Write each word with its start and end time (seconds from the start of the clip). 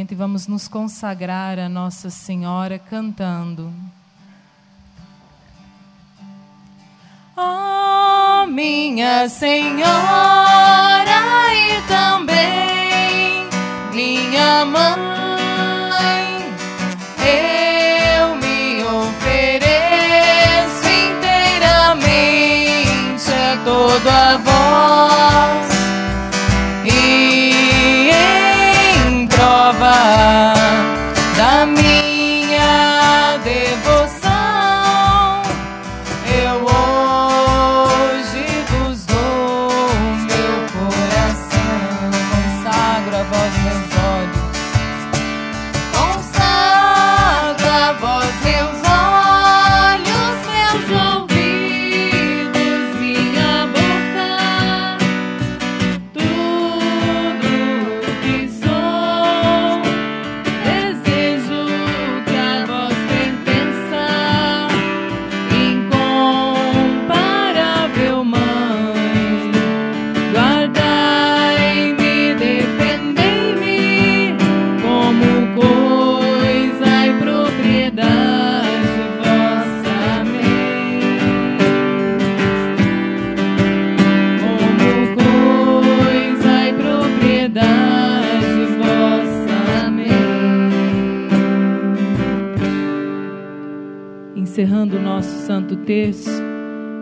momento 0.00 0.12
e 0.12 0.14
vamos 0.14 0.46
nos 0.46 0.66
consagrar 0.66 1.58
a 1.58 1.68
Nossa 1.68 2.08
Senhora 2.08 2.78
cantando. 2.78 3.70
Oh, 7.36 8.46
minha 8.46 9.28
Senhora 9.28 9.90
e 11.52 11.82
também 11.86 13.46
minha 13.92 14.64
mãe, 14.64 15.29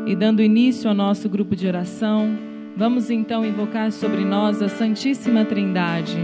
e 0.06 0.16
dando 0.16 0.40
início 0.40 0.88
ao 0.88 0.94
nosso 0.94 1.28
grupo 1.28 1.54
de 1.54 1.66
oração, 1.66 2.38
vamos 2.74 3.10
então 3.10 3.44
invocar 3.44 3.92
sobre 3.92 4.24
nós 4.24 4.62
a 4.62 4.68
Santíssima 4.70 5.44
Trindade. 5.44 6.16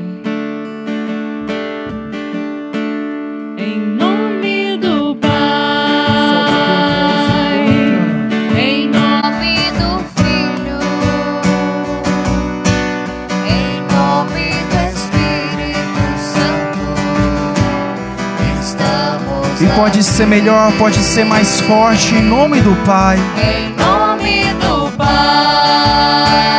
Pode 19.85 20.03
ser 20.03 20.27
melhor, 20.27 20.73
pode 20.79 20.97
ser 20.97 21.27
mais 21.27 21.61
forte, 21.61 22.15
em 22.15 22.23
nome 22.23 22.59
do 22.63 22.75
Pai. 22.87 23.19
em 23.37 23.69
nome 23.77 24.45
do 24.55 24.91
Pai, 24.97 26.54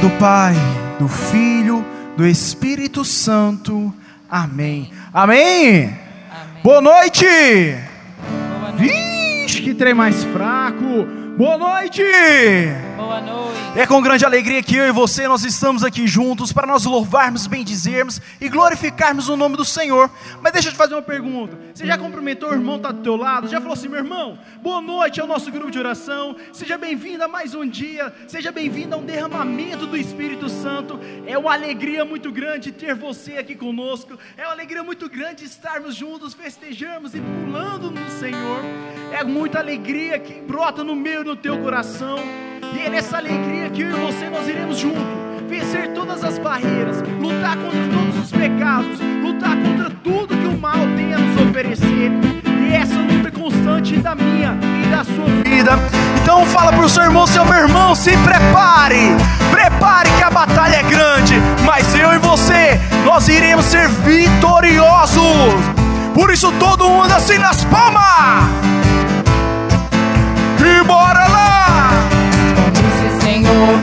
do 0.00 0.08
Pai, 0.18 0.54
do 0.98 1.06
Filho, 1.06 1.84
do 2.16 2.26
Espírito 2.26 3.04
Santo. 3.04 3.92
Amém. 4.30 4.90
Amém. 5.12 5.84
Amém. 5.84 6.62
Boa 6.64 6.80
noite. 6.80 7.26
Boa 7.26 8.72
noite. 8.72 8.78
Vixe, 8.78 9.60
que 9.60 9.74
trem 9.74 9.92
mais 9.92 10.24
fraco. 10.24 11.04
Boa 11.36 11.58
noite. 11.58 12.02
Boa 13.00 13.18
noite. 13.18 13.78
É 13.78 13.86
com 13.86 14.02
grande 14.02 14.26
alegria 14.26 14.62
que 14.62 14.76
eu 14.76 14.86
e 14.86 14.92
você 14.92 15.26
nós 15.26 15.42
estamos 15.42 15.82
aqui 15.82 16.06
juntos 16.06 16.52
para 16.52 16.66
nós 16.66 16.84
louvarmos, 16.84 17.46
bendizermos 17.46 18.20
e 18.38 18.46
glorificarmos 18.46 19.28
o 19.30 19.36
nome 19.38 19.56
do 19.56 19.64
Senhor. 19.64 20.10
Mas 20.42 20.52
deixa 20.52 20.68
eu 20.68 20.72
te 20.72 20.76
fazer 20.76 20.94
uma 20.94 21.02
pergunta. 21.02 21.56
Você 21.72 21.86
já 21.86 21.96
cumprimentou 21.96 22.50
o 22.50 22.52
irmão 22.52 22.74
que 22.74 22.80
está 22.80 22.92
do 22.92 23.02
teu 23.02 23.16
lado? 23.16 23.48
Já 23.48 23.58
falou 23.58 23.72
assim, 23.72 23.88
meu 23.88 24.00
irmão, 24.00 24.38
boa 24.60 24.82
noite 24.82 25.18
ao 25.18 25.26
nosso 25.26 25.50
grupo 25.50 25.70
de 25.70 25.78
oração. 25.78 26.36
Seja 26.52 26.76
bem-vindo 26.76 27.24
a 27.24 27.28
mais 27.28 27.54
um 27.54 27.66
dia. 27.66 28.12
Seja 28.28 28.52
bem-vindo 28.52 28.94
a 28.94 28.98
um 28.98 29.04
derramamento 29.04 29.86
do 29.86 29.96
Espírito 29.96 30.50
Santo. 30.50 31.00
É 31.26 31.38
uma 31.38 31.54
alegria 31.54 32.04
muito 32.04 32.30
grande 32.30 32.70
ter 32.70 32.94
você 32.94 33.38
aqui 33.38 33.54
conosco. 33.54 34.18
É 34.36 34.42
uma 34.42 34.52
alegria 34.52 34.82
muito 34.82 35.08
grande 35.08 35.46
estarmos 35.46 35.94
juntos, 35.94 36.34
festejarmos 36.34 37.14
e 37.14 37.20
pulando 37.20 37.90
no 37.90 38.10
Senhor. 38.10 38.60
É 39.10 39.24
muita 39.24 39.58
alegria 39.58 40.18
que 40.18 40.34
brota 40.34 40.84
no 40.84 40.94
meio 40.94 41.24
do 41.24 41.34
teu 41.34 41.58
coração. 41.62 42.18
E 42.74 42.86
é 42.86 42.90
nessa 42.90 43.18
alegria 43.18 43.68
que 43.70 43.82
eu 43.82 43.90
e 43.90 44.00
você 44.00 44.28
nós 44.28 44.46
iremos 44.48 44.78
juntos 44.78 45.20
vencer 45.48 45.88
todas 45.92 46.22
as 46.22 46.38
barreiras, 46.38 47.02
lutar 47.20 47.56
contra 47.56 47.80
todos 47.92 48.24
os 48.24 48.30
pecados, 48.30 49.00
lutar 49.22 49.56
contra 49.56 49.90
tudo 50.04 50.28
que 50.28 50.46
o 50.46 50.56
mal 50.56 50.78
tem 50.96 51.12
a 51.12 51.18
nos 51.18 51.42
oferecer. 51.42 52.12
E 52.44 52.72
essa 52.72 52.94
luta 52.94 53.28
é 53.28 53.30
constante 53.32 53.96
da 53.96 54.14
minha 54.14 54.56
e 54.82 54.88
da 54.88 55.04
sua 55.04 55.26
vida. 55.44 55.72
Então 56.22 56.46
fala 56.46 56.72
pro 56.72 56.88
seu 56.88 57.02
irmão, 57.02 57.26
seu 57.26 57.44
meu 57.44 57.58
irmão, 57.58 57.94
se 57.96 58.16
prepare. 58.18 59.16
Prepare 59.50 60.08
que 60.16 60.22
a 60.22 60.30
batalha 60.30 60.76
é 60.76 60.82
grande, 60.84 61.34
mas 61.64 61.92
eu 61.94 62.12
e 62.12 62.18
você, 62.18 62.80
nós 63.04 63.28
iremos 63.28 63.64
ser 63.64 63.88
vitoriosos. 63.88 65.20
Por 66.14 66.32
isso 66.32 66.52
todo 66.52 66.88
mundo 66.88 67.12
assim 67.12 67.38
nas 67.38 67.64
palmas. 67.64 68.48
E 70.60 70.84
bora 70.84 71.26
lá! 71.26 71.59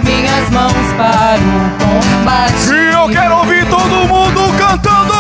Minhas 0.03 0.49
mãos 0.49 0.73
para 0.97 1.39
o 1.39 1.41
combate. 1.79 2.71
E 2.73 2.93
eu 2.93 3.07
quero 3.09 3.37
ouvir 3.37 3.65
todo 3.69 4.07
mundo 4.07 4.53
cantando. 4.57 5.13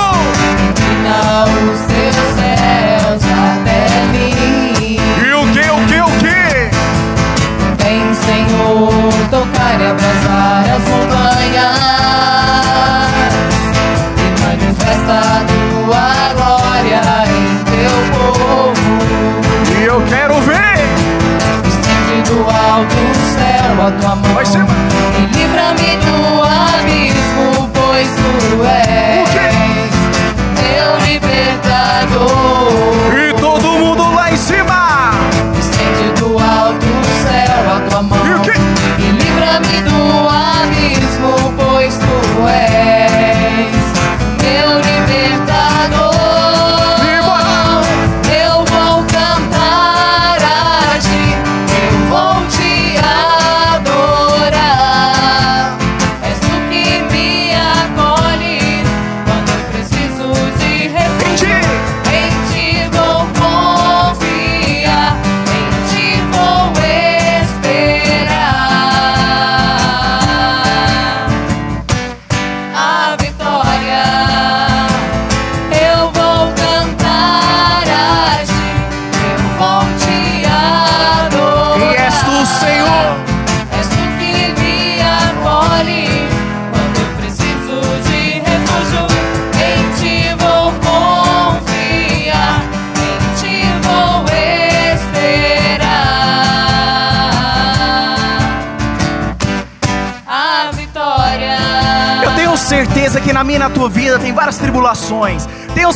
Inclina 0.69 1.45
os 1.71 1.79
teus 1.87 2.15
céus 2.35 3.23
até 3.23 3.79
mim. 4.11 4.97
E 5.23 5.33
o 5.33 5.41
que, 5.53 5.65
o 5.69 5.79
que, 5.87 5.99
o 6.01 6.11
que? 6.19 6.41
Vem, 7.81 8.13
Senhor, 8.13 9.13
tocar 9.29 9.79
e 9.79 9.85
abrasar 9.85 10.65
as 10.75 10.83
montanhas 10.89 11.77
e 14.17 14.21
manifesta 14.41 15.13
a 15.13 15.45
tua 15.47 16.07
glória 16.35 17.01
em 17.25 17.63
teu 17.63 17.95
povo. 18.19 18.87
E 19.79 19.83
eu 19.85 20.01
quero 20.09 20.35
ver. 20.41 20.77
Estende 21.65 22.29
do 22.29 22.39
alto 22.49 23.16
os 23.77 24.05
a 24.05 24.15
mão. 24.15 24.33
Vai 24.33 24.45
ser, 24.45 24.59
mano. 24.59 24.71
E 25.19 25.37
livra-me 25.37 25.97
do 25.97 26.43
abismo, 26.43 27.69
pois 27.73 28.07
tu 28.09 28.65
és 28.65 29.16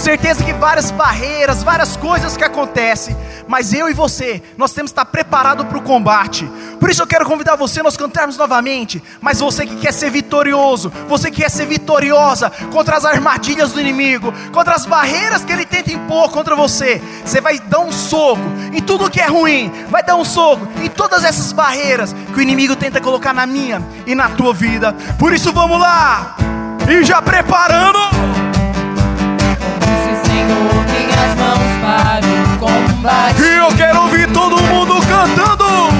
certeza 0.01 0.43
que 0.43 0.51
várias 0.51 0.89
barreiras, 0.91 1.63
várias 1.63 1.95
coisas 1.95 2.35
que 2.35 2.43
acontecem. 2.43 3.15
Mas 3.47 3.71
eu 3.71 3.87
e 3.87 3.93
você, 3.93 4.41
nós 4.57 4.73
temos 4.73 4.91
que 4.91 4.99
estar 4.99 5.05
preparados 5.05 5.65
para 5.67 5.77
o 5.77 5.81
combate. 5.81 6.49
Por 6.79 6.89
isso 6.89 7.01
eu 7.01 7.07
quero 7.07 7.25
convidar 7.25 7.55
você 7.55 7.79
a 7.79 7.83
nós 7.83 7.95
cantarmos 7.95 8.35
novamente. 8.35 9.01
Mas 9.21 9.39
você 9.39 9.65
que 9.65 9.75
quer 9.75 9.93
ser 9.93 10.09
vitorioso, 10.09 10.91
você 11.07 11.29
que 11.29 11.41
quer 11.41 11.49
ser 11.49 11.67
vitoriosa 11.67 12.49
contra 12.71 12.97
as 12.97 13.05
armadilhas 13.05 13.71
do 13.71 13.79
inimigo, 13.79 14.33
contra 14.51 14.73
as 14.73 14.85
barreiras 14.85 15.45
que 15.45 15.53
ele 15.53 15.65
tenta 15.65 15.91
impor 15.91 16.31
contra 16.31 16.55
você, 16.55 17.01
você 17.23 17.39
vai 17.39 17.59
dar 17.59 17.79
um 17.79 17.91
soco 17.91 18.41
em 18.73 18.81
tudo 18.81 19.09
que 19.09 19.21
é 19.21 19.27
ruim, 19.27 19.71
vai 19.89 20.03
dar 20.03 20.15
um 20.15 20.25
soco 20.25 20.67
em 20.81 20.89
todas 20.89 21.23
essas 21.23 21.51
barreiras 21.53 22.15
que 22.33 22.39
o 22.39 22.41
inimigo 22.41 22.75
tenta 22.75 22.99
colocar 22.99 23.33
na 23.33 23.45
minha 23.45 23.81
e 24.07 24.15
na 24.15 24.29
tua 24.29 24.53
vida. 24.53 24.95
Por 25.19 25.33
isso 25.33 25.53
vamos 25.53 25.79
lá! 25.79 26.35
E 26.89 27.03
já 27.03 27.21
preparando! 27.21 28.50
Senhor, 30.41 30.85
minhas 30.89 31.35
mãos 31.35 31.71
para 31.81 32.25
o 32.25 32.57
combate. 32.57 33.41
E 33.43 33.57
eu 33.57 33.67
quero 33.75 34.01
ouvir 34.01 34.27
todo 34.31 34.59
mundo 34.63 34.95
cantando! 35.05 35.90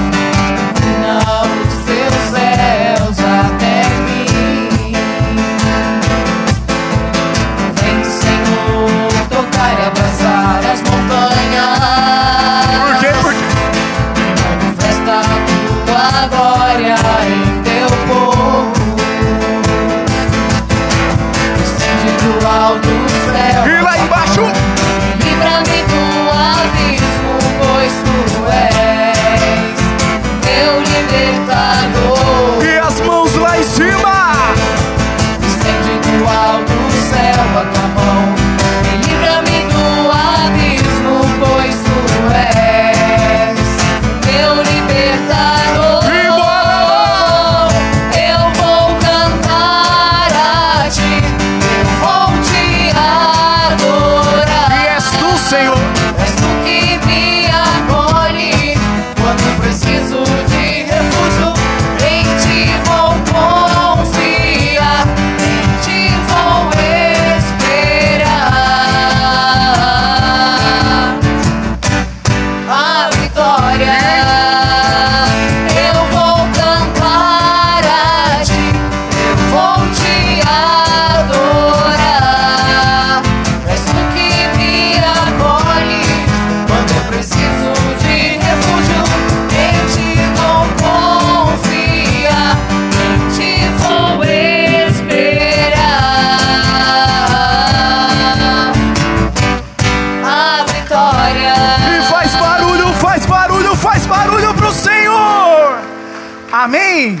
Amém? 106.62 107.18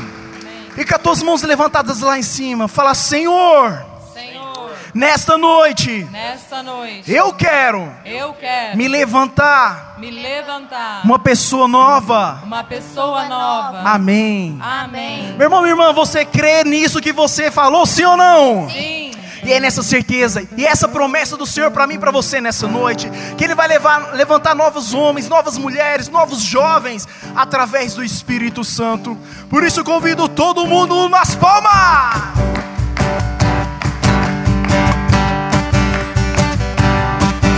E 0.76 0.84
com 0.84 0.94
as 0.94 1.02
tuas 1.02 1.22
mãos 1.22 1.42
levantadas 1.42 2.00
lá 2.00 2.18
em 2.18 2.22
cima, 2.22 2.68
fala: 2.68 2.94
Senhor, 2.94 3.84
Senhor, 4.12 4.70
nesta 4.94 5.36
noite 5.36 6.06
nesta 6.10 6.62
noite 6.62 7.10
eu 7.10 7.32
quero 7.32 7.90
eu 8.04 8.32
quero 8.34 8.76
me 8.76 8.88
levantar 8.88 9.94
me 9.98 10.10
levantar 10.10 11.02
uma 11.04 11.18
pessoa 11.18 11.66
nova. 11.68 12.40
uma 12.44 12.64
pessoa 12.64 13.24
nova. 13.28 13.82
Amém. 13.84 14.58
Amém. 14.60 15.34
Meu 15.36 15.46
irmão, 15.46 15.60
minha 15.60 15.72
irmã, 15.72 15.92
você 15.92 16.24
crê 16.24 16.64
nisso 16.64 17.00
que 17.00 17.12
você 17.12 17.50
falou, 17.50 17.86
sim 17.86 18.04
ou 18.04 18.16
não? 18.16 18.68
Sim. 18.70 19.11
E 19.44 19.52
é 19.52 19.58
nessa 19.58 19.82
certeza, 19.82 20.46
e 20.56 20.64
essa 20.64 20.86
promessa 20.86 21.36
do 21.36 21.44
Senhor 21.44 21.72
para 21.72 21.84
mim 21.84 21.94
e 21.94 21.98
para 21.98 22.12
você 22.12 22.40
nessa 22.40 22.68
noite, 22.68 23.10
que 23.36 23.42
Ele 23.42 23.56
vai 23.56 23.66
levar, 23.66 24.14
levantar 24.14 24.54
novos 24.54 24.94
homens, 24.94 25.28
novas 25.28 25.58
mulheres, 25.58 26.08
novos 26.08 26.40
jovens, 26.40 27.08
através 27.34 27.94
do 27.94 28.04
Espírito 28.04 28.62
Santo. 28.62 29.18
Por 29.50 29.64
isso 29.64 29.82
convido 29.82 30.28
todo 30.28 30.64
mundo 30.64 31.08
nas 31.08 31.34
palmas! 31.34 32.22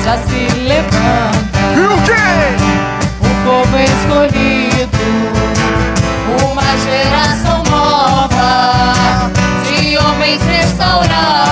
Já 0.02 0.16
se 0.18 0.48
levanta. 0.62 1.54
E 1.76 1.80
o 1.84 1.96
quê? 2.02 2.24
Um 3.20 3.34
povo 3.44 3.76
escolhido, 3.78 5.04
uma 6.46 6.78
geração 6.78 7.62
nova 7.64 9.30
de 9.66 9.98
homens 9.98 10.42
restaurados 10.42 11.43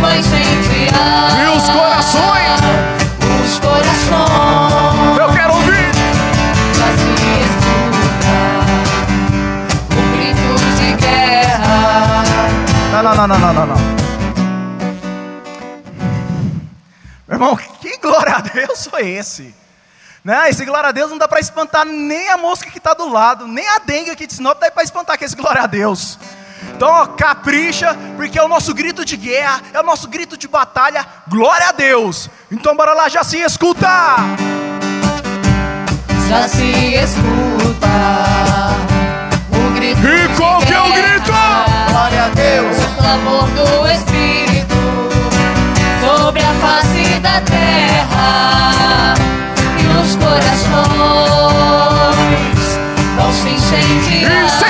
vai 0.00 0.18
incendiar 0.18 1.44
E 1.44 1.56
os 1.56 1.68
corações? 1.68 2.60
Os 3.44 3.58
corações 3.58 5.18
Eu 5.18 5.32
quero 5.32 5.54
ouvir! 5.54 5.90
já 6.74 6.86
se 6.96 7.10
escuta 7.44 8.34
o 9.94 10.02
grito 10.16 10.52
de 10.76 10.88
guerra. 10.94 12.24
Não, 12.92 13.02
não, 13.02 13.14
não, 13.14 13.26
não, 13.28 13.38
não, 13.38 13.52
não, 13.54 13.66
não. 13.66 13.76
Meu 17.28 17.36
irmão, 17.36 17.56
que 17.56 17.96
glória 17.98 18.34
a 18.34 18.40
Deus 18.40 18.86
foi 18.86 19.08
esse? 19.08 19.54
Né? 20.24 20.50
Esse 20.50 20.64
glória 20.64 20.88
a 20.88 20.92
Deus 20.92 21.10
não 21.10 21.18
dá 21.18 21.28
para 21.28 21.40
espantar 21.40 21.84
nem 21.86 22.28
a 22.28 22.36
mosca 22.36 22.70
que 22.70 22.78
está 22.78 22.92
do 22.92 23.08
lado, 23.08 23.46
nem 23.46 23.66
a 23.68 23.78
dengue 23.78 24.10
aqui 24.10 24.26
de 24.26 24.34
Sinop 24.34 24.58
dá 24.60 24.70
para 24.70 24.82
espantar 24.82 25.16
com 25.18 25.24
esse 25.24 25.36
glória 25.36 25.62
a 25.62 25.66
Deus. 25.66 26.18
Então, 26.80 26.88
ó, 26.88 27.06
capricha, 27.08 27.94
porque 28.16 28.38
é 28.38 28.42
o 28.42 28.48
nosso 28.48 28.72
grito 28.72 29.04
de 29.04 29.14
guerra, 29.14 29.60
é 29.70 29.80
o 29.80 29.82
nosso 29.82 30.08
grito 30.08 30.34
de 30.34 30.48
batalha, 30.48 31.06
glória 31.28 31.68
a 31.68 31.72
Deus. 31.72 32.30
Então, 32.50 32.74
bora 32.74 32.94
lá, 32.94 33.06
já 33.06 33.22
se 33.22 33.36
escuta. 33.36 33.86
Já 36.26 36.48
se 36.48 36.94
escuta 36.94 37.86
o 39.52 39.74
grito. 39.74 40.00
E 40.00 40.28
qual 40.38 40.62
que 40.62 40.72
é 40.72 40.80
o 40.80 40.90
grito? 40.90 41.30
Glória 41.90 42.24
a 42.24 42.28
Deus. 42.30 42.78
O 42.78 42.96
clamor 42.96 43.44
do 43.50 43.86
Espírito 43.86 44.74
sobre 46.00 46.40
a 46.40 46.54
face 46.54 47.20
da 47.20 47.42
terra 47.42 49.14
e 49.76 49.86
os 50.00 50.16
corações 50.16 50.70
vão 53.16 53.30
se 53.34 53.50
incendiar. 53.50 54.69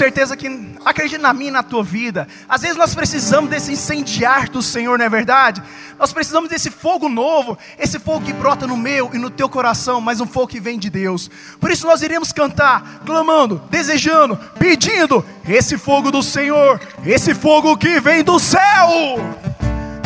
Certeza 0.00 0.34
que, 0.34 0.48
acredita 0.82 1.20
na 1.20 1.34
minha 1.34 1.50
e 1.50 1.52
na 1.52 1.62
tua 1.62 1.84
vida, 1.84 2.26
às 2.48 2.62
vezes 2.62 2.74
nós 2.74 2.94
precisamos 2.94 3.50
desse 3.50 3.72
incendiar 3.72 4.48
do 4.48 4.62
Senhor, 4.62 4.98
não 4.98 5.04
é 5.04 5.10
verdade? 5.10 5.62
Nós 5.98 6.10
precisamos 6.10 6.48
desse 6.48 6.70
fogo 6.70 7.06
novo, 7.06 7.58
esse 7.78 7.98
fogo 7.98 8.24
que 8.24 8.32
brota 8.32 8.66
no 8.66 8.78
meu 8.78 9.10
e 9.12 9.18
no 9.18 9.28
teu 9.28 9.46
coração, 9.46 10.00
mas 10.00 10.18
um 10.18 10.26
fogo 10.26 10.46
que 10.46 10.58
vem 10.58 10.78
de 10.78 10.88
Deus. 10.88 11.30
Por 11.60 11.70
isso 11.70 11.86
nós 11.86 12.00
iremos 12.00 12.32
cantar, 12.32 13.02
clamando, 13.04 13.60
desejando, 13.68 14.38
pedindo 14.58 15.22
esse 15.46 15.76
fogo 15.76 16.10
do 16.10 16.22
Senhor, 16.22 16.80
esse 17.04 17.34
fogo 17.34 17.76
que 17.76 18.00
vem 18.00 18.24
do 18.24 18.40
céu. 18.40 19.18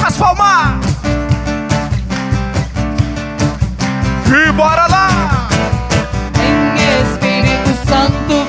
As 0.04 0.16
palmas. 0.16 0.84
E 4.26 4.52
bora 4.52 4.88
lá! 4.88 5.48
Vem 6.34 6.74
Espírito 7.04 7.88
Santo, 7.88 8.43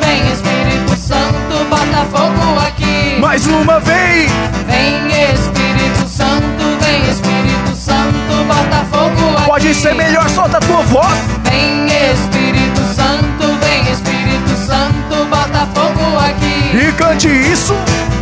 Mais 3.25 3.47
uma 3.47 3.79
vez! 3.79 4.31
Vem 4.67 5.07
Espírito 5.07 6.07
Santo, 6.07 6.63
vem 6.79 7.09
Espírito 7.09 7.75
Santo, 7.75 8.45
bota 8.47 8.85
fogo 8.91 9.35
aqui. 9.35 9.45
Pode 9.47 9.73
ser 9.73 9.95
melhor, 9.95 10.29
solta 10.29 10.57
a 10.57 10.59
tua 10.59 10.83
voz! 10.83 11.17
Vem 11.43 11.87
Espírito 11.87 12.81
Santo, 12.95 13.47
vem 13.61 13.91
Espírito 13.91 14.55
Santo, 14.67 15.25
bota 15.27 15.67
fogo 15.73 16.19
aqui. 16.19 16.77
E 16.77 16.91
cante 16.91 17.27
isso! 17.27 17.73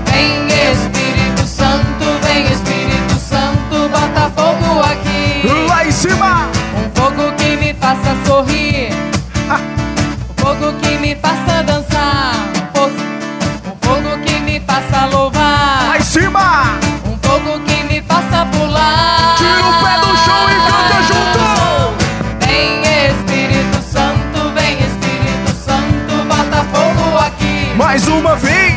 Vem 0.09 0.47
Espírito 0.47 1.45
Santo, 1.47 2.05
vem 2.25 2.45
Espírito 2.45 3.19
Santo, 3.19 3.89
bota 3.89 4.31
fogo 4.37 4.79
aqui. 4.83 5.67
Lá 5.67 5.85
em 5.85 5.91
cima! 5.91 6.47
Um 6.77 6.89
fogo 6.95 7.33
que 7.33 7.57
me 7.57 7.73
faça 7.73 8.15
sorrir, 8.25 8.93
um 9.51 10.41
fogo 10.41 10.71
que 10.81 10.97
me 10.97 11.13
faça 11.15 11.61
dançar, 11.63 11.82
Mais 27.93 28.07
uma 28.07 28.35
vez! 28.37 28.73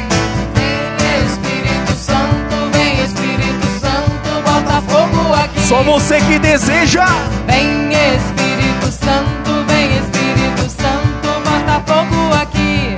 Vem 0.52 1.24
Espírito 1.24 1.92
Santo, 1.94 2.70
vem 2.70 3.02
Espírito 3.02 3.66
Santo, 3.80 4.42
bota 4.44 4.82
fogo 4.82 5.32
aqui. 5.32 5.60
Só 5.66 5.82
você 5.82 6.20
que 6.20 6.38
deseja! 6.38 7.06
Vem 7.46 7.94
Espírito 7.94 8.92
Santo, 8.92 9.64
vem 9.68 9.96
Espírito 9.96 10.68
Santo, 10.68 11.28
bota 11.46 11.82
fogo 11.86 12.34
aqui. 12.42 12.94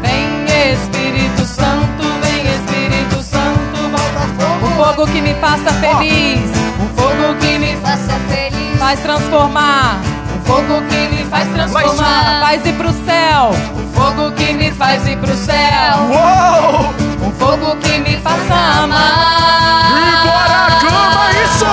Vem 0.00 0.72
Espírito 0.72 1.44
Santo, 1.44 2.04
vem 2.22 2.40
Espírito 2.54 3.22
Santo, 3.22 3.90
bota 3.90 4.26
fogo. 4.38 4.66
Um 4.68 4.84
fogo 4.84 5.06
que 5.12 5.20
me 5.20 5.34
faça 5.34 5.70
feliz, 5.74 6.50
um 6.80 6.88
fogo 6.96 7.34
que 7.42 7.58
me 7.58 7.76
Faça 7.76 8.18
feliz. 8.30 8.78
faz 8.78 9.00
transformar, 9.00 10.00
fogo 10.44 10.82
que 10.88 11.08
me 11.08 11.24
faz 11.24 11.48
transformar. 11.48 12.40
faz 12.40 12.66
ir 12.66 12.72
pro 12.74 12.92
céu. 12.92 13.50
Um 13.76 13.92
fogo 13.92 14.32
que 14.32 14.52
me 14.52 14.70
faz 14.72 15.06
ir 15.06 15.16
pro 15.18 15.34
céu. 15.34 15.98
Uou! 16.10 16.94
Um 17.26 17.32
fogo 17.32 17.76
que 17.76 17.98
me 17.98 18.16
faça 18.18 18.54
E 18.54 18.84
amar. 18.84 20.22
bora, 20.24 20.80
clama 20.80 21.30
isso! 21.44 21.66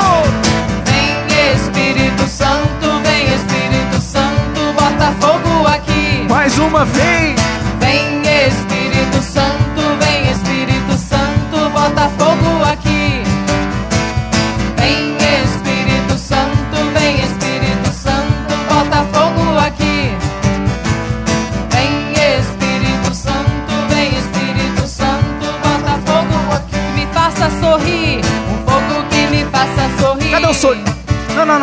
Vem 0.86 1.54
Espírito 1.54 2.28
Santo, 2.28 3.02
vem 3.04 3.34
Espírito 3.34 4.02
Santo, 4.02 4.74
bota 4.74 5.14
fogo 5.20 5.68
aqui. 5.68 6.26
Mais 6.30 6.58
uma 6.58 6.86
vez! 6.86 7.40
Vem 7.80 8.22
Espírito 8.22 8.69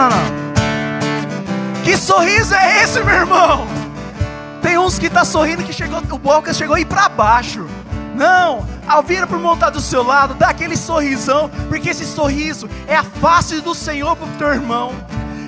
Não, 0.09 0.17
não. 0.17 1.83
Que 1.85 1.97
sorriso 1.97 2.55
é 2.55 2.83
esse, 2.83 3.01
meu 3.03 3.15
irmão? 3.15 3.67
Tem 4.63 4.79
uns 4.79 4.99
que 4.99 5.09
tá 5.09 5.25
sorrindo 5.25 5.63
que 5.63 5.73
chegou, 5.73 6.01
o 6.11 6.19
boca 6.19 6.53
chegou 6.53 6.77
aí 6.77 6.85
pra 6.85 7.09
baixo. 7.09 7.67
Não, 8.15 8.67
ao 8.89 9.03
vira 9.03 9.27
pro 9.27 9.39
montar 9.39 9.71
do 9.71 9.81
seu 9.81 10.03
lado, 10.03 10.35
dá 10.35 10.49
aquele 10.49 10.77
sorrisão, 10.77 11.51
porque 11.69 11.91
esse 11.91 12.07
sorriso 12.07 12.69
é 12.89 12.97
a 12.97 13.03
face 13.05 13.61
do 13.61 13.75
Senhor 13.75 14.17
pro 14.17 14.27
teu 14.39 14.49
irmão. 14.49 14.93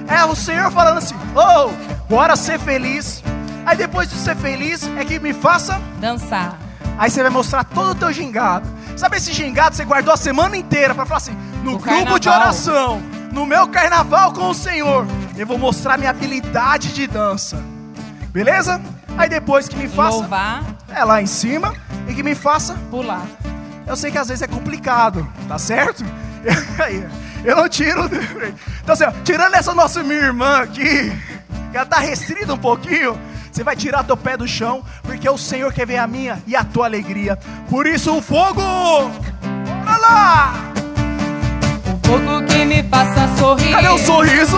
É 0.07 0.25
o 0.25 0.35
Senhor 0.37 0.71
falando 0.71 0.99
assim: 0.99 1.15
"Oh, 1.35 1.71
bora 2.09 2.37
ser 2.37 2.59
feliz". 2.59 3.23
Aí 3.67 3.77
depois 3.77 4.09
de 4.09 4.17
ser 4.17 4.37
feliz 4.37 4.88
é 4.97 5.05
que 5.05 5.19
me 5.19 5.33
faça 5.33 5.81
dançar. 5.99 6.59
Aí 6.99 7.11
você 7.11 7.23
vai 7.23 7.31
mostrar 7.31 7.65
todo 7.65 7.91
o 7.91 7.95
teu 7.95 8.12
gingado. 8.12 8.69
Sabe 8.97 9.17
esse 9.17 9.33
gingado 9.33 9.71
que 9.71 9.77
você 9.77 9.85
guardou 9.85 10.12
a 10.12 10.17
semana 10.17 10.57
inteira 10.57 10.95
para 10.95 11.05
falar 11.07 11.19
assim: 11.19 11.37
no 11.62 11.75
O 11.75 11.79
grupo 11.79 11.85
carnaval. 11.85 12.19
de 12.19 12.29
oração, 12.29 13.03
no 13.38 13.47
meu 13.47 13.68
carnaval 13.68 14.33
com 14.33 14.50
o 14.50 14.54
Senhor, 14.54 15.07
eu 15.37 15.47
vou 15.47 15.57
mostrar 15.57 15.97
minha 15.97 16.11
habilidade 16.11 16.92
de 16.92 17.07
dança. 17.07 17.62
Beleza? 18.33 18.83
Aí 19.16 19.28
depois 19.28 19.68
que 19.68 19.76
me 19.76 19.87
faça 19.87 20.16
Louvar, 20.16 20.64
é 20.88 21.04
lá 21.04 21.23
em 21.23 21.26
cima 21.26 21.73
e 22.09 22.14
que 22.14 22.23
me 22.25 22.35
faça 22.35 22.75
pular. 22.90 23.25
eu 23.87 23.95
sei 23.95 24.11
que 24.11 24.18
às 24.18 24.26
vezes 24.26 24.42
é 24.42 24.49
complicado, 24.49 25.26
tá 25.47 25.57
certo? 25.57 26.04
Eu 27.45 27.54
não 27.54 27.68
tiro. 27.68 28.07
Então, 28.83 28.95
assim, 28.95 29.04
ó, 29.04 29.12
tirando 29.23 29.54
essa 29.54 29.73
nossa 29.73 30.02
minha 30.02 30.18
irmã 30.18 30.62
aqui, 30.62 31.12
que 31.71 31.76
ela 31.76 31.87
tá 31.87 32.00
restrita 32.00 32.52
um 32.52 32.59
pouquinho, 32.59 33.16
você 33.52 33.62
vai 33.62 33.76
tirar 33.76 34.02
teu 34.02 34.16
pé 34.16 34.37
do 34.37 34.49
chão, 34.49 34.85
porque 35.02 35.30
o 35.30 35.38
Senhor 35.38 35.73
quer 35.73 35.87
ver 35.87 35.99
a 35.99 36.07
minha 36.09 36.42
e 36.49 36.57
a 36.57 36.64
tua 36.64 36.87
alegria. 36.87 37.38
Por 37.71 37.87
isso, 37.87 38.16
o 38.16 38.21
fogo! 38.21 38.61
Bora 39.85 39.97
lá! 39.99 40.67
Fogo 42.09 42.43
que 42.47 42.65
me 42.65 42.83
faça 42.85 43.29
sorrir. 43.38 43.71
Cadê 43.73 43.88
o 43.88 43.99
sorriso? 43.99 44.57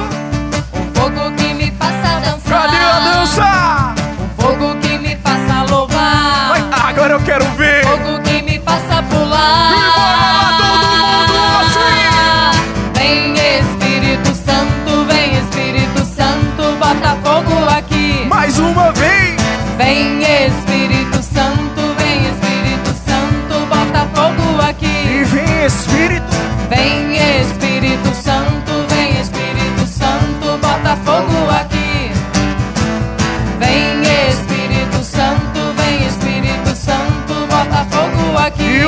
O 0.72 0.98
fogo 0.98 1.32
que 1.36 1.52
me 1.54 1.72
faça 1.72 2.20
dançar. 2.20 2.62
Cadê 2.62 2.76
a 2.76 3.00
dança? 3.00 3.94
O 4.38 4.42
fogo 4.42 4.74
que 4.76 4.98
me 4.98 5.16
faça 5.16 5.62
louvar. 5.68 6.48
Vai, 6.50 6.90
agora 6.90 7.14
eu 7.14 7.20
quero 7.20 7.44
ver! 7.56 7.84
O 7.84 7.88
fogo 7.88 8.20
que 8.22 8.42
me 8.42 8.58
faça 8.60 9.02
pular. 9.02 9.72
E 9.72 9.80
todo 9.98 10.86
mundo 11.02 11.38
assim! 11.60 12.92
Vem 12.94 13.34
Espírito 13.34 14.34
Santo, 14.34 15.04
vem 15.06 15.38
Espírito 15.38 16.04
Santo, 16.04 16.76
bota 16.78 17.16
fogo 17.24 17.68
aqui. 17.76 18.26
Mais 18.28 18.58
uma 18.60 18.92
vez! 18.92 19.40
Vem 19.76 20.22
Espírito 20.22 21.20
Santo, 21.22 21.94
vem 21.98 22.28
Espírito 22.28 22.94
Santo, 23.04 23.66
bota 23.66 24.08
fogo 24.14 24.62
E 24.62 24.70
aqui. 24.70 25.24
vem 25.24 25.64
Espírito! 25.66 26.39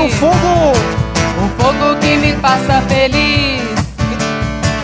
O 0.04 0.08
fogo! 0.08 0.72
O 1.44 1.62
fogo 1.62 1.96
que 2.00 2.16
me 2.16 2.32
faça 2.34 2.82
feliz. 2.88 3.62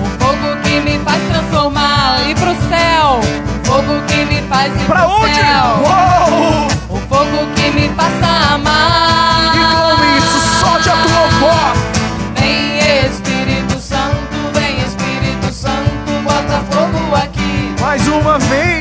O 0.00 0.06
fogo 0.24 0.56
que 0.62 0.80
me 0.80 0.98
faz 1.00 1.22
transformar 1.30 2.20
e 2.28 2.34
pro 2.34 2.54
céu. 2.68 3.20
O 3.20 3.66
fogo 3.66 4.00
que 4.06 4.24
me 4.24 4.42
faz 4.48 4.72
ir 4.80 4.84
Pra 4.86 5.00
pro 5.02 5.10
onde? 5.10 5.34
céu. 5.34 5.64
Uou! 5.82 6.96
O 6.96 7.00
fogo 7.08 7.46
que 7.54 7.70
me 7.70 7.88
faça 7.90 8.54
amar. 8.54 9.54
E 9.54 9.58
com 9.74 10.18
isso, 10.18 10.60
solte 10.60 10.88
a 10.88 10.96
tua 10.96 11.28
voz! 11.40 11.78
Vem 12.40 12.78
Espírito 13.06 13.78
Santo, 13.80 14.36
vem 14.54 14.78
Espírito 14.78 15.52
Santo, 15.52 16.22
bota 16.24 16.62
fogo 16.70 17.14
aqui. 17.16 17.74
Mais 17.80 18.06
uma 18.08 18.38
vez! 18.38 18.77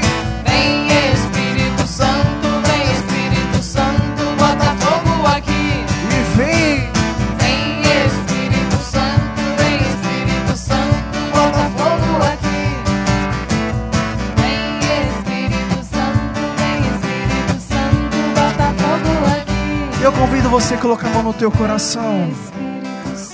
Eu 20.08 20.14
convido 20.14 20.50
você 20.50 20.76
a 20.76 20.78
colocar 20.78 21.08
a 21.08 21.10
mão 21.10 21.22
no 21.22 21.34
teu 21.34 21.52
coração. 21.52 22.32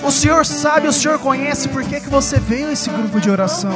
O 0.02 0.10
Senhor 0.10 0.44
sabe, 0.44 0.88
o 0.88 0.92
Senhor 0.92 1.20
conhece 1.20 1.68
por 1.68 1.84
que, 1.84 2.00
que 2.00 2.10
você 2.10 2.40
veio 2.40 2.66
a 2.66 2.72
esse 2.72 2.90
grupo 2.90 3.20
de 3.20 3.30
oração. 3.30 3.70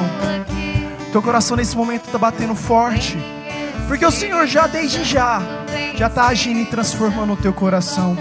Teu 1.12 1.22
coração 1.22 1.56
nesse 1.56 1.76
momento 1.76 2.06
está 2.06 2.18
batendo 2.18 2.56
forte. 2.56 3.16
Porque 3.86 4.04
o 4.04 4.10
Senhor 4.10 4.48
já 4.48 4.66
desde 4.66 5.04
já 5.04 5.40
já 5.94 6.08
está 6.08 6.26
agindo 6.26 6.58
e 6.58 6.66
transformando 6.66 7.34
o 7.34 7.36
teu 7.36 7.52
coração. 7.52 8.18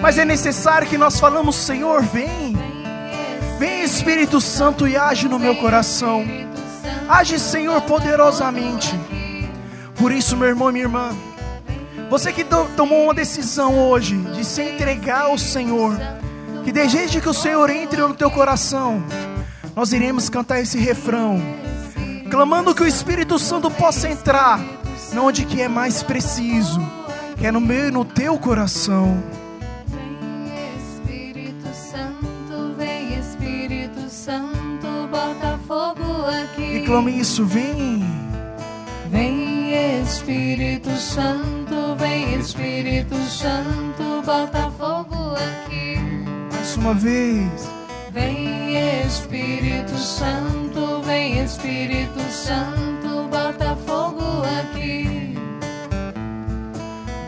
Mas 0.00 0.18
é 0.18 0.24
necessário 0.24 0.88
que 0.88 0.98
nós 0.98 1.20
falamos, 1.20 1.54
Senhor, 1.54 2.02
vem. 2.02 2.56
Vem 3.60 3.84
Espírito 3.84 4.40
Santo 4.40 4.88
e 4.88 4.96
age 4.96 5.28
no 5.28 5.38
meu 5.38 5.54
coração. 5.54 6.24
Age, 7.08 7.38
Senhor, 7.38 7.80
poderosamente. 7.82 8.98
Por 9.94 10.10
isso, 10.10 10.36
meu 10.36 10.48
irmão 10.48 10.68
e 10.70 10.72
minha 10.72 10.84
irmã, 10.84 11.10
você 12.12 12.30
que 12.30 12.44
to- 12.44 12.68
tomou 12.76 13.04
uma 13.04 13.14
decisão 13.14 13.88
hoje 13.88 14.18
de 14.34 14.44
se 14.44 14.60
entregar 14.62 15.22
ao 15.22 15.38
Senhor, 15.38 15.96
que 16.62 16.70
deseje 16.70 17.22
que 17.22 17.28
o 17.28 17.32
Senhor 17.32 17.70
entre 17.70 18.02
no 18.02 18.12
teu 18.12 18.30
coração, 18.30 19.02
nós 19.74 19.94
iremos 19.94 20.28
cantar 20.28 20.60
esse 20.60 20.76
refrão, 20.78 21.40
clamando 22.30 22.74
que 22.74 22.82
o 22.82 22.86
Espírito 22.86 23.38
Santo 23.38 23.70
possa 23.70 24.10
entrar, 24.10 24.60
não 25.14 25.28
onde 25.28 25.46
que 25.46 25.62
é 25.62 25.68
mais 25.68 26.02
preciso, 26.02 26.82
que 27.38 27.46
é 27.46 27.50
no 27.50 27.62
meu 27.62 27.88
e 27.88 27.90
no 27.90 28.04
teu 28.04 28.36
coração. 28.38 29.16
Vem 29.88 30.52
Espírito 30.76 31.68
Santo, 31.74 32.74
vem 32.76 33.18
Espírito 33.18 34.10
Santo, 34.10 35.08
bota 35.10 35.58
fogo 35.66 36.02
aqui. 36.44 36.76
E 36.76 36.84
clame 36.84 37.18
isso, 37.18 37.46
vem. 37.46 38.04
Vem 39.10 39.51
Espírito 40.02 40.90
Santo, 40.96 41.96
vem 41.98 42.38
Espírito 42.38 43.16
Santo, 43.24 44.22
bota 44.24 44.70
fogo 44.78 45.34
aqui. 45.34 45.98
Mais 46.52 46.76
uma 46.76 46.94
vez. 46.94 47.68
Vem 48.12 48.76
Espírito 49.06 49.96
Santo, 49.96 51.02
vem 51.02 51.42
Espírito 51.42 52.20
Santo, 52.30 53.28
bota 53.30 53.76
fogo 53.86 54.42
aqui. 54.60 55.34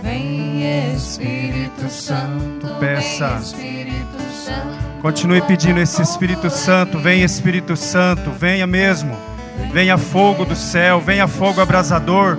Vem 0.02 0.94
Espírito 0.94 1.88
Santo, 1.88 2.66
Peça. 2.78 3.38
Espírito 3.42 4.18
Santo. 4.44 5.00
Continue 5.02 5.42
pedindo 5.42 5.80
esse 5.80 6.02
Espírito 6.02 6.48
Santo, 6.50 6.98
vem 6.98 7.22
Espírito 7.22 7.76
Santo, 7.76 8.30
venha 8.30 8.66
mesmo. 8.66 9.33
Venha 9.72 9.98
fogo 9.98 10.44
do 10.44 10.54
céu, 10.54 11.00
venha 11.00 11.26
fogo 11.26 11.60
abrasador. 11.60 12.38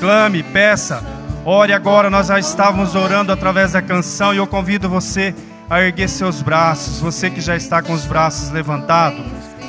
Clame, 0.00 0.42
peça. 0.42 1.02
Ore 1.44 1.72
agora, 1.72 2.10
nós 2.10 2.26
já 2.26 2.38
estávamos 2.38 2.94
orando 2.94 3.32
através 3.32 3.72
da 3.72 3.82
canção 3.82 4.34
e 4.34 4.36
eu 4.36 4.46
convido 4.46 4.88
você 4.88 5.34
a 5.68 5.82
erguer 5.82 6.08
seus 6.08 6.42
braços. 6.42 7.00
Você 7.00 7.30
que 7.30 7.40
já 7.40 7.56
está 7.56 7.82
com 7.82 7.92
os 7.92 8.04
braços 8.04 8.50
levantados, 8.50 9.24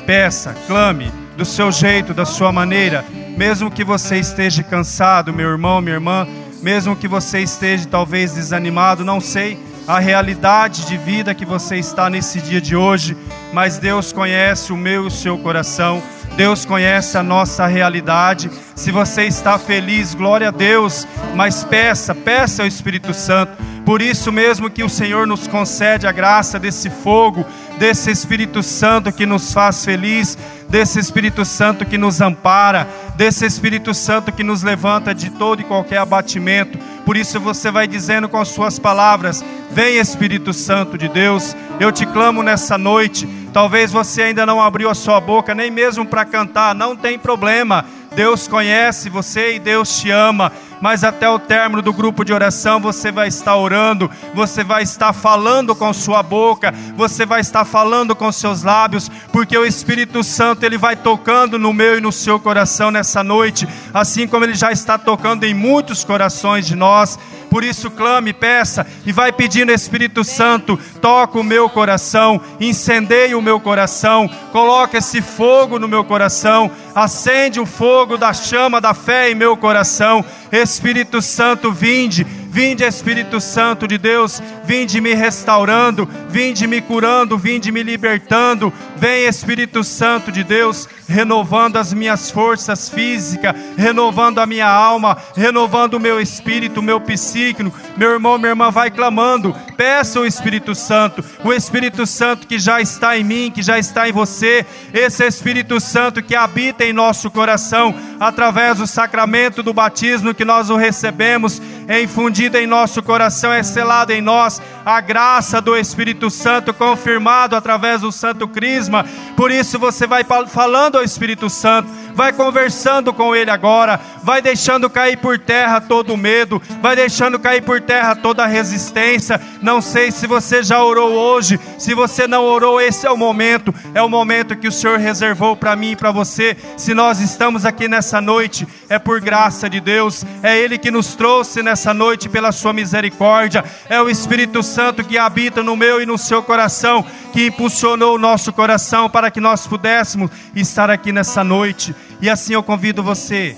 peça, 0.05 0.55
clame 0.67 1.11
do 1.37 1.45
seu 1.45 1.71
jeito, 1.71 2.13
da 2.13 2.25
sua 2.25 2.51
maneira, 2.51 3.05
mesmo 3.37 3.71
que 3.71 3.83
você 3.83 4.17
esteja 4.17 4.61
cansado, 4.61 5.33
meu 5.33 5.49
irmão, 5.49 5.79
minha 5.79 5.95
irmã, 5.95 6.27
mesmo 6.61 6.95
que 6.95 7.07
você 7.07 7.39
esteja 7.39 7.87
talvez 7.87 8.33
desanimado, 8.33 9.05
não 9.05 9.21
sei 9.21 9.57
a 9.87 9.97
realidade 9.97 10.85
de 10.85 10.97
vida 10.97 11.33
que 11.33 11.45
você 11.45 11.77
está 11.77 12.09
nesse 12.09 12.39
dia 12.39 12.61
de 12.61 12.75
hoje, 12.75 13.17
mas 13.51 13.79
Deus 13.79 14.13
conhece 14.13 14.71
o 14.71 14.77
meu 14.77 15.05
e 15.05 15.07
o 15.07 15.11
seu 15.11 15.37
coração. 15.37 15.99
Deus 16.39 16.63
conhece 16.63 17.17
a 17.17 17.21
nossa 17.21 17.67
realidade. 17.67 18.49
Se 18.73 18.93
você 18.93 19.23
está 19.23 19.59
feliz, 19.59 20.13
glória 20.13 20.47
a 20.47 20.51
Deus, 20.51 21.05
mas 21.35 21.65
peça, 21.65 22.15
peça 22.15 22.61
ao 22.63 22.67
Espírito 22.67 23.13
Santo. 23.13 23.61
Por 23.89 24.03
isso 24.03 24.31
mesmo 24.31 24.69
que 24.69 24.83
o 24.83 24.87
Senhor 24.87 25.25
nos 25.25 25.47
concede 25.47 26.05
a 26.05 26.11
graça 26.11 26.59
desse 26.59 26.91
fogo, 26.91 27.43
desse 27.79 28.11
Espírito 28.11 28.61
Santo 28.61 29.11
que 29.11 29.25
nos 29.25 29.51
faz 29.51 29.83
feliz, 29.83 30.37
desse 30.69 30.99
Espírito 30.99 31.43
Santo 31.43 31.83
que 31.83 31.97
nos 31.97 32.21
ampara, 32.21 32.87
desse 33.15 33.47
Espírito 33.47 33.91
Santo 33.95 34.31
que 34.31 34.43
nos 34.43 34.61
levanta 34.61 35.11
de 35.11 35.31
todo 35.31 35.61
e 35.61 35.65
qualquer 35.65 35.97
abatimento. 35.97 36.77
Por 37.03 37.17
isso 37.17 37.39
você 37.39 37.71
vai 37.71 37.87
dizendo 37.87 38.29
com 38.29 38.37
as 38.37 38.49
suas 38.49 38.77
palavras: 38.77 39.43
Vem 39.71 39.97
Espírito 39.97 40.53
Santo 40.53 40.95
de 40.95 41.09
Deus, 41.09 41.57
eu 41.79 41.91
te 41.91 42.05
clamo 42.05 42.43
nessa 42.43 42.77
noite. 42.77 43.27
Talvez 43.51 43.91
você 43.91 44.21
ainda 44.21 44.45
não 44.45 44.61
abriu 44.61 44.91
a 44.91 44.93
sua 44.93 45.19
boca 45.19 45.55
nem 45.55 45.71
mesmo 45.71 46.05
para 46.05 46.25
cantar, 46.25 46.75
não 46.75 46.95
tem 46.95 47.17
problema. 47.17 47.83
Deus 48.15 48.47
conhece 48.47 49.09
você 49.09 49.55
e 49.55 49.59
Deus 49.59 49.99
te 49.99 50.11
ama. 50.11 50.51
Mas 50.81 51.03
até 51.03 51.29
o 51.29 51.39
término 51.39 51.81
do 51.81 51.93
grupo 51.93 52.23
de 52.23 52.33
oração 52.33 52.79
você 52.79 53.11
vai 53.11 53.27
estar 53.27 53.55
orando, 53.55 54.09
você 54.33 54.63
vai 54.63 54.83
estar 54.83 55.13
falando 55.13 55.75
com 55.75 55.91
sua 55.93 56.23
boca, 56.23 56.73
você 56.95 57.25
vai 57.25 57.41
estar 57.41 57.65
falando 57.65 58.15
com 58.15 58.31
seus 58.31 58.63
lábios, 58.63 59.09
porque 59.31 59.57
o 59.57 59.65
Espírito 59.65 60.23
Santo 60.23 60.63
ele 60.63 60.77
vai 60.77 60.95
tocando 60.95 61.59
no 61.59 61.73
meu 61.73 61.97
e 61.97 62.01
no 62.01 62.11
seu 62.11 62.39
coração 62.39 62.91
nessa 62.91 63.23
noite, 63.23 63.67
assim 63.93 64.27
como 64.27 64.45
ele 64.45 64.55
já 64.55 64.71
está 64.71 64.97
tocando 64.97 65.43
em 65.43 65.53
muitos 65.53 66.03
corações 66.03 66.65
de 66.65 66.75
nós. 66.75 67.17
Por 67.49 67.63
isso, 67.63 67.89
clame, 67.89 68.31
peça 68.31 68.85
e 69.05 69.11
vai 69.11 69.31
pedindo, 69.31 69.71
Espírito 69.71 70.23
Santo, 70.23 70.77
toca 71.01 71.39
o 71.39 71.43
meu 71.43 71.67
coração, 71.67 72.39
incendeia 72.59 73.35
o 73.37 73.41
meu 73.41 73.59
coração, 73.59 74.29
coloca 74.51 74.99
esse 74.99 75.19
fogo 75.19 75.79
no 75.79 75.87
meu 75.87 76.03
coração, 76.03 76.69
acende 76.93 77.59
o 77.59 77.65
fogo 77.65 78.17
da 78.17 78.33
chama 78.33 78.79
da 78.79 78.93
fé 78.93 79.31
em 79.31 79.35
meu 79.35 79.57
coração. 79.57 80.23
Espírito 80.51 81.21
Santo, 81.21 81.71
vinde, 81.71 82.25
Vinde, 82.51 82.83
Espírito 82.83 83.39
Santo 83.39 83.87
de 83.87 83.99
Deus, 83.99 84.41
vinde 84.65 84.99
me 84.99 85.13
restaurando, 85.13 86.09
vinde 86.29 86.65
me 86.65 86.81
curando, 86.81 87.37
vinde 87.37 87.71
me 87.71 87.83
libertando. 87.83 88.73
Vem, 88.97 89.25
Espírito 89.25 89.83
Santo 89.83 90.31
de 90.31 90.43
Deus, 90.43 90.89
renovando 91.07 91.77
as 91.77 91.93
minhas 91.93 92.31
forças 92.31 92.89
físicas, 92.89 93.55
renovando 93.77 94.39
a 94.39 94.47
minha 94.47 94.67
alma, 94.67 95.15
renovando 95.35 95.93
o 95.93 95.99
meu 95.99 96.19
espírito, 96.19 96.79
o 96.79 96.83
meu 96.83 96.99
psíquico. 96.99 97.71
Meu 97.95 98.11
irmão, 98.11 98.37
minha 98.39 98.49
irmã, 98.49 98.71
vai 98.71 98.89
clamando. 98.89 99.55
Peça 99.77 100.19
o 100.19 100.25
Espírito 100.25 100.73
Santo, 100.75 101.23
o 101.43 101.53
Espírito 101.53 102.05
Santo 102.05 102.47
que 102.47 102.59
já 102.59 102.81
está 102.81 103.17
em 103.17 103.23
mim, 103.23 103.51
que 103.53 103.61
já 103.61 103.79
está 103.79 104.09
em 104.09 104.11
você, 104.11 104.65
esse 104.93 105.25
Espírito 105.25 105.79
Santo 105.79 106.21
que 106.21 106.35
habita 106.35 106.83
em 106.83 106.91
nosso 106.91 107.31
coração, 107.31 107.95
através 108.19 108.79
do 108.79 108.87
sacramento 108.87 109.63
do 109.63 109.73
batismo 109.73 110.33
que 110.33 110.43
nós 110.43 110.69
o 110.69 110.75
recebemos, 110.75 111.61
é 111.89 111.99
infundido 112.03 112.55
em 112.55 112.67
nosso 112.67 113.01
coração, 113.01 113.51
é 113.51 113.63
selado 113.63 114.13
em 114.13 114.21
nós 114.21 114.61
a 114.85 115.01
graça 115.01 115.59
do 115.59 115.75
Espírito 115.75 116.29
Santo, 116.29 116.71
confirmado 116.71 117.55
através 117.55 118.01
do 118.01 118.11
Santo 118.11 118.47
Crisma. 118.47 119.03
Por 119.35 119.49
isso 119.49 119.79
você 119.79 120.05
vai 120.05 120.23
falando 120.47 120.99
ao 120.99 121.03
Espírito 121.03 121.49
Santo, 121.49 121.89
vai 122.13 122.33
conversando 122.33 123.13
com 123.13 123.35
Ele 123.35 123.51
agora, 123.51 123.99
vai 124.23 124.41
deixando 124.41 124.89
cair 124.89 125.17
por 125.17 125.37
terra 125.37 125.81
todo 125.81 126.17
medo, 126.17 126.61
vai 126.81 126.95
deixando 126.95 127.39
cair 127.39 127.61
por 127.61 127.81
terra 127.81 128.15
toda 128.15 128.45
resistência. 128.45 129.39
Não 129.61 129.81
sei 129.81 130.11
se 130.11 130.27
você 130.27 130.63
já 130.63 130.83
orou 130.83 131.11
hoje, 131.11 131.59
se 131.77 131.93
você 131.93 132.27
não 132.27 132.45
orou, 132.45 132.79
esse 132.79 133.05
é 133.05 133.11
o 133.11 133.17
momento, 133.17 133.73
é 133.93 134.01
o 134.01 134.09
momento 134.09 134.55
que 134.55 134.67
o 134.67 134.71
Senhor 134.71 134.99
reservou 134.99 135.55
para 135.55 135.75
mim 135.75 135.91
e 135.91 135.95
para 135.95 136.11
você. 136.11 136.55
Se 136.77 136.93
nós 136.93 137.19
estamos 137.19 137.65
aqui 137.65 137.87
nessa 137.87 138.21
noite, 138.21 138.67
é 138.89 138.99
por 138.99 139.19
graça 139.21 139.69
de 139.69 139.79
Deus, 139.79 140.25
é 140.43 140.57
Ele 140.57 140.77
que 140.77 140.91
nos 140.91 141.15
trouxe 141.15 141.61
nessa 141.61 141.93
noite 141.93 142.29
pela 142.29 142.51
Sua 142.51 142.73
misericórdia, 142.73 143.63
é 143.89 144.01
o 144.01 144.09
Espírito 144.09 144.61
Santo 144.63 145.03
que 145.03 145.17
habita 145.17 145.63
no 145.63 145.75
meu 145.75 146.01
e 146.01 146.05
no 146.05 146.17
seu 146.17 146.43
coração, 146.43 147.05
que 147.31 147.47
impulsionou 147.47 148.15
o 148.15 148.19
nosso 148.19 148.51
coração 148.51 149.09
para 149.09 149.31
que 149.31 149.39
nós 149.39 149.67
pudéssemos 149.67 150.31
estar 150.55 150.89
aqui 150.89 151.11
nessa 151.11 151.43
noite. 151.43 151.95
E 152.21 152.29
assim 152.29 152.53
eu 152.53 152.63
convido 152.63 153.01
você, 153.01 153.55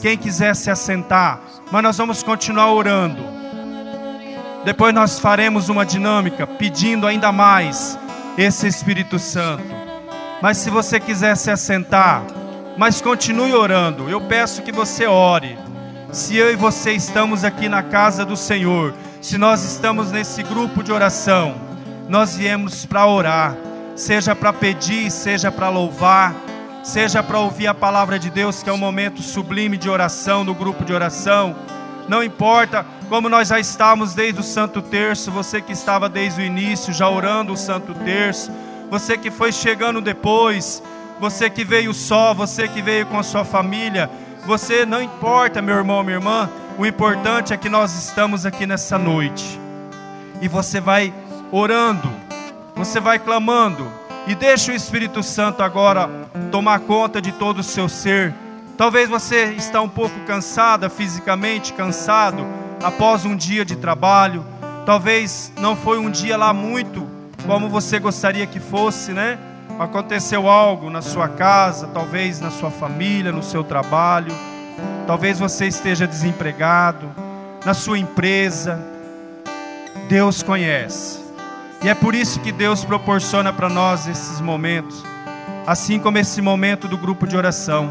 quem 0.00 0.16
quiser 0.16 0.54
se 0.54 0.70
assentar, 0.70 1.40
mas 1.70 1.82
nós 1.82 1.98
vamos 1.98 2.22
continuar 2.22 2.72
orando. 2.72 3.22
Depois 4.64 4.94
nós 4.94 5.18
faremos 5.18 5.68
uma 5.68 5.84
dinâmica 5.84 6.46
pedindo 6.46 7.06
ainda 7.06 7.32
mais 7.32 7.98
esse 8.36 8.66
Espírito 8.66 9.18
Santo. 9.18 9.64
Mas 10.42 10.58
se 10.58 10.70
você 10.70 11.00
quiser 11.00 11.36
se 11.36 11.50
assentar, 11.50 12.22
mas 12.76 13.00
continue 13.00 13.54
orando. 13.54 14.08
Eu 14.08 14.20
peço 14.20 14.62
que 14.62 14.72
você 14.72 15.06
ore. 15.06 15.58
Se 16.12 16.36
eu 16.36 16.52
e 16.52 16.56
você 16.56 16.92
estamos 16.92 17.42
aqui 17.42 17.68
na 17.68 17.82
casa 17.82 18.24
do 18.24 18.36
Senhor, 18.36 18.94
se 19.20 19.38
nós 19.38 19.64
estamos 19.64 20.12
nesse 20.12 20.42
grupo 20.42 20.82
de 20.82 20.92
oração, 20.92 21.54
nós 22.08 22.36
viemos 22.36 22.84
para 22.84 23.06
orar, 23.06 23.56
seja 23.96 24.34
para 24.34 24.52
pedir, 24.52 25.10
seja 25.10 25.50
para 25.50 25.68
louvar, 25.68 26.34
seja 26.86 27.20
para 27.20 27.40
ouvir 27.40 27.66
a 27.66 27.74
palavra 27.74 28.16
de 28.16 28.30
Deus, 28.30 28.62
que 28.62 28.70
é 28.70 28.72
um 28.72 28.78
momento 28.78 29.20
sublime 29.20 29.76
de 29.76 29.90
oração, 29.90 30.44
no 30.44 30.54
grupo 30.54 30.84
de 30.84 30.92
oração. 30.92 31.56
Não 32.08 32.22
importa 32.22 32.86
como 33.08 33.28
nós 33.28 33.48
já 33.48 33.58
estávamos 33.58 34.14
desde 34.14 34.40
o 34.40 34.44
Santo 34.44 34.80
Terço, 34.80 35.32
você 35.32 35.60
que 35.60 35.72
estava 35.72 36.08
desde 36.08 36.40
o 36.40 36.44
início 36.44 36.92
já 36.92 37.10
orando 37.10 37.52
o 37.52 37.56
Santo 37.56 37.92
Terço, 37.92 38.52
você 38.88 39.18
que 39.18 39.32
foi 39.32 39.50
chegando 39.50 40.00
depois, 40.00 40.80
você 41.18 41.50
que 41.50 41.64
veio 41.64 41.92
só, 41.92 42.32
você 42.32 42.68
que 42.68 42.80
veio 42.80 43.04
com 43.06 43.18
a 43.18 43.24
sua 43.24 43.44
família, 43.44 44.08
você 44.46 44.86
não 44.86 45.02
importa, 45.02 45.60
meu 45.60 45.74
irmão, 45.74 46.04
minha 46.04 46.18
irmã, 46.18 46.48
o 46.78 46.86
importante 46.86 47.52
é 47.52 47.56
que 47.56 47.68
nós 47.68 47.96
estamos 47.98 48.46
aqui 48.46 48.64
nessa 48.64 48.96
noite. 48.96 49.60
E 50.40 50.46
você 50.46 50.80
vai 50.80 51.12
orando, 51.50 52.08
você 52.76 53.00
vai 53.00 53.18
clamando, 53.18 53.90
e 54.26 54.34
deixa 54.34 54.72
o 54.72 54.74
Espírito 54.74 55.22
Santo 55.22 55.62
agora 55.62 56.10
tomar 56.50 56.80
conta 56.80 57.22
de 57.22 57.32
todo 57.32 57.60
o 57.60 57.64
seu 57.64 57.88
ser. 57.88 58.34
Talvez 58.76 59.08
você 59.08 59.54
está 59.56 59.80
um 59.80 59.88
pouco 59.88 60.18
cansada 60.26 60.90
fisicamente, 60.90 61.72
cansado 61.72 62.46
após 62.82 63.24
um 63.24 63.36
dia 63.36 63.64
de 63.64 63.76
trabalho. 63.76 64.44
Talvez 64.84 65.52
não 65.58 65.76
foi 65.76 65.98
um 65.98 66.10
dia 66.10 66.36
lá 66.36 66.52
muito 66.52 67.06
como 67.46 67.68
você 67.68 67.98
gostaria 67.98 68.46
que 68.46 68.58
fosse, 68.58 69.12
né? 69.12 69.38
Aconteceu 69.78 70.48
algo 70.48 70.90
na 70.90 71.02
sua 71.02 71.28
casa, 71.28 71.86
talvez 71.88 72.40
na 72.40 72.50
sua 72.50 72.70
família, 72.70 73.30
no 73.30 73.42
seu 73.42 73.62
trabalho. 73.62 74.32
Talvez 75.06 75.38
você 75.38 75.66
esteja 75.66 76.06
desempregado, 76.06 77.08
na 77.64 77.74
sua 77.74 77.98
empresa. 77.98 78.78
Deus 80.08 80.42
conhece. 80.42 81.25
E 81.82 81.88
é 81.88 81.94
por 81.94 82.14
isso 82.14 82.40
que 82.40 82.50
Deus 82.50 82.84
proporciona 82.84 83.52
para 83.52 83.68
nós 83.68 84.08
esses 84.08 84.40
momentos, 84.40 85.04
assim 85.66 85.98
como 85.98 86.18
esse 86.18 86.40
momento 86.40 86.88
do 86.88 86.96
grupo 86.96 87.26
de 87.26 87.36
oração, 87.36 87.90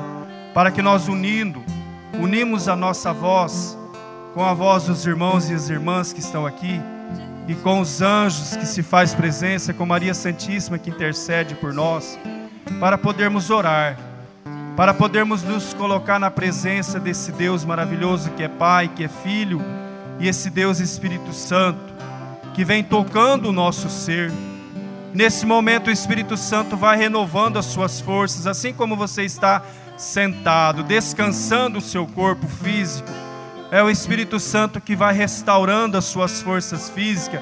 para 0.53 0.71
que 0.71 0.81
nós 0.81 1.07
unindo, 1.07 1.63
unimos 2.13 2.67
a 2.67 2.75
nossa 2.75 3.13
voz 3.13 3.77
com 4.33 4.43
a 4.43 4.53
voz 4.53 4.85
dos 4.85 5.05
irmãos 5.05 5.49
e 5.49 5.53
as 5.53 5.69
irmãs 5.69 6.11
que 6.11 6.19
estão 6.19 6.45
aqui 6.45 6.81
e 7.47 7.53
com 7.55 7.79
os 7.79 8.01
anjos 8.01 8.55
que 8.55 8.65
se 8.65 8.81
faz 8.81 9.13
presença, 9.13 9.73
com 9.73 9.85
Maria 9.85 10.13
Santíssima 10.13 10.79
que 10.79 10.89
intercede 10.89 11.55
por 11.55 11.73
nós, 11.73 12.17
para 12.79 12.97
podermos 12.97 13.49
orar, 13.49 13.97
para 14.75 14.93
podermos 14.93 15.43
nos 15.43 15.73
colocar 15.73 16.19
na 16.19 16.31
presença 16.31 16.99
desse 16.99 17.31
Deus 17.31 17.63
maravilhoso 17.63 18.31
que 18.31 18.43
é 18.43 18.49
Pai, 18.49 18.89
que 18.93 19.03
é 19.03 19.07
Filho 19.07 19.61
e 20.19 20.27
esse 20.27 20.49
Deus 20.49 20.79
Espírito 20.79 21.31
Santo 21.31 21.94
que 22.55 22.63
vem 22.63 22.81
tocando 22.81 23.49
o 23.49 23.51
nosso 23.51 23.89
ser. 23.89 24.31
Nesse 25.13 25.45
momento, 25.45 25.87
o 25.87 25.91
Espírito 25.91 26.37
Santo 26.37 26.77
vai 26.77 26.97
renovando 26.97 27.59
as 27.59 27.65
suas 27.65 27.99
forças, 27.99 28.47
assim 28.47 28.73
como 28.73 28.95
você 28.95 29.23
está 29.23 29.61
sentado, 29.97 30.81
descansando 30.81 31.79
o 31.79 31.81
seu 31.81 32.07
corpo 32.07 32.47
físico. 32.47 33.09
É 33.71 33.83
o 33.83 33.89
Espírito 33.89 34.39
Santo 34.39 34.79
que 34.79 34.95
vai 34.95 35.13
restaurando 35.13 35.97
as 35.97 36.05
suas 36.05 36.41
forças 36.41 36.89
físicas. 36.89 37.41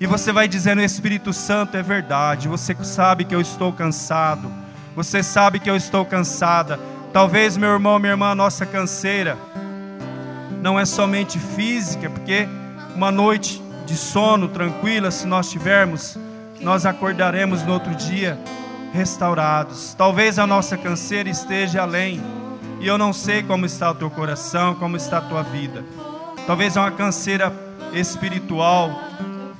E 0.00 0.06
você 0.06 0.32
vai 0.32 0.48
dizendo: 0.48 0.80
Espírito 0.80 1.34
Santo, 1.34 1.76
é 1.76 1.82
verdade. 1.82 2.48
Você 2.48 2.74
sabe 2.82 3.26
que 3.26 3.34
eu 3.34 3.42
estou 3.42 3.72
cansado. 3.74 4.50
Você 4.94 5.22
sabe 5.22 5.60
que 5.60 5.68
eu 5.68 5.76
estou 5.76 6.04
cansada. 6.04 6.80
Talvez, 7.12 7.58
meu 7.58 7.70
irmão, 7.70 7.98
minha 7.98 8.12
irmã, 8.12 8.34
nossa 8.34 8.64
canseira 8.64 9.36
não 10.62 10.80
é 10.80 10.84
somente 10.86 11.38
física, 11.38 12.08
porque 12.08 12.48
uma 12.94 13.12
noite 13.12 13.62
de 13.86 13.96
sono 13.96 14.48
tranquila, 14.48 15.10
se 15.10 15.26
nós 15.26 15.48
tivermos, 15.48 16.18
nós 16.60 16.84
acordaremos 16.84 17.62
no 17.62 17.72
outro 17.72 17.94
dia 17.94 18.38
restaurados. 18.92 19.94
Talvez 19.94 20.38
a 20.38 20.46
nossa 20.46 20.76
canseira 20.76 21.28
esteja 21.28 21.82
além, 21.82 22.20
e 22.80 22.86
eu 22.86 22.98
não 22.98 23.12
sei 23.12 23.42
como 23.42 23.64
está 23.64 23.90
o 23.90 23.94
teu 23.94 24.10
coração, 24.10 24.74
como 24.74 24.96
está 24.96 25.18
a 25.18 25.22
tua 25.22 25.42
vida. 25.42 25.84
Talvez 26.46 26.76
é 26.76 26.80
uma 26.80 26.90
canseira 26.90 27.52
espiritual, 27.92 28.90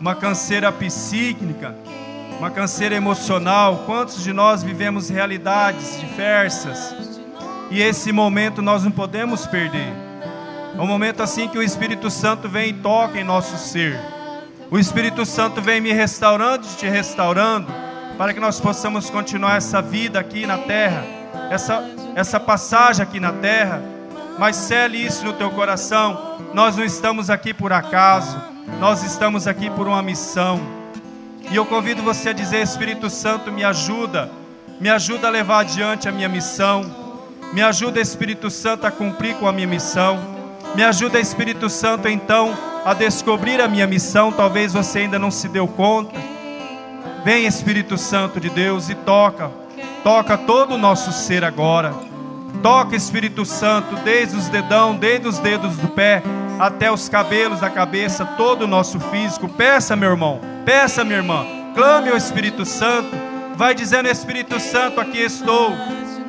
uma 0.00 0.14
canseira 0.14 0.70
psíquica, 0.72 1.74
uma 2.38 2.50
canseira 2.50 2.94
emocional. 2.94 3.84
Quantos 3.86 4.22
de 4.22 4.32
nós 4.32 4.62
vivemos 4.62 5.08
realidades 5.08 5.98
diversas? 5.98 6.94
E 7.70 7.80
esse 7.80 8.12
momento 8.12 8.60
nós 8.60 8.84
não 8.84 8.90
podemos 8.90 9.46
perder. 9.46 9.92
É 10.76 10.80
um 10.80 10.86
momento 10.86 11.22
assim 11.22 11.48
que 11.48 11.56
o 11.56 11.62
Espírito 11.62 12.10
Santo 12.10 12.48
vem 12.48 12.70
e 12.70 12.72
toca 12.74 13.18
em 13.18 13.24
nosso 13.24 13.56
ser. 13.56 13.98
O 14.68 14.78
Espírito 14.78 15.24
Santo 15.24 15.62
vem 15.62 15.80
me 15.80 15.92
restaurando 15.92 16.66
e 16.66 16.76
te 16.76 16.88
restaurando, 16.88 17.72
para 18.18 18.34
que 18.34 18.40
nós 18.40 18.58
possamos 18.58 19.08
continuar 19.08 19.56
essa 19.56 19.80
vida 19.80 20.18
aqui 20.18 20.44
na 20.44 20.58
terra, 20.58 21.04
essa, 21.50 21.88
essa 22.16 22.40
passagem 22.40 23.00
aqui 23.00 23.20
na 23.20 23.32
terra. 23.32 23.80
Mas 24.38 24.56
cele 24.56 24.98
isso 24.98 25.24
no 25.24 25.34
teu 25.34 25.50
coração. 25.50 26.38
Nós 26.52 26.76
não 26.76 26.84
estamos 26.84 27.30
aqui 27.30 27.54
por 27.54 27.72
acaso, 27.72 28.36
nós 28.80 29.04
estamos 29.04 29.46
aqui 29.46 29.70
por 29.70 29.86
uma 29.86 30.02
missão. 30.02 30.60
E 31.48 31.54
eu 31.54 31.64
convido 31.64 32.02
você 32.02 32.30
a 32.30 32.32
dizer: 32.32 32.60
Espírito 32.60 33.08
Santo, 33.08 33.52
me 33.52 33.62
ajuda, 33.62 34.32
me 34.80 34.90
ajuda 34.90 35.28
a 35.28 35.30
levar 35.30 35.60
adiante 35.60 36.08
a 36.08 36.12
minha 36.12 36.28
missão, 36.28 36.84
me 37.52 37.62
ajuda, 37.62 38.00
Espírito 38.00 38.50
Santo, 38.50 38.84
a 38.84 38.90
cumprir 38.90 39.36
com 39.36 39.46
a 39.46 39.52
minha 39.52 39.68
missão, 39.68 40.18
me 40.74 40.82
ajuda, 40.82 41.20
Espírito 41.20 41.70
Santo, 41.70 42.08
então 42.08 42.75
a 42.86 42.94
descobrir 42.94 43.60
a 43.60 43.66
minha 43.66 43.84
missão, 43.84 44.30
talvez 44.30 44.72
você 44.72 45.00
ainda 45.00 45.18
não 45.18 45.28
se 45.28 45.48
deu 45.48 45.66
conta. 45.66 46.14
Vem 47.24 47.44
Espírito 47.44 47.98
Santo 47.98 48.38
de 48.38 48.48
Deus 48.48 48.88
e 48.88 48.94
toca, 48.94 49.50
toca 50.04 50.38
todo 50.38 50.76
o 50.76 50.78
nosso 50.78 51.10
ser 51.10 51.42
agora. 51.42 51.92
Toca 52.62 52.94
Espírito 52.94 53.44
Santo 53.44 53.96
desde 54.04 54.36
os 54.36 54.48
dedão, 54.48 54.94
desde 54.94 55.26
os 55.26 55.40
dedos 55.40 55.76
do 55.78 55.88
pé 55.88 56.22
até 56.60 56.88
os 56.88 57.08
cabelos 57.08 57.58
da 57.58 57.68
cabeça, 57.68 58.24
todo 58.24 58.62
o 58.62 58.68
nosso 58.68 59.00
físico. 59.00 59.48
Peça, 59.48 59.96
meu 59.96 60.10
irmão, 60.10 60.40
peça, 60.64 61.02
minha 61.02 61.18
irmã. 61.18 61.44
Clame 61.74 62.10
ao 62.10 62.16
Espírito 62.16 62.64
Santo. 62.64 63.10
Vai 63.56 63.74
dizendo, 63.74 64.08
Espírito 64.08 64.60
Santo, 64.60 65.00
aqui 65.00 65.18
estou. 65.18 65.72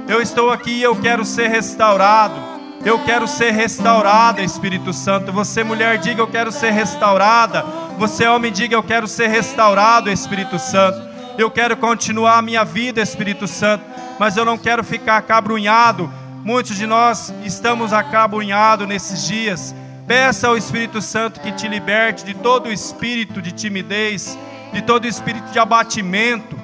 Eu 0.07 0.23
estou 0.23 0.49
aqui 0.49 0.71
e 0.71 0.81
eu 0.81 0.95
quero 0.95 1.23
ser 1.23 1.49
restaurado. 1.49 2.56
Eu 2.88 3.00
quero 3.00 3.28
ser 3.28 3.52
restaurada, 3.52 4.41
Espírito 4.41 4.93
Santo. 4.93 5.30
Você, 5.34 5.62
mulher, 5.62 5.97
diga: 5.97 6.21
Eu 6.21 6.28
quero 6.28 6.54
ser 6.54 6.71
restaurada. 6.71 7.62
Você, 7.97 8.26
homem, 8.26 8.50
diga: 8.50 8.76
Eu 8.76 8.82
quero 8.82 9.10
ser 9.10 9.28
restaurado, 9.28 10.10
Espírito 10.10 10.58
Santo. 10.58 10.97
Eu 11.38 11.52
quero 11.52 11.76
continuar 11.76 12.38
a 12.38 12.41
minha 12.41 12.63
vida, 12.63 13.02
Espírito 13.02 13.45
Santo. 13.45 13.84
Mas 14.17 14.38
eu 14.38 14.45
não 14.45 14.58
quero 14.58 14.86
ficar 14.86 15.17
acabrunhado. 15.17 16.10
Muitos 16.45 16.78
de 16.78 16.88
nós 16.88 17.34
estamos 17.43 17.91
acabrunhados 17.91 18.88
nesses 18.88 19.28
dias. 19.28 19.76
Peça 20.08 20.47
ao 20.47 20.56
Espírito 20.56 21.02
Santo 21.02 21.41
que 21.41 21.52
te 21.52 21.67
liberte 21.67 22.23
de 22.23 22.36
todo 22.36 22.71
espírito 22.71 23.41
de 23.41 23.52
timidez, 23.52 24.39
de 24.71 24.82
todo 24.82 25.06
espírito 25.06 25.52
de 25.52 25.60
abatimento, 25.60 26.58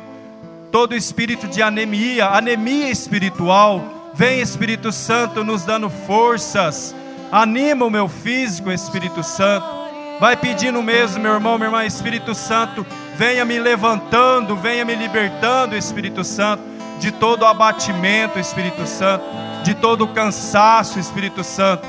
todo 0.71 0.95
espírito 0.95 1.49
de 1.49 1.61
anemia, 1.61 2.29
anemia 2.29 2.89
espiritual 2.89 4.02
Vem 4.15 4.41
Espírito 4.41 4.91
Santo 4.91 5.43
nos 5.43 5.63
dando 5.63 5.89
forças. 5.89 6.95
Anima 7.31 7.83
o 7.83 7.89
meu 7.89 8.07
físico, 8.07 8.71
Espírito 8.71 9.23
Santo. 9.23 9.65
Vai 10.19 10.37
pedindo 10.37 10.83
mesmo, 10.83 11.19
meu 11.19 11.33
irmão, 11.33 11.57
minha 11.57 11.67
irmã, 11.67 11.83
Espírito 11.83 12.35
Santo, 12.35 12.85
venha 13.15 13.43
me 13.43 13.57
levantando, 13.57 14.55
venha 14.55 14.85
me 14.85 14.93
libertando, 14.93 15.75
Espírito 15.75 16.23
Santo, 16.23 16.61
de 16.99 17.11
todo 17.11 17.43
abatimento, 17.43 18.37
Espírito 18.37 18.85
Santo, 18.85 19.25
de 19.63 19.73
todo 19.73 20.07
cansaço, 20.07 20.99
Espírito 20.99 21.43
Santo. 21.43 21.87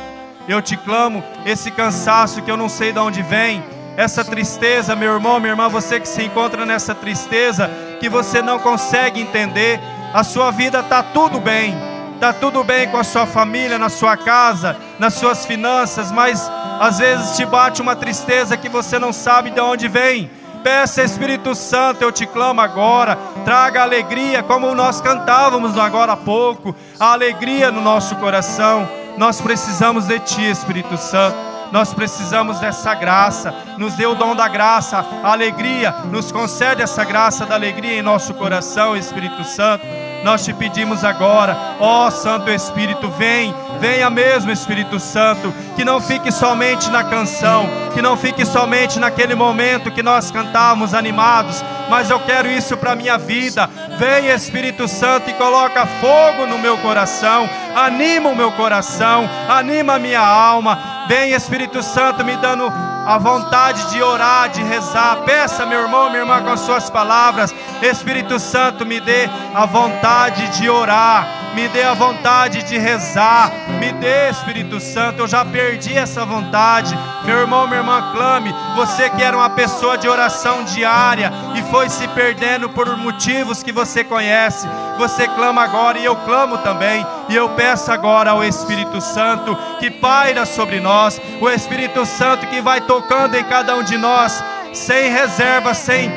Eu 0.48 0.62
te 0.62 0.78
clamo, 0.78 1.22
esse 1.44 1.70
cansaço 1.70 2.40
que 2.40 2.50
eu 2.50 2.56
não 2.56 2.70
sei 2.70 2.90
de 2.90 2.98
onde 2.98 3.22
vem, 3.22 3.62
essa 3.98 4.24
tristeza, 4.24 4.96
meu 4.96 5.12
irmão, 5.12 5.38
minha 5.38 5.52
irmã, 5.52 5.68
você 5.68 6.00
que 6.00 6.08
se 6.08 6.22
encontra 6.22 6.64
nessa 6.64 6.94
tristeza, 6.94 7.70
que 8.00 8.08
você 8.08 8.40
não 8.40 8.58
consegue 8.58 9.20
entender, 9.20 9.78
a 10.14 10.24
sua 10.24 10.50
vida 10.50 10.80
está 10.80 11.02
tudo 11.02 11.38
bem 11.38 11.93
Está 12.14 12.32
tudo 12.32 12.62
bem 12.62 12.88
com 12.88 12.96
a 12.96 13.04
sua 13.04 13.26
família, 13.26 13.78
na 13.78 13.88
sua 13.88 14.16
casa, 14.16 14.76
nas 14.98 15.14
suas 15.14 15.44
finanças, 15.44 16.10
mas 16.12 16.50
às 16.80 16.98
vezes 16.98 17.36
te 17.36 17.44
bate 17.44 17.82
uma 17.82 17.96
tristeza 17.96 18.56
que 18.56 18.68
você 18.68 18.98
não 18.98 19.12
sabe 19.12 19.50
de 19.50 19.60
onde 19.60 19.88
vem. 19.88 20.30
Peça 20.62 21.02
Espírito 21.02 21.54
Santo, 21.54 22.02
eu 22.02 22.10
te 22.10 22.24
clamo 22.24 22.60
agora. 22.60 23.18
Traga 23.44 23.82
alegria, 23.82 24.42
como 24.42 24.74
nós 24.74 25.00
cantávamos 25.00 25.76
agora 25.76 26.12
há 26.12 26.16
pouco, 26.16 26.74
a 26.98 27.12
alegria 27.12 27.70
no 27.70 27.82
nosso 27.82 28.16
coração. 28.16 28.88
Nós 29.18 29.40
precisamos 29.40 30.06
de 30.06 30.18
Ti, 30.20 30.48
Espírito 30.48 30.96
Santo. 30.96 31.36
Nós 31.70 31.92
precisamos 31.92 32.60
dessa 32.60 32.94
graça. 32.94 33.52
Nos 33.76 33.94
dê 33.94 34.06
o 34.06 34.14
dom 34.14 34.34
da 34.34 34.48
graça, 34.48 35.04
a 35.22 35.32
alegria. 35.32 35.92
Nos 36.10 36.32
concede 36.32 36.80
essa 36.80 37.04
graça 37.04 37.44
da 37.44 37.56
alegria 37.56 37.98
em 37.98 38.02
nosso 38.02 38.32
coração, 38.34 38.96
Espírito 38.96 39.44
Santo 39.44 40.03
nós 40.24 40.42
te 40.42 40.54
pedimos 40.54 41.04
agora, 41.04 41.76
ó 41.78 42.10
Santo 42.10 42.50
Espírito, 42.50 43.10
vem, 43.10 43.54
venha 43.78 44.08
mesmo, 44.08 44.50
Espírito 44.50 44.98
Santo, 44.98 45.52
que 45.76 45.84
não 45.84 46.00
fique 46.00 46.32
somente 46.32 46.88
na 46.88 47.04
canção, 47.04 47.68
que 47.92 48.00
não 48.00 48.16
fique 48.16 48.46
somente 48.46 48.98
naquele 48.98 49.34
momento 49.34 49.90
que 49.90 50.02
nós 50.02 50.30
cantávamos 50.30 50.94
animados, 50.94 51.62
mas 51.90 52.08
eu 52.08 52.18
quero 52.20 52.50
isso 52.50 52.74
para 52.74 52.92
a 52.92 52.96
minha 52.96 53.18
vida. 53.18 53.68
Vem, 53.98 54.30
Espírito 54.30 54.88
Santo, 54.88 55.28
e 55.28 55.34
coloca 55.34 55.86
fogo 55.86 56.46
no 56.46 56.58
meu 56.58 56.78
coração, 56.78 57.46
anima 57.76 58.30
o 58.30 58.36
meu 58.36 58.50
coração, 58.52 59.28
anima 59.46 59.96
a 59.96 59.98
minha 59.98 60.26
alma. 60.26 61.04
Vem, 61.06 61.34
Espírito 61.34 61.82
Santo, 61.82 62.24
me 62.24 62.34
dando 62.38 62.72
a 63.06 63.18
vontade 63.18 63.90
de 63.90 64.02
orar, 64.02 64.48
de 64.48 64.62
rezar. 64.62 65.18
Peça, 65.24 65.66
meu 65.66 65.82
irmão, 65.82 66.08
minha 66.08 66.22
irmã, 66.22 66.42
com 66.42 66.50
as 66.50 66.60
suas 66.60 66.88
palavras. 66.88 67.54
Espírito 67.82 68.38
Santo, 68.38 68.86
me 68.86 69.00
dê 69.00 69.28
a 69.54 69.66
vontade 69.66 70.48
de 70.58 70.68
orar, 70.68 71.26
me 71.54 71.68
dê 71.68 71.82
a 71.82 71.94
vontade 71.94 72.62
de 72.64 72.76
rezar, 72.76 73.50
me 73.78 73.92
dê, 73.92 74.30
Espírito 74.30 74.80
Santo. 74.80 75.20
Eu 75.20 75.28
já 75.28 75.44
perdi 75.44 75.96
essa 75.96 76.24
vontade. 76.24 76.98
Meu 77.24 77.38
irmão, 77.38 77.66
minha 77.66 77.80
irmã, 77.80 78.12
clame. 78.12 78.54
Você 78.76 79.08
que 79.08 79.22
era 79.22 79.36
uma 79.36 79.50
pessoa 79.50 79.96
de 79.96 80.08
oração 80.08 80.64
diária 80.64 81.32
e 81.54 81.62
foi 81.70 81.88
se 81.88 82.06
perdendo 82.08 82.68
por 82.68 82.96
motivos 82.96 83.62
que 83.62 83.72
você 83.72 84.02
conhece, 84.02 84.66
você 84.98 85.28
clama 85.28 85.62
agora 85.62 85.98
e 85.98 86.04
eu 86.04 86.16
clamo 86.16 86.58
também. 86.58 87.06
E 87.28 87.34
eu 87.34 87.48
peço 87.50 87.90
agora 87.90 88.32
ao 88.32 88.44
Espírito 88.44 89.00
Santo 89.00 89.56
que 89.78 89.90
paira 89.90 90.44
sobre 90.44 90.80
nós, 90.80 91.20
o 91.40 91.48
Espírito 91.48 92.04
Santo 92.04 92.46
que 92.46 92.60
vai 92.60 92.80
tocando 92.80 93.36
em 93.36 93.44
cada 93.44 93.76
um 93.76 93.82
de 93.82 93.96
nós, 93.96 94.42
sem 94.72 95.10
reserva, 95.10 95.72
sem 95.72 96.10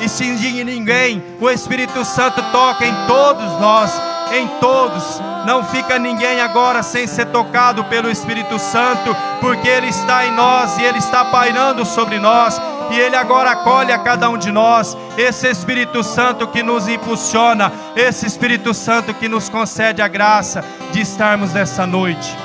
extinguir 0.00 0.64
ninguém. 0.64 1.22
O 1.40 1.50
Espírito 1.50 2.04
Santo 2.04 2.42
toca 2.52 2.84
em 2.84 2.94
todos 3.06 3.60
nós, 3.60 3.90
em 4.32 4.46
todos. 4.60 5.20
Não 5.46 5.64
fica 5.64 5.98
ninguém 5.98 6.40
agora 6.40 6.82
sem 6.82 7.06
ser 7.06 7.26
tocado 7.26 7.84
pelo 7.84 8.10
Espírito 8.10 8.58
Santo, 8.58 9.16
porque 9.40 9.68
Ele 9.68 9.88
está 9.88 10.26
em 10.26 10.32
nós 10.32 10.78
e 10.78 10.82
Ele 10.82 10.98
está 10.98 11.24
pairando 11.26 11.84
sobre 11.84 12.18
nós 12.18 12.60
e 12.90 12.98
Ele 12.98 13.16
agora 13.16 13.50
acolhe 13.50 13.92
a 13.92 13.98
cada 13.98 14.28
um 14.30 14.38
de 14.38 14.50
nós, 14.50 14.96
esse 15.16 15.48
Espírito 15.48 16.02
Santo 16.02 16.46
que 16.46 16.62
nos 16.62 16.88
impulsiona, 16.88 17.72
esse 17.94 18.26
Espírito 18.26 18.72
Santo 18.72 19.12
que 19.14 19.28
nos 19.28 19.48
concede 19.48 20.00
a 20.00 20.08
graça 20.08 20.64
de 20.92 21.00
estarmos 21.00 21.52
nessa 21.52 21.86
noite 21.86 22.36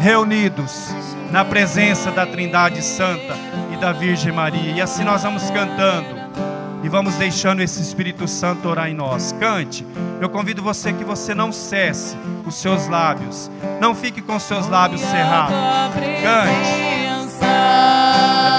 reunidos 0.00 0.94
na 1.30 1.44
presença 1.44 2.10
da 2.10 2.26
Trindade 2.26 2.82
Santa 2.82 3.36
e 3.72 3.76
da 3.76 3.92
Virgem 3.92 4.32
Maria. 4.32 4.72
E 4.72 4.80
assim 4.80 5.04
nós 5.04 5.22
vamos 5.22 5.50
cantando 5.50 6.19
e 6.82 6.88
vamos 6.88 7.14
deixando 7.16 7.62
esse 7.62 7.80
Espírito 7.80 8.26
Santo 8.26 8.68
orar 8.68 8.88
em 8.88 8.94
nós. 8.94 9.32
Cante. 9.38 9.86
Eu 10.20 10.28
convido 10.28 10.62
você 10.62 10.92
que 10.92 11.04
você 11.04 11.34
não 11.34 11.52
cesse 11.52 12.16
os 12.46 12.54
seus 12.54 12.88
lábios. 12.88 13.50
Não 13.80 13.94
fique 13.94 14.20
com 14.20 14.36
os 14.36 14.42
seus 14.42 14.68
lábios 14.68 15.00
cerrados. 15.00 15.54
Cante 16.22 16.90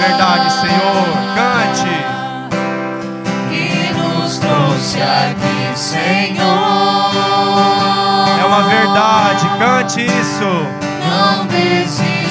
verdade, 0.06 0.52
Senhor. 0.52 1.06
Cante. 1.34 1.94
Que 3.50 3.92
nos 3.94 4.38
trouxe 4.38 5.00
aqui, 5.00 5.78
Senhor. 5.78 7.12
É 8.40 8.44
uma 8.44 8.62
verdade, 8.62 9.48
cante 9.58 10.00
isso. 10.04 10.66
Não 11.08 11.46
desistiremos. 11.46 12.21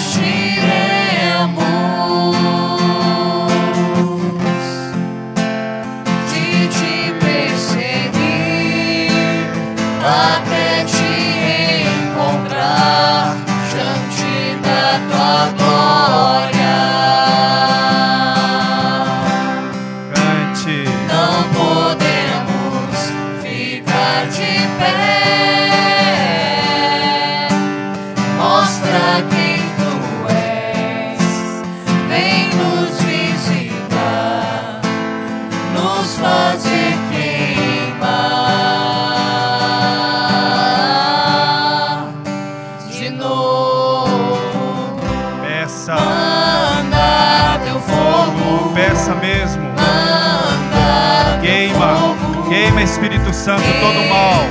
Santo 53.42 53.64
todo 53.80 54.08
mal. 54.08 54.46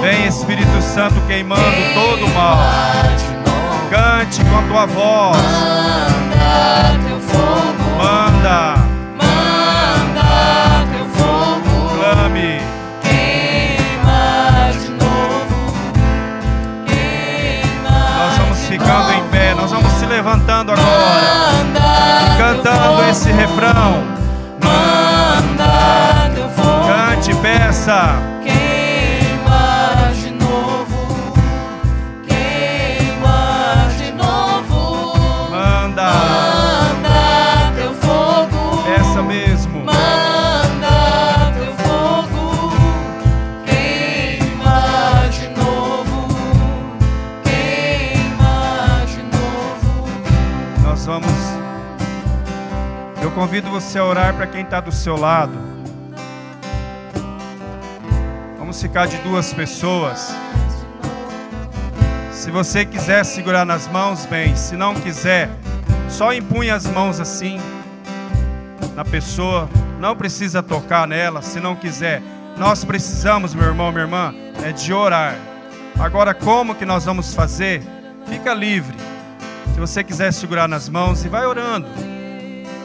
Vem 0.00 0.26
Espírito 0.26 0.82
Santo 0.82 1.20
queimando 1.28 1.62
todo 1.94 2.28
mal. 2.34 2.58
Cante 3.88 4.42
com 4.46 4.66
tua 4.66 4.86
voz. 4.86 5.36
Manda 5.40 6.98
teu 7.06 7.20
fogo. 7.20 7.96
Manda. 7.96 8.74
Manda 9.22 10.84
teu 10.92 11.06
fogo. 11.10 11.94
Clame. 11.96 12.60
Queima 13.02 14.72
de 14.72 14.88
novo. 15.04 15.76
Queima. 16.86 17.98
Nós 18.18 18.38
vamos 18.38 18.58
ficando 18.66 19.12
em 19.12 19.22
pé. 19.28 19.54
Nós 19.54 19.70
vamos 19.70 19.92
se 19.92 20.06
levantando 20.06 20.72
agora. 20.72 21.22
Cantando 22.36 23.08
esse 23.08 23.30
refrão. 23.30 24.13
Queima 28.42 28.54
de 30.14 30.30
novo, 30.30 31.34
queima 32.26 33.88
de 33.98 34.10
novo. 34.12 35.18
Manda, 35.50 36.10
manda 37.02 37.72
teu 37.76 37.92
fogo. 37.92 38.88
Essa 38.88 39.22
mesmo. 39.22 39.84
Manda 39.84 41.52
teu 41.58 41.74
fogo, 41.84 42.72
queima 43.66 45.28
de 45.30 45.48
novo, 45.48 46.28
queima 47.42 49.04
de 49.04 49.22
novo. 49.24 50.08
Nós 50.82 51.04
vamos. 51.04 51.30
Eu 53.20 53.30
convido 53.32 53.68
você 53.70 53.98
a 53.98 54.04
orar 54.06 54.32
para 54.32 54.46
quem 54.46 54.62
está 54.62 54.80
do 54.80 54.90
seu 54.90 55.18
lado. 55.18 55.73
Ficar 58.84 59.06
de 59.06 59.16
duas 59.22 59.50
pessoas. 59.50 60.36
Se 62.30 62.50
você 62.50 62.84
quiser 62.84 63.24
segurar 63.24 63.64
nas 63.64 63.88
mãos, 63.88 64.26
bem. 64.26 64.54
Se 64.54 64.76
não 64.76 64.94
quiser, 64.94 65.48
só 66.10 66.34
empunha 66.34 66.74
as 66.74 66.84
mãos 66.84 67.18
assim 67.18 67.58
na 68.94 69.02
pessoa. 69.02 69.70
Não 69.98 70.14
precisa 70.14 70.62
tocar 70.62 71.08
nela, 71.08 71.40
se 71.40 71.60
não 71.60 71.74
quiser. 71.74 72.20
Nós 72.58 72.84
precisamos, 72.84 73.54
meu 73.54 73.68
irmão, 73.68 73.90
minha 73.90 74.04
irmã, 74.04 74.34
é 74.62 74.70
de 74.70 74.92
orar. 74.92 75.34
Agora, 75.98 76.34
como 76.34 76.74
que 76.74 76.84
nós 76.84 77.06
vamos 77.06 77.32
fazer? 77.32 77.82
Fica 78.26 78.52
livre. 78.52 78.98
Se 79.72 79.80
você 79.80 80.04
quiser 80.04 80.30
segurar 80.30 80.68
nas 80.68 80.90
mãos 80.90 81.24
e 81.24 81.28
vai 81.30 81.46
orando. 81.46 81.88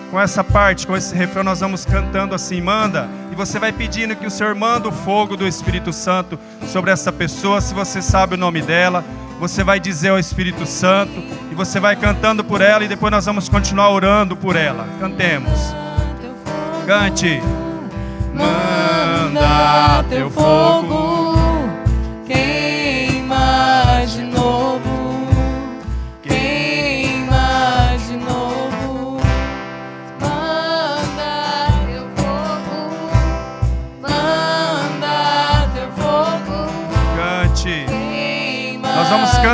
Com 0.10 0.18
essa 0.18 0.46
parte, 0.46 0.88
com 0.88 0.96
esse 0.96 1.14
refrão, 1.14 1.44
nós 1.44 1.60
vamos 1.60 1.84
cantando 1.84 2.34
assim: 2.34 2.62
manda. 2.62 3.19
Você 3.40 3.58
vai 3.58 3.72
pedindo 3.72 4.18
que 4.18 4.28
o 4.28 4.30
Senhor 4.30 4.54
manda 4.54 4.90
o 4.90 4.92
fogo 4.92 5.38
do 5.38 5.48
Espírito 5.48 5.94
Santo 5.94 6.38
sobre 6.68 6.92
essa 6.92 7.10
pessoa. 7.10 7.62
Se 7.62 7.74
você 7.74 8.02
sabe 8.02 8.36
o 8.36 8.38
nome 8.38 8.62
dela, 8.62 9.02
você 9.40 9.64
vai 9.64 9.80
dizer 9.80 10.10
ao 10.10 10.20
Espírito 10.20 10.66
Santo. 10.66 11.14
E 11.50 11.56
você 11.56 11.80
vai 11.80 11.96
cantando 11.96 12.44
por 12.44 12.60
ela. 12.60 12.84
E 12.84 12.88
depois 12.90 13.10
nós 13.10 13.26
vamos 13.26 13.48
continuar 13.48 13.92
orando 13.92 14.36
por 14.36 14.58
ela. 14.58 14.86
Cantemos. 15.00 15.58
Cante. 16.86 17.42
Manda 18.34 20.04
teu 20.10 20.30
fogo, 20.30 21.19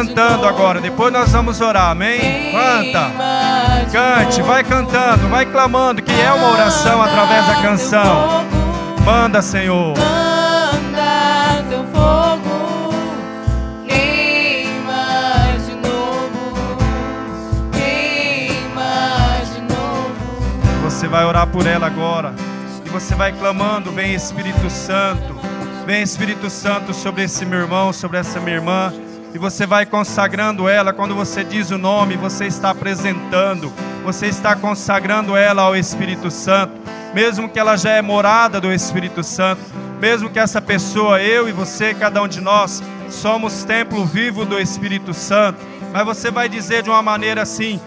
cantando 0.06 0.48
agora. 0.48 0.80
Depois 0.80 1.12
nós 1.12 1.32
vamos 1.32 1.60
orar. 1.62 1.91
Amém? 1.91 2.52
Canta. 2.52 3.12
Cante, 3.91 4.41
vai 4.41 4.63
cantando, 4.63 5.28
vai 5.30 5.46
clamando, 5.46 6.02
que 6.02 6.12
é 6.12 6.32
uma 6.32 6.52
oração 6.52 7.02
através 7.02 7.48
da 7.48 7.56
canção. 7.62 8.46
Manda, 9.04 9.41
Senhor. 9.41 9.96
Manda 9.98 11.63
teu 11.70 11.86
fogo, 11.94 12.94
queima 13.88 15.58
de 15.65 15.76
novo, 15.76 16.78
queima 17.72 19.41
de 19.54 19.62
novo. 19.62 20.84
Você 20.84 21.08
vai 21.08 21.24
orar 21.26 21.48
por 21.48 21.68
ela 21.68 21.88
agora. 21.88 22.34
E 22.86 22.89
você 22.89 23.15
vai 23.15 23.32
clamando: 23.32 23.91
Vem 23.91 24.13
Espírito 24.13 24.70
Santo. 24.70 25.36
Vem 25.86 26.02
Espírito 26.02 26.50
Santo 26.50 26.96
sobre 26.96 27.24
esse 27.24 27.46
meu 27.46 27.60
irmão, 27.60 27.94
sobre 27.94 28.18
essa 28.18 28.39
minha 28.39 28.56
irmã. 28.56 28.91
E 29.36 29.38
você 29.38 29.65
vai 29.65 29.86
consagrando 29.86 30.69
ela. 30.69 30.93
Quando 30.93 31.13
você 31.13 31.43
diz 31.43 31.69
o 31.69 31.78
nome, 31.78 32.15
você 32.15 32.45
está 32.45 32.69
apresentando. 32.69 33.69
Você 34.06 34.28
está 34.28 34.56
consagrando 34.56 35.36
ela 35.36 35.63
ao 35.63 35.76
Espírito 35.76 36.32
Santo. 36.32 36.71
Mesmo 37.13 37.50
que 37.50 37.60
ela 37.60 37.76
já 37.76 37.89
é 37.89 38.02
morada 38.02 38.62
do 38.62 38.71
Espírito 38.71 39.21
Santo. 39.26 39.60
Mesmo 40.00 40.30
que 40.30 40.39
essa 40.39 40.62
pessoa, 40.62 41.21
eu 41.21 41.50
e 41.50 41.52
você, 41.52 41.93
cada 41.93 42.21
um 42.21 42.30
de 42.30 42.39
nós, 42.39 42.82
somos 43.10 43.65
templo 43.65 44.06
vivo 44.06 44.45
do 44.45 44.58
Espírito 44.58 45.13
Santo. 45.13 45.60
Mas 45.96 46.04
você 46.04 46.30
vai 46.30 46.50
dizer 46.50 46.84
de 46.84 46.90
uma 46.90 47.02
maneira 47.02 47.44
assim, 47.44 47.80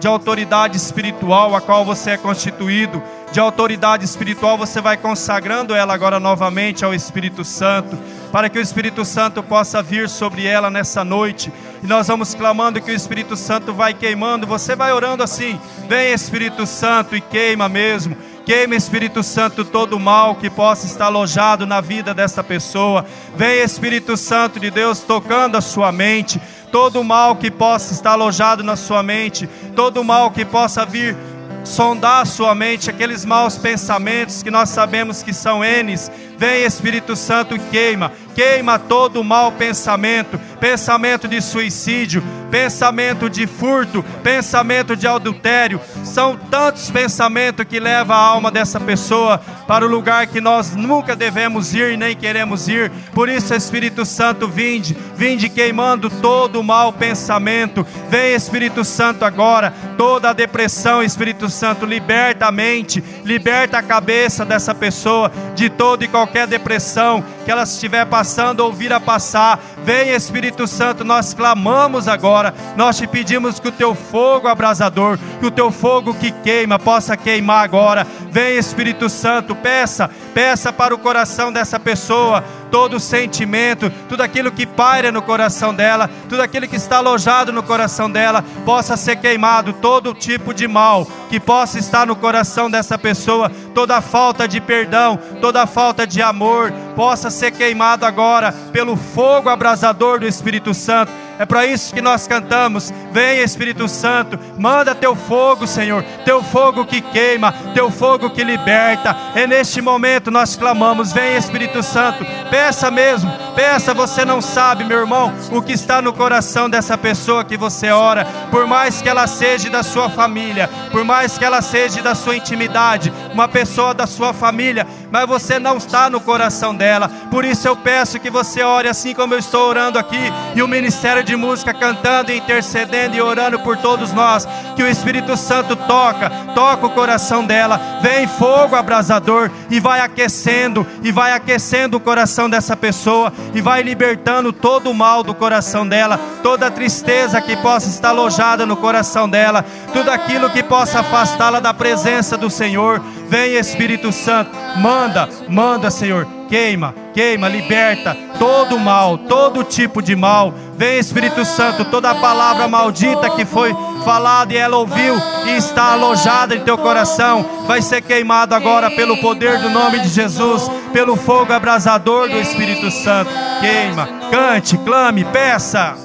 de 0.00 0.08
autoridade 0.08 0.76
espiritual, 0.76 1.54
a 1.54 1.60
qual 1.60 1.84
você 1.84 2.10
é 2.10 2.16
constituído, 2.16 3.00
de 3.30 3.38
autoridade 3.38 4.04
espiritual, 4.04 4.58
você 4.58 4.80
vai 4.80 4.96
consagrando 4.96 5.72
ela 5.72 5.94
agora 5.94 6.18
novamente 6.18 6.84
ao 6.84 6.92
Espírito 6.92 7.44
Santo, 7.44 7.96
para 8.32 8.48
que 8.48 8.58
o 8.58 8.60
Espírito 8.60 9.04
Santo 9.04 9.44
possa 9.44 9.80
vir 9.80 10.08
sobre 10.08 10.44
ela 10.44 10.70
nessa 10.70 11.04
noite. 11.04 11.52
E 11.84 11.86
nós 11.86 12.08
vamos 12.08 12.34
clamando 12.34 12.80
que 12.80 12.90
o 12.90 12.94
Espírito 12.94 13.36
Santo 13.36 13.72
vai 13.72 13.94
queimando, 13.94 14.44
você 14.44 14.74
vai 14.74 14.92
orando 14.92 15.22
assim: 15.22 15.56
vem 15.88 16.12
Espírito 16.12 16.66
Santo 16.66 17.14
e 17.14 17.20
queima 17.20 17.68
mesmo. 17.68 18.16
Queima, 18.46 18.76
Espírito 18.76 19.24
Santo, 19.24 19.64
todo 19.64 19.96
o 19.96 20.00
mal 20.00 20.36
que 20.36 20.48
possa 20.48 20.86
estar 20.86 21.06
alojado 21.06 21.66
na 21.66 21.80
vida 21.80 22.14
dessa 22.14 22.44
pessoa. 22.44 23.04
Vem, 23.36 23.60
Espírito 23.60 24.16
Santo 24.16 24.60
de 24.60 24.70
Deus, 24.70 25.00
tocando 25.00 25.56
a 25.56 25.60
sua 25.60 25.90
mente. 25.90 26.40
Todo 26.76 27.00
o 27.00 27.04
mal 27.04 27.36
que 27.36 27.50
possa 27.50 27.94
estar 27.94 28.10
alojado 28.10 28.62
na 28.62 28.76
sua 28.76 29.02
mente. 29.02 29.48
Todo 29.74 30.02
o 30.02 30.04
mal 30.04 30.30
que 30.30 30.44
possa 30.44 30.84
vir 30.84 31.16
sondar 31.64 32.20
a 32.20 32.26
sua 32.26 32.54
mente, 32.54 32.90
aqueles 32.90 33.24
maus 33.24 33.56
pensamentos 33.56 34.42
que 34.42 34.50
nós 34.50 34.68
sabemos 34.68 35.22
que 35.22 35.32
são 35.32 35.60
N's. 35.64 36.10
Vem 36.38 36.64
Espírito 36.64 37.16
Santo, 37.16 37.58
queima, 37.70 38.12
queima 38.34 38.78
todo 38.78 39.20
o 39.22 39.24
mau 39.24 39.50
pensamento, 39.50 40.38
pensamento 40.60 41.26
de 41.26 41.40
suicídio, 41.40 42.22
pensamento 42.50 43.30
de 43.30 43.46
furto, 43.46 44.04
pensamento 44.22 44.94
de 44.94 45.06
adultério. 45.06 45.80
São 46.04 46.36
tantos 46.36 46.90
pensamentos 46.90 47.64
que 47.64 47.80
levam 47.80 48.14
a 48.14 48.20
alma 48.20 48.50
dessa 48.50 48.78
pessoa 48.78 49.40
para 49.66 49.84
o 49.84 49.88
lugar 49.88 50.26
que 50.26 50.40
nós 50.40 50.76
nunca 50.76 51.16
devemos 51.16 51.72
ir 51.72 51.96
nem 51.96 52.14
queremos 52.14 52.68
ir. 52.68 52.92
Por 53.14 53.30
isso, 53.30 53.54
Espírito 53.54 54.04
Santo, 54.04 54.46
vinde, 54.46 54.94
vinde 55.16 55.48
queimando 55.48 56.10
todo 56.10 56.60
o 56.60 56.64
mau 56.64 56.92
pensamento. 56.92 57.86
Vem 58.10 58.34
Espírito 58.34 58.84
Santo 58.84 59.24
agora, 59.24 59.72
toda 59.96 60.30
a 60.30 60.34
depressão, 60.34 61.02
Espírito 61.02 61.48
Santo, 61.48 61.86
liberta 61.86 62.46
a 62.46 62.52
mente, 62.52 63.02
liberta 63.24 63.78
a 63.78 63.82
cabeça 63.82 64.44
dessa 64.44 64.74
pessoa 64.74 65.32
de 65.54 65.70
toda 65.70 66.04
e 66.04 66.08
qualquer 66.08 66.25
depressão 66.46 67.24
que 67.46 67.50
ela 67.52 67.62
estiver 67.62 68.04
passando 68.06 68.58
ou 68.58 68.72
vir 68.72 68.92
a 68.92 68.98
passar. 68.98 69.60
Vem 69.84 70.10
Espírito 70.10 70.66
Santo, 70.66 71.04
nós 71.04 71.32
clamamos 71.32 72.08
agora, 72.08 72.52
nós 72.76 72.98
te 72.98 73.06
pedimos 73.06 73.60
que 73.60 73.68
o 73.68 73.72
teu 73.72 73.94
fogo 73.94 74.48
abrasador, 74.48 75.16
que 75.38 75.46
o 75.46 75.50
teu 75.50 75.70
fogo 75.70 76.12
que 76.12 76.32
queima 76.32 76.76
possa 76.76 77.16
queimar 77.16 77.62
agora. 77.62 78.04
Vem 78.32 78.58
Espírito 78.58 79.08
Santo, 79.08 79.54
peça, 79.54 80.10
peça 80.34 80.72
para 80.72 80.92
o 80.92 80.98
coração 80.98 81.52
dessa 81.52 81.78
pessoa 81.78 82.42
todo 82.70 83.00
sentimento, 83.00 83.90
tudo 84.08 84.22
aquilo 84.22 84.50
que 84.50 84.66
paira 84.66 85.12
no 85.12 85.22
coração 85.22 85.74
dela, 85.74 86.10
tudo 86.28 86.42
aquilo 86.42 86.68
que 86.68 86.76
está 86.76 86.98
alojado 86.98 87.52
no 87.52 87.62
coração 87.62 88.10
dela, 88.10 88.44
possa 88.64 88.96
ser 88.96 89.16
queimado, 89.16 89.72
todo 89.74 90.14
tipo 90.14 90.52
de 90.52 90.66
mal 90.66 91.06
que 91.28 91.40
possa 91.40 91.78
estar 91.78 92.06
no 92.06 92.16
coração 92.16 92.70
dessa 92.70 92.98
pessoa, 92.98 93.50
toda 93.74 94.00
falta 94.00 94.46
de 94.46 94.60
perdão, 94.60 95.18
toda 95.40 95.66
falta 95.66 96.06
de 96.06 96.22
amor, 96.22 96.72
possa 96.94 97.30
ser 97.36 97.52
queimado 97.52 98.06
agora 98.06 98.52
pelo 98.72 98.96
fogo 98.96 99.48
abrasador 99.48 100.18
do 100.18 100.26
Espírito 100.26 100.72
Santo. 100.72 101.12
É 101.38 101.44
para 101.44 101.66
isso 101.66 101.94
que 101.94 102.00
nós 102.00 102.26
cantamos. 102.26 102.92
Vem 103.12 103.40
Espírito 103.40 103.88
Santo, 103.88 104.38
manda 104.58 104.94
teu 104.94 105.14
fogo, 105.14 105.66
Senhor, 105.66 106.02
teu 106.24 106.42
fogo 106.42 106.84
que 106.84 107.00
queima, 107.00 107.52
teu 107.74 107.90
fogo 107.90 108.30
que 108.30 108.42
liberta. 108.42 109.16
É 109.34 109.46
neste 109.46 109.80
momento 109.80 110.30
nós 110.30 110.56
clamamos: 110.56 111.12
Vem 111.12 111.36
Espírito 111.36 111.82
Santo, 111.82 112.24
peça 112.50 112.90
mesmo, 112.90 113.30
peça. 113.54 113.92
Você 113.94 114.24
não 114.24 114.40
sabe, 114.40 114.84
meu 114.84 115.00
irmão, 115.00 115.32
o 115.50 115.62
que 115.62 115.72
está 115.72 116.00
no 116.00 116.12
coração 116.12 116.68
dessa 116.68 116.96
pessoa 116.96 117.44
que 117.44 117.56
você 117.56 117.90
ora, 117.90 118.26
por 118.50 118.66
mais 118.66 119.02
que 119.02 119.08
ela 119.08 119.26
seja 119.26 119.70
da 119.70 119.82
sua 119.82 120.08
família, 120.08 120.68
por 120.90 121.04
mais 121.04 121.36
que 121.38 121.44
ela 121.44 121.60
seja 121.62 122.02
da 122.02 122.14
sua 122.14 122.36
intimidade, 122.36 123.12
uma 123.32 123.48
pessoa 123.48 123.92
da 123.92 124.06
sua 124.06 124.32
família, 124.32 124.86
mas 125.10 125.26
você 125.26 125.58
não 125.58 125.76
está 125.76 126.08
no 126.08 126.20
coração 126.20 126.74
dela. 126.74 127.08
Por 127.30 127.44
isso 127.44 127.66
eu 127.66 127.76
peço 127.76 128.20
que 128.20 128.30
você 128.30 128.62
ore 128.62 128.88
assim 128.88 129.14
como 129.14 129.34
eu 129.34 129.38
estou 129.38 129.68
orando 129.68 129.98
aqui, 129.98 130.32
e 130.54 130.62
o 130.62 130.68
Ministério 130.68 131.25
de 131.26 131.36
Música 131.36 131.74
cantando, 131.74 132.32
intercedendo 132.32 133.16
e 133.16 133.20
orando 133.20 133.58
por 133.58 133.76
todos 133.76 134.12
nós. 134.12 134.48
Que 134.74 134.82
o 134.82 134.88
Espírito 134.88 135.36
Santo 135.36 135.76
toca, 135.76 136.30
toca 136.54 136.86
o 136.86 136.90
coração 136.90 137.44
dela. 137.44 137.80
Vem 138.00 138.26
fogo 138.26 138.76
abrasador 138.76 139.50
e 139.68 139.80
vai 139.80 140.00
aquecendo, 140.00 140.86
e 141.02 141.10
vai 141.10 141.32
aquecendo 141.32 141.96
o 141.96 142.00
coração 142.00 142.48
dessa 142.48 142.76
pessoa, 142.76 143.32
e 143.54 143.60
vai 143.60 143.82
libertando 143.82 144.52
todo 144.52 144.90
o 144.90 144.94
mal 144.94 145.22
do 145.22 145.34
coração 145.34 145.86
dela, 145.86 146.18
toda 146.42 146.68
a 146.68 146.70
tristeza 146.70 147.40
que 147.40 147.56
possa 147.56 147.88
estar 147.88 148.10
alojada 148.10 148.64
no 148.64 148.76
coração 148.76 149.28
dela, 149.28 149.64
tudo 149.92 150.10
aquilo 150.10 150.50
que 150.50 150.62
possa 150.62 151.00
afastá-la 151.00 151.60
da 151.60 151.74
presença 151.74 152.36
do 152.36 152.48
Senhor. 152.48 153.02
Vem 153.28 153.56
Espírito 153.56 154.12
Santo, 154.12 154.50
manda, 154.76 155.28
manda, 155.48 155.90
Senhor, 155.90 156.26
queima, 156.48 156.94
queima, 157.16 157.48
liberta 157.48 158.14
todo 158.38 158.78
mal, 158.78 159.16
todo 159.16 159.64
tipo 159.64 160.02
de 160.02 160.14
mal. 160.14 160.52
Vem 160.76 160.98
Espírito 160.98 161.46
Santo, 161.46 161.86
toda 161.86 162.10
a 162.10 162.14
palavra 162.16 162.68
maldita 162.68 163.30
que 163.30 163.46
foi 163.46 163.74
falada 164.04 164.52
e 164.52 164.56
ela 164.58 164.76
ouviu 164.76 165.14
e 165.46 165.52
está 165.52 165.94
alojada 165.94 166.54
em 166.54 166.60
teu 166.60 166.76
coração, 166.76 167.64
vai 167.66 167.80
ser 167.80 168.02
queimado 168.02 168.54
agora 168.54 168.90
pelo 168.90 169.16
poder 169.16 169.58
do 169.58 169.70
nome 169.70 170.00
de 170.00 170.08
Jesus, 170.08 170.70
pelo 170.92 171.16
fogo 171.16 171.54
abrasador 171.54 172.28
do 172.28 172.38
Espírito 172.38 172.90
Santo. 172.90 173.30
Queima, 173.60 174.06
cante, 174.30 174.76
clame, 174.76 175.24
peça. 175.24 175.96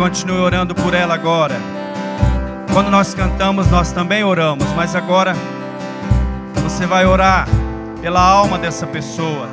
Continue 0.00 0.38
orando 0.38 0.74
por 0.74 0.94
ela 0.94 1.12
agora. 1.12 1.60
Quando 2.72 2.90
nós 2.90 3.12
cantamos, 3.12 3.70
nós 3.70 3.92
também 3.92 4.24
oramos, 4.24 4.66
mas 4.74 4.96
agora 4.96 5.34
você 6.62 6.86
vai 6.86 7.04
orar 7.04 7.46
pela 8.00 8.18
alma 8.18 8.56
dessa 8.56 8.86
pessoa, 8.86 9.46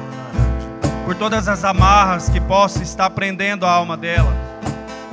por 1.04 1.16
todas 1.16 1.50
as 1.50 1.66
amarras 1.66 2.30
que 2.30 2.40
possam 2.40 2.82
estar 2.82 3.10
prendendo 3.10 3.66
a 3.66 3.72
alma 3.72 3.98
dela, 3.98 4.34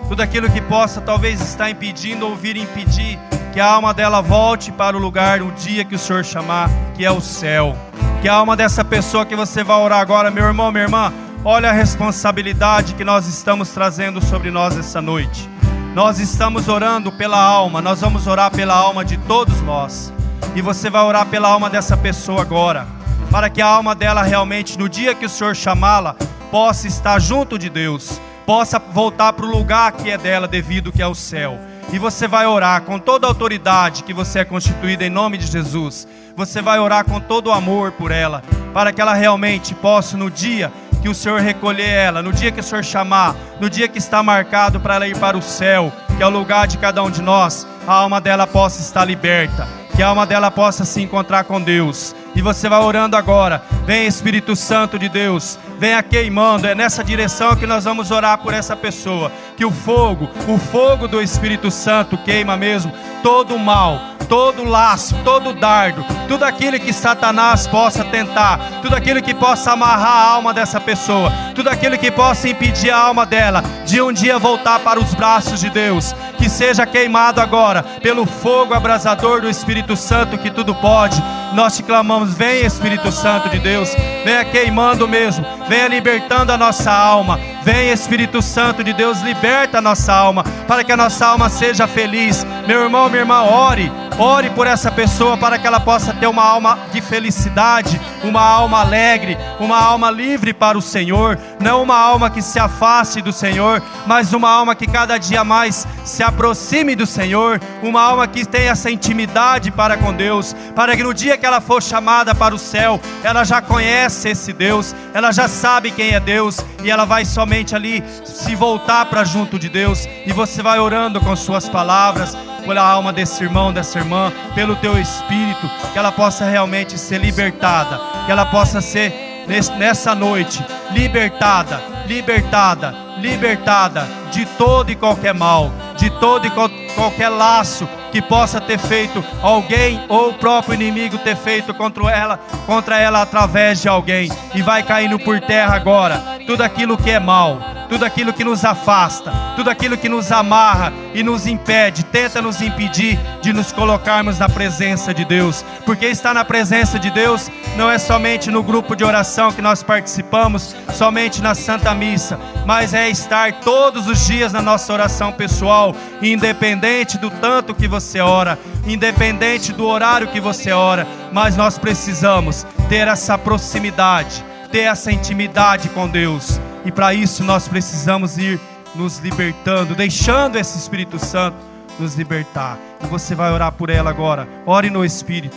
tudo 0.08 0.22
aquilo 0.22 0.48
que 0.48 0.60
possa 0.60 1.00
talvez 1.00 1.40
estar 1.40 1.68
impedindo 1.68 2.28
ou 2.28 2.36
vir 2.36 2.56
impedir 2.56 3.18
que 3.52 3.58
a 3.58 3.66
alma 3.66 3.92
dela 3.92 4.20
volte 4.20 4.70
para 4.70 4.96
o 4.96 5.00
lugar 5.00 5.42
o 5.42 5.50
dia 5.50 5.84
que 5.84 5.96
o 5.96 5.98
Senhor 5.98 6.24
chamar, 6.24 6.70
que 6.94 7.04
é 7.04 7.10
o 7.10 7.20
céu. 7.20 7.76
Que 8.22 8.28
a 8.28 8.34
alma 8.34 8.54
dessa 8.54 8.84
pessoa 8.84 9.26
que 9.26 9.34
você 9.34 9.64
vai 9.64 9.78
orar 9.78 9.98
agora, 9.98 10.30
meu 10.30 10.44
irmão, 10.44 10.70
minha 10.70 10.84
irmã, 10.84 11.12
olha 11.44 11.68
a 11.68 11.72
responsabilidade 11.72 12.94
que 12.94 13.04
nós 13.04 13.26
estamos 13.26 13.68
trazendo 13.68 14.24
sobre 14.24 14.50
nós 14.50 14.78
essa 14.78 15.02
noite. 15.02 15.48
Nós 15.94 16.18
estamos 16.18 16.68
orando 16.68 17.12
pela 17.12 17.38
alma, 17.38 17.82
nós 17.82 18.00
vamos 18.00 18.26
orar 18.26 18.50
pela 18.50 18.74
alma 18.74 19.04
de 19.04 19.18
todos 19.18 19.60
nós. 19.60 20.12
E 20.54 20.62
você 20.62 20.88
vai 20.88 21.02
orar 21.02 21.26
pela 21.26 21.48
alma 21.48 21.68
dessa 21.68 21.96
pessoa 21.96 22.40
agora, 22.40 22.86
para 23.30 23.50
que 23.50 23.60
a 23.60 23.66
alma 23.66 23.94
dela 23.94 24.22
realmente, 24.22 24.78
no 24.78 24.88
dia 24.88 25.14
que 25.14 25.26
o 25.26 25.28
Senhor 25.28 25.54
chamá-la, 25.54 26.16
possa 26.50 26.88
estar 26.88 27.18
junto 27.20 27.58
de 27.58 27.68
Deus, 27.68 28.20
possa 28.46 28.78
voltar 28.78 29.34
para 29.34 29.44
o 29.44 29.50
lugar 29.50 29.92
que 29.92 30.10
é 30.10 30.16
dela, 30.16 30.48
devido 30.48 30.92
que 30.92 31.02
é 31.02 31.06
o 31.06 31.14
céu. 31.14 31.58
E 31.92 31.98
você 31.98 32.26
vai 32.26 32.46
orar 32.46 32.82
com 32.82 32.98
toda 32.98 33.26
a 33.26 33.30
autoridade 33.30 34.02
que 34.02 34.14
você 34.14 34.40
é 34.40 34.44
constituída 34.44 35.04
em 35.04 35.10
nome 35.10 35.36
de 35.36 35.46
Jesus. 35.46 36.08
Você 36.36 36.62
vai 36.62 36.78
orar 36.78 37.04
com 37.04 37.20
todo 37.20 37.48
o 37.48 37.52
amor 37.52 37.92
por 37.92 38.10
ela, 38.10 38.42
para 38.72 38.92
que 38.92 39.00
ela 39.00 39.14
realmente 39.14 39.74
possa, 39.74 40.16
no 40.16 40.30
dia 40.30 40.72
que 41.04 41.08
o 41.10 41.14
Senhor 41.14 41.38
recolher 41.38 41.90
ela, 41.90 42.22
no 42.22 42.32
dia 42.32 42.50
que 42.50 42.60
o 42.60 42.62
Senhor 42.62 42.82
chamar, 42.82 43.36
no 43.60 43.68
dia 43.68 43.86
que 43.86 43.98
está 43.98 44.22
marcado 44.22 44.80
para 44.80 44.94
ela 44.94 45.06
ir 45.06 45.14
para 45.18 45.36
o 45.36 45.42
céu, 45.42 45.92
que 46.16 46.22
é 46.22 46.26
o 46.26 46.30
lugar 46.30 46.66
de 46.66 46.78
cada 46.78 47.02
um 47.02 47.10
de 47.10 47.20
nós, 47.20 47.66
a 47.86 47.92
alma 47.92 48.22
dela 48.22 48.46
possa 48.46 48.80
estar 48.80 49.04
liberta, 49.04 49.68
que 49.94 50.02
a 50.02 50.08
alma 50.08 50.24
dela 50.24 50.50
possa 50.50 50.82
se 50.86 51.02
encontrar 51.02 51.44
com 51.44 51.60
Deus. 51.60 52.16
E 52.34 52.40
você 52.40 52.70
vai 52.70 52.80
orando 52.80 53.18
agora. 53.18 53.62
Vem 53.84 54.06
Espírito 54.06 54.56
Santo 54.56 54.98
de 54.98 55.10
Deus, 55.10 55.58
venha 55.78 56.02
queimando. 56.02 56.66
É 56.66 56.74
nessa 56.74 57.04
direção 57.04 57.54
que 57.54 57.66
nós 57.66 57.84
vamos 57.84 58.10
orar 58.10 58.38
por 58.38 58.54
essa 58.54 58.74
pessoa. 58.74 59.30
Que 59.58 59.64
o 59.66 59.70
fogo, 59.70 60.30
o 60.48 60.56
fogo 60.56 61.06
do 61.06 61.20
Espírito 61.20 61.70
Santo 61.70 62.16
queima 62.16 62.56
mesmo 62.56 62.94
todo 63.22 63.54
o 63.54 63.58
mal, 63.58 64.00
todo 64.28 64.64
laço, 64.64 65.14
todo 65.24 65.52
dardo, 65.52 66.04
tudo 66.28 66.44
aquilo 66.44 66.78
que 66.78 66.92
Satanás 66.92 67.66
possa 67.66 68.04
tentar, 68.04 68.58
tudo 68.82 68.96
aquilo 68.96 69.22
que 69.22 69.34
possa 69.34 69.72
amarrar 69.72 70.16
a 70.16 70.30
alma 70.30 70.52
dessa 70.52 70.80
pessoa, 70.80 71.32
tudo 71.54 71.68
aquilo 71.70 71.98
que 71.98 72.10
possa 72.10 72.48
impedir 72.48 72.90
a 72.90 72.98
alma 72.98 73.24
dela 73.24 73.62
de 73.84 74.00
um 74.00 74.12
dia 74.12 74.38
voltar 74.38 74.80
para 74.80 74.98
os 75.00 75.14
braços 75.14 75.60
de 75.60 75.70
Deus, 75.70 76.14
que 76.38 76.48
seja 76.48 76.86
queimado 76.86 77.40
agora 77.40 77.82
pelo 77.82 78.26
fogo 78.26 78.74
abrasador 78.74 79.40
do 79.40 79.48
Espírito 79.48 79.96
Santo 79.96 80.38
que 80.38 80.50
tudo 80.50 80.74
pode. 80.74 81.22
Nós 81.52 81.76
te 81.76 81.82
clamamos, 81.82 82.34
vem 82.34 82.64
Espírito 82.64 83.12
Santo 83.12 83.48
de 83.48 83.58
Deus, 83.58 83.94
venha 84.24 84.44
queimando 84.44 85.06
mesmo, 85.06 85.44
venha 85.68 85.88
libertando 85.88 86.52
a 86.52 86.58
nossa 86.58 86.90
alma. 86.90 87.53
Vem 87.64 87.90
Espírito 87.90 88.42
Santo 88.42 88.84
de 88.84 88.92
Deus, 88.92 89.22
liberta 89.22 89.78
a 89.78 89.80
nossa 89.80 90.12
alma, 90.12 90.44
para 90.68 90.84
que 90.84 90.92
a 90.92 90.96
nossa 90.98 91.24
alma 91.24 91.48
seja 91.48 91.86
feliz. 91.86 92.46
Meu 92.68 92.82
irmão, 92.82 93.08
minha 93.08 93.22
irmã, 93.22 93.40
ore, 93.40 93.90
ore 94.18 94.50
por 94.50 94.66
essa 94.66 94.92
pessoa 94.92 95.38
para 95.38 95.58
que 95.58 95.66
ela 95.66 95.80
possa 95.80 96.12
ter 96.12 96.26
uma 96.26 96.44
alma 96.44 96.78
de 96.92 97.00
felicidade, 97.00 97.98
uma 98.22 98.42
alma 98.42 98.80
alegre, 98.80 99.38
uma 99.58 99.80
alma 99.80 100.10
livre 100.10 100.52
para 100.52 100.76
o 100.76 100.82
Senhor, 100.82 101.38
não 101.58 101.82
uma 101.82 101.96
alma 101.96 102.28
que 102.28 102.42
se 102.42 102.58
afaste 102.58 103.22
do 103.22 103.32
Senhor, 103.32 103.82
mas 104.06 104.34
uma 104.34 104.50
alma 104.50 104.74
que 104.74 104.86
cada 104.86 105.16
dia 105.16 105.42
mais 105.42 105.86
se 106.04 106.22
aproxime 106.22 106.94
do 106.94 107.06
Senhor, 107.06 107.58
uma 107.82 108.02
alma 108.02 108.26
que 108.26 108.44
tenha 108.44 108.72
essa 108.72 108.90
intimidade 108.90 109.70
para 109.70 109.96
com 109.96 110.12
Deus, 110.12 110.54
para 110.76 110.94
que 110.94 111.02
no 111.02 111.14
dia 111.14 111.38
que 111.38 111.46
ela 111.46 111.62
for 111.62 111.82
chamada 111.82 112.34
para 112.34 112.54
o 112.54 112.58
céu, 112.58 113.00
ela 113.22 113.42
já 113.42 113.62
conhece 113.62 114.28
esse 114.28 114.52
Deus, 114.52 114.94
ela 115.14 115.32
já 115.32 115.48
sabe 115.48 115.90
quem 115.90 116.10
é 116.12 116.20
Deus 116.20 116.58
e 116.82 116.90
ela 116.90 117.06
vai 117.06 117.24
somente 117.24 117.53
ali 117.74 118.02
se 118.24 118.56
voltar 118.56 119.06
para 119.06 119.22
junto 119.22 119.58
de 119.60 119.68
Deus 119.68 120.08
e 120.26 120.32
você 120.32 120.60
vai 120.60 120.80
orando 120.80 121.20
com 121.20 121.36
suas 121.36 121.68
palavras 121.68 122.36
pela 122.64 122.82
alma 122.82 123.12
desse 123.12 123.44
irmão, 123.44 123.72
dessa 123.72 123.98
irmã, 123.98 124.32
pelo 124.56 124.74
teu 124.74 124.98
espírito, 124.98 125.70
que 125.92 125.98
ela 125.98 126.10
possa 126.10 126.44
realmente 126.44 126.98
ser 126.98 127.18
libertada, 127.18 128.00
que 128.26 128.32
ela 128.32 128.46
possa 128.46 128.80
ser 128.80 129.44
nessa 129.78 130.14
noite 130.14 130.64
libertada, 130.90 131.80
libertada, 132.08 132.92
libertada 133.18 134.08
de 134.32 134.44
todo 134.44 134.90
e 134.90 134.96
qualquer 134.96 135.34
mal, 135.34 135.70
de 135.96 136.10
todo 136.10 136.46
e 136.46 136.50
qualquer 136.94 137.28
laço 137.28 137.88
que 138.14 138.22
possa 138.22 138.60
ter 138.60 138.78
feito 138.78 139.24
alguém 139.42 140.04
ou 140.08 140.30
o 140.30 140.34
próprio 140.34 140.74
inimigo 140.74 141.18
ter 141.18 141.34
feito 141.34 141.74
contra 141.74 142.08
ela, 142.12 142.38
contra 142.64 142.96
ela 142.96 143.20
através 143.20 143.82
de 143.82 143.88
alguém. 143.88 144.30
E 144.54 144.62
vai 144.62 144.84
caindo 144.84 145.18
por 145.18 145.40
terra 145.40 145.74
agora 145.74 146.22
tudo 146.46 146.62
aquilo 146.62 146.96
que 146.96 147.10
é 147.10 147.18
mal, 147.18 147.58
tudo 147.88 148.04
aquilo 148.04 148.32
que 148.32 148.44
nos 148.44 148.64
afasta, 148.64 149.32
tudo 149.56 149.68
aquilo 149.68 149.96
que 149.96 150.08
nos 150.08 150.30
amarra 150.30 150.92
e 151.12 151.22
nos 151.22 151.46
impede, 151.46 152.04
tenta 152.04 152.40
nos 152.40 152.60
impedir 152.60 153.18
de 153.42 153.52
nos 153.52 153.72
colocarmos 153.72 154.38
na 154.38 154.48
presença 154.48 155.12
de 155.12 155.24
Deus, 155.24 155.64
porque 155.84 156.06
estar 156.06 156.34
na 156.34 156.44
presença 156.44 156.98
de 156.98 157.10
Deus 157.10 157.50
não 157.76 157.90
é 157.90 157.98
somente 157.98 158.50
no 158.50 158.62
grupo 158.62 158.94
de 158.94 159.04
oração 159.04 159.52
que 159.52 159.62
nós 159.62 159.82
participamos, 159.82 160.76
somente 160.92 161.42
na 161.42 161.54
Santa 161.54 161.94
Missa, 161.94 162.38
mas 162.66 162.94
é 162.94 163.08
estar 163.08 163.60
todos 163.60 164.06
os 164.06 164.24
dias 164.26 164.52
na 164.52 164.62
nossa 164.62 164.92
oração 164.92 165.32
pessoal, 165.32 165.94
independente 166.22 167.18
do 167.18 167.30
tanto 167.30 167.74
que 167.74 167.88
você 167.88 168.03
ora, 168.20 168.58
independente 168.86 169.72
do 169.72 169.86
horário 169.86 170.28
que 170.28 170.40
você 170.40 170.72
ora, 170.72 171.06
mas 171.32 171.56
nós 171.56 171.78
precisamos 171.78 172.66
ter 172.88 173.08
essa 173.08 173.36
proximidade, 173.38 174.44
ter 174.70 174.82
essa 174.82 175.10
intimidade 175.10 175.88
com 175.88 176.08
Deus, 176.08 176.60
e 176.84 176.92
para 176.92 177.14
isso 177.14 177.42
nós 177.42 177.66
precisamos 177.66 178.38
ir 178.38 178.60
nos 178.94 179.18
libertando, 179.18 179.94
deixando 179.94 180.56
esse 180.56 180.78
Espírito 180.78 181.18
Santo 181.18 181.56
nos 181.98 182.14
libertar. 182.14 182.78
E 183.02 183.06
você 183.06 183.34
vai 183.34 183.52
orar 183.52 183.72
por 183.72 183.90
ela 183.90 184.10
agora. 184.10 184.48
Ore 184.66 184.90
no 184.90 185.04
Espírito. 185.04 185.56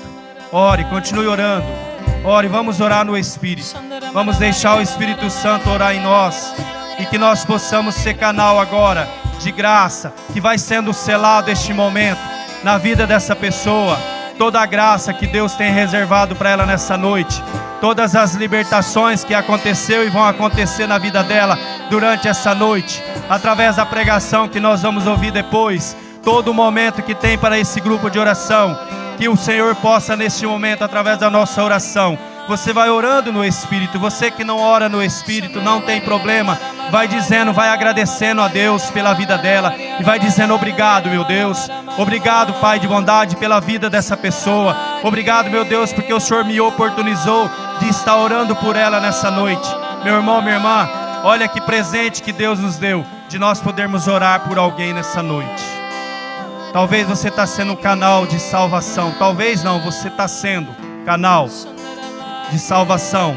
Ore, 0.51 0.85
continue 0.85 1.27
orando. 1.27 1.67
Ore, 2.23 2.47
vamos 2.47 2.79
orar 2.79 3.05
no 3.05 3.17
Espírito. 3.17 3.75
Vamos 4.13 4.37
deixar 4.37 4.77
o 4.77 4.81
Espírito 4.81 5.29
Santo 5.29 5.69
orar 5.69 5.95
em 5.95 6.01
nós. 6.01 6.53
E 6.99 7.05
que 7.05 7.17
nós 7.17 7.45
possamos 7.45 7.95
ser 7.95 8.15
canal 8.15 8.59
agora 8.59 9.07
de 9.39 9.51
graça, 9.51 10.13
que 10.33 10.41
vai 10.41 10.57
sendo 10.57 10.93
selado 10.93 11.51
este 11.51 11.73
momento 11.73 12.36
na 12.67 12.77
vida 12.77 13.07
dessa 13.07 13.33
pessoa. 13.33 13.97
Toda 14.37 14.59
a 14.59 14.65
graça 14.65 15.13
que 15.13 15.25
Deus 15.25 15.53
tem 15.53 15.71
reservado 15.71 16.35
para 16.35 16.49
ela 16.49 16.65
nessa 16.65 16.97
noite. 16.97 17.41
Todas 17.79 18.13
as 18.13 18.33
libertações 18.33 19.23
que 19.23 19.33
aconteceu 19.33 20.05
e 20.05 20.09
vão 20.09 20.25
acontecer 20.25 20.85
na 20.85 20.97
vida 20.97 21.23
dela 21.23 21.57
durante 21.89 22.27
essa 22.27 22.53
noite, 22.53 23.01
através 23.29 23.77
da 23.77 23.85
pregação 23.85 24.49
que 24.49 24.59
nós 24.59 24.81
vamos 24.81 25.07
ouvir 25.07 25.31
depois, 25.31 25.95
todo 26.21 26.49
o 26.49 26.53
momento 26.53 27.01
que 27.01 27.15
tem 27.15 27.37
para 27.37 27.57
esse 27.57 27.79
grupo 27.79 28.09
de 28.09 28.19
oração, 28.19 28.77
que 29.17 29.29
o 29.29 29.37
Senhor 29.37 29.73
possa 29.77 30.17
neste 30.17 30.45
momento, 30.45 30.83
através 30.83 31.17
da 31.17 31.29
nossa 31.29 31.63
oração, 31.63 32.19
você 32.47 32.71
vai 32.71 32.89
orando 32.89 33.31
no 33.31 33.43
Espírito. 33.43 33.99
Você 33.99 34.31
que 34.31 34.43
não 34.43 34.59
ora 34.59 34.87
no 34.87 35.03
Espírito, 35.03 35.61
não 35.61 35.81
tem 35.81 36.01
problema. 36.01 36.57
Vai 36.89 37.07
dizendo, 37.07 37.51
vai 37.53 37.69
agradecendo 37.69 38.41
a 38.41 38.47
Deus 38.47 38.89
pela 38.89 39.13
vida 39.13 39.37
dela. 39.37 39.75
E 39.77 40.03
vai 40.03 40.17
dizendo: 40.19 40.53
Obrigado, 40.53 41.09
meu 41.09 41.23
Deus. 41.23 41.67
Obrigado, 41.97 42.53
Pai 42.55 42.79
de 42.79 42.87
bondade, 42.87 43.35
pela 43.35 43.59
vida 43.59 43.89
dessa 43.89 44.15
pessoa. 44.15 44.75
Obrigado, 45.03 45.49
meu 45.49 45.65
Deus, 45.65 45.91
porque 45.91 46.13
o 46.13 46.19
Senhor 46.19 46.45
me 46.45 46.59
oportunizou 46.61 47.49
de 47.79 47.89
estar 47.89 48.15
orando 48.15 48.55
por 48.55 48.75
ela 48.75 48.99
nessa 48.99 49.29
noite. 49.29 49.67
Meu 50.03 50.15
irmão, 50.15 50.41
minha 50.41 50.55
irmã, 50.55 50.89
olha 51.23 51.47
que 51.47 51.59
presente 51.59 52.21
que 52.21 52.31
Deus 52.31 52.59
nos 52.59 52.77
deu 52.77 53.05
de 53.27 53.37
nós 53.37 53.59
podermos 53.59 54.07
orar 54.07 54.41
por 54.41 54.57
alguém 54.57 54.93
nessa 54.93 55.21
noite. 55.21 55.63
Talvez 56.71 57.07
você 57.07 57.29
está 57.29 57.45
sendo 57.45 57.73
um 57.73 57.75
canal 57.75 58.25
de 58.25 58.39
salvação. 58.39 59.13
Talvez 59.17 59.63
não, 59.63 59.79
você 59.81 60.07
está 60.07 60.27
sendo 60.27 60.73
canal 61.05 61.49
de 62.51 62.59
salvação. 62.59 63.35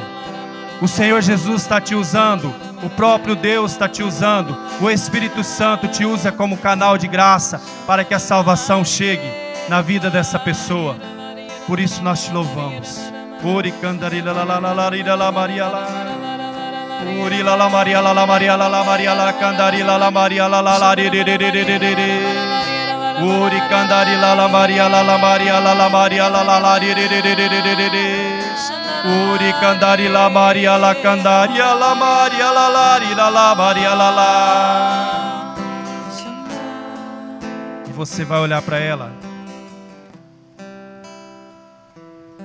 O 0.80 0.88
Senhor 0.88 1.20
Jesus 1.20 1.62
está 1.62 1.80
te 1.80 1.94
usando, 1.94 2.54
o 2.82 2.88
próprio 2.88 3.36
Deus 3.36 3.72
está 3.72 3.88
te 3.88 4.02
usando, 4.02 4.56
o 4.80 4.90
Espírito 4.90 5.44
Santo 5.44 5.88
te 5.88 6.04
usa 6.04 6.32
como 6.32 6.56
canal 6.56 6.96
de 6.96 7.06
graça 7.06 7.61
para 7.86 8.04
que 8.04 8.14
a 8.14 8.18
salvação 8.18 8.84
chegue 8.84 9.30
na 9.68 9.82
vida 9.82 10.11
dessa 10.11 10.38
pessoa. 10.38 10.96
Por 11.66 11.78
isso 11.78 12.02
nós 12.02 12.24
te 12.24 12.32
louvamos. 12.32 12.98
Uri 13.42 13.72
candarila 13.72 14.32
la 14.32 14.44
la 14.44 14.58
la 14.61 14.74
la 14.74 15.16
la 15.16 15.32
Maria 15.32 15.68
la. 15.68 15.86
Uri 17.24 17.42
la 17.42 17.56
la 17.56 17.68
Maria 17.70 18.00
la 18.02 18.12
la 18.12 18.26
Maria 18.26 18.56
la 18.56 18.68
la 18.68 18.84
Maria 18.84 19.14
la 19.14 19.32
candarila 19.32 19.96
la 19.96 20.11
Maria 20.11 20.46
la 20.46 20.61
la 20.61 20.76
la 20.76 22.59
Uri 23.20 23.60
candari 23.68 24.16
lala 24.16 24.48
maria 24.48 24.88
lala 24.88 25.18
maria 25.18 25.60
lala 25.60 25.90
maria 25.90 26.28
lala 26.28 26.78
Uri 29.04 29.52
candari 29.60 30.08
la 30.08 30.30
maria 30.30 30.78
la 30.78 30.94
candaria 30.94 31.74
la 31.74 31.94
maria 31.94 32.50
la 32.50 32.68
lari 32.68 33.14
la 33.14 33.54
maria 33.54 33.94
la 33.94 34.10
la 34.10 35.30
E 37.86 37.92
você 37.92 38.24
vai 38.24 38.38
olhar 38.38 38.62
para 38.62 38.78
ela. 38.78 39.12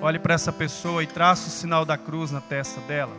Olhe 0.01 0.19
para 0.19 0.33
essa 0.33 0.51
pessoa 0.51 1.01
e 1.01 1.07
traça 1.07 1.47
o 1.47 1.51
sinal 1.51 1.85
da 1.85 1.97
cruz 1.97 2.31
na 2.31 2.41
testa 2.41 2.81
dela. 2.81 3.13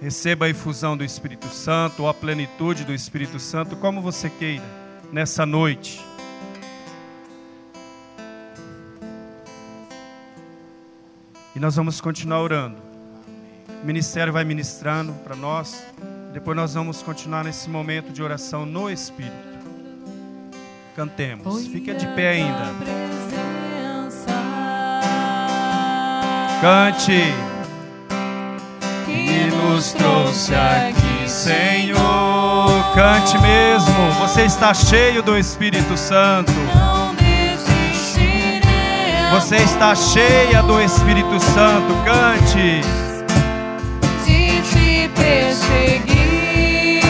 Receba 0.00 0.46
a 0.46 0.50
infusão 0.50 0.96
do 0.96 1.04
Espírito 1.04 1.48
Santo, 1.48 2.04
ou 2.04 2.08
a 2.08 2.14
plenitude 2.14 2.84
do 2.84 2.94
Espírito 2.94 3.38
Santo, 3.40 3.76
como 3.76 4.00
você 4.00 4.30
queira 4.30 4.81
nessa 5.12 5.44
noite. 5.44 6.00
E 11.54 11.60
nós 11.60 11.76
vamos 11.76 12.00
continuar 12.00 12.40
orando. 12.40 12.78
O 13.82 13.86
ministério 13.86 14.32
vai 14.32 14.42
ministrando 14.42 15.12
para 15.22 15.36
nós. 15.36 15.84
Depois 16.32 16.56
nós 16.56 16.72
vamos 16.72 17.02
continuar 17.02 17.44
nesse 17.44 17.68
momento 17.68 18.10
de 18.10 18.22
oração 18.22 18.64
no 18.64 18.90
Espírito. 18.90 19.52
Cantemos. 20.96 21.66
Fique 21.66 21.92
de 21.92 22.06
pé 22.14 22.30
ainda. 22.30 22.72
Cante. 26.62 27.34
Que 29.04 29.50
nos 29.50 29.92
trouxe 29.92 30.54
aqui, 30.54 31.28
Senhor. 31.28 32.41
Cante 32.94 33.38
mesmo. 33.38 34.10
Você 34.20 34.42
está 34.42 34.74
cheio 34.74 35.22
do 35.22 35.36
Espírito 35.38 35.96
Santo. 35.96 36.52
Você 39.32 39.56
está 39.56 39.94
cheia 39.94 40.62
do 40.62 40.78
Espírito 40.78 41.40
Santo. 41.40 41.94
Cante. 42.04 42.82
de 44.26 44.60
te 44.60 45.08
perseguir 45.16 47.02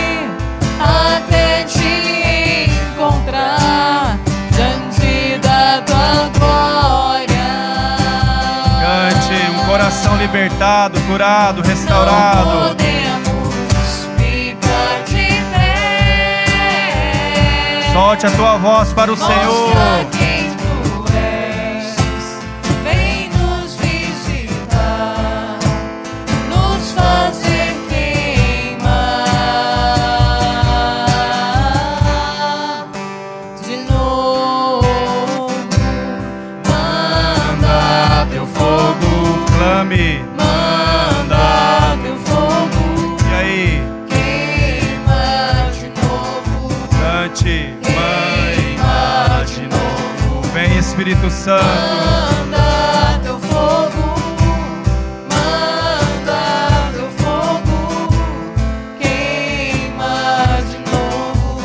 até 0.78 1.64
te 1.64 2.70
encontrar 2.94 4.18
diante 4.52 5.38
da 5.40 5.82
tua 5.82 6.30
glória. 6.38 7.26
Cante. 8.80 9.34
Um 9.50 9.66
coração 9.66 10.16
libertado, 10.16 11.00
curado, 11.02 11.60
restaurado. 11.60 12.76
Solte 17.92 18.26
a 18.26 18.30
tua 18.30 18.56
voz 18.56 18.92
para 18.94 19.12
o 19.12 19.16
Senhor. 19.16 20.21
Espírito 51.22 51.30
Santo. 51.30 51.62
Manda 51.62 53.20
teu 53.22 53.38
fogo, 53.38 54.14
manda 55.30 56.90
teu 56.94 57.08
fogo, 57.18 57.78
queima 58.98 60.14
de 60.68 60.78
novo, 60.90 61.62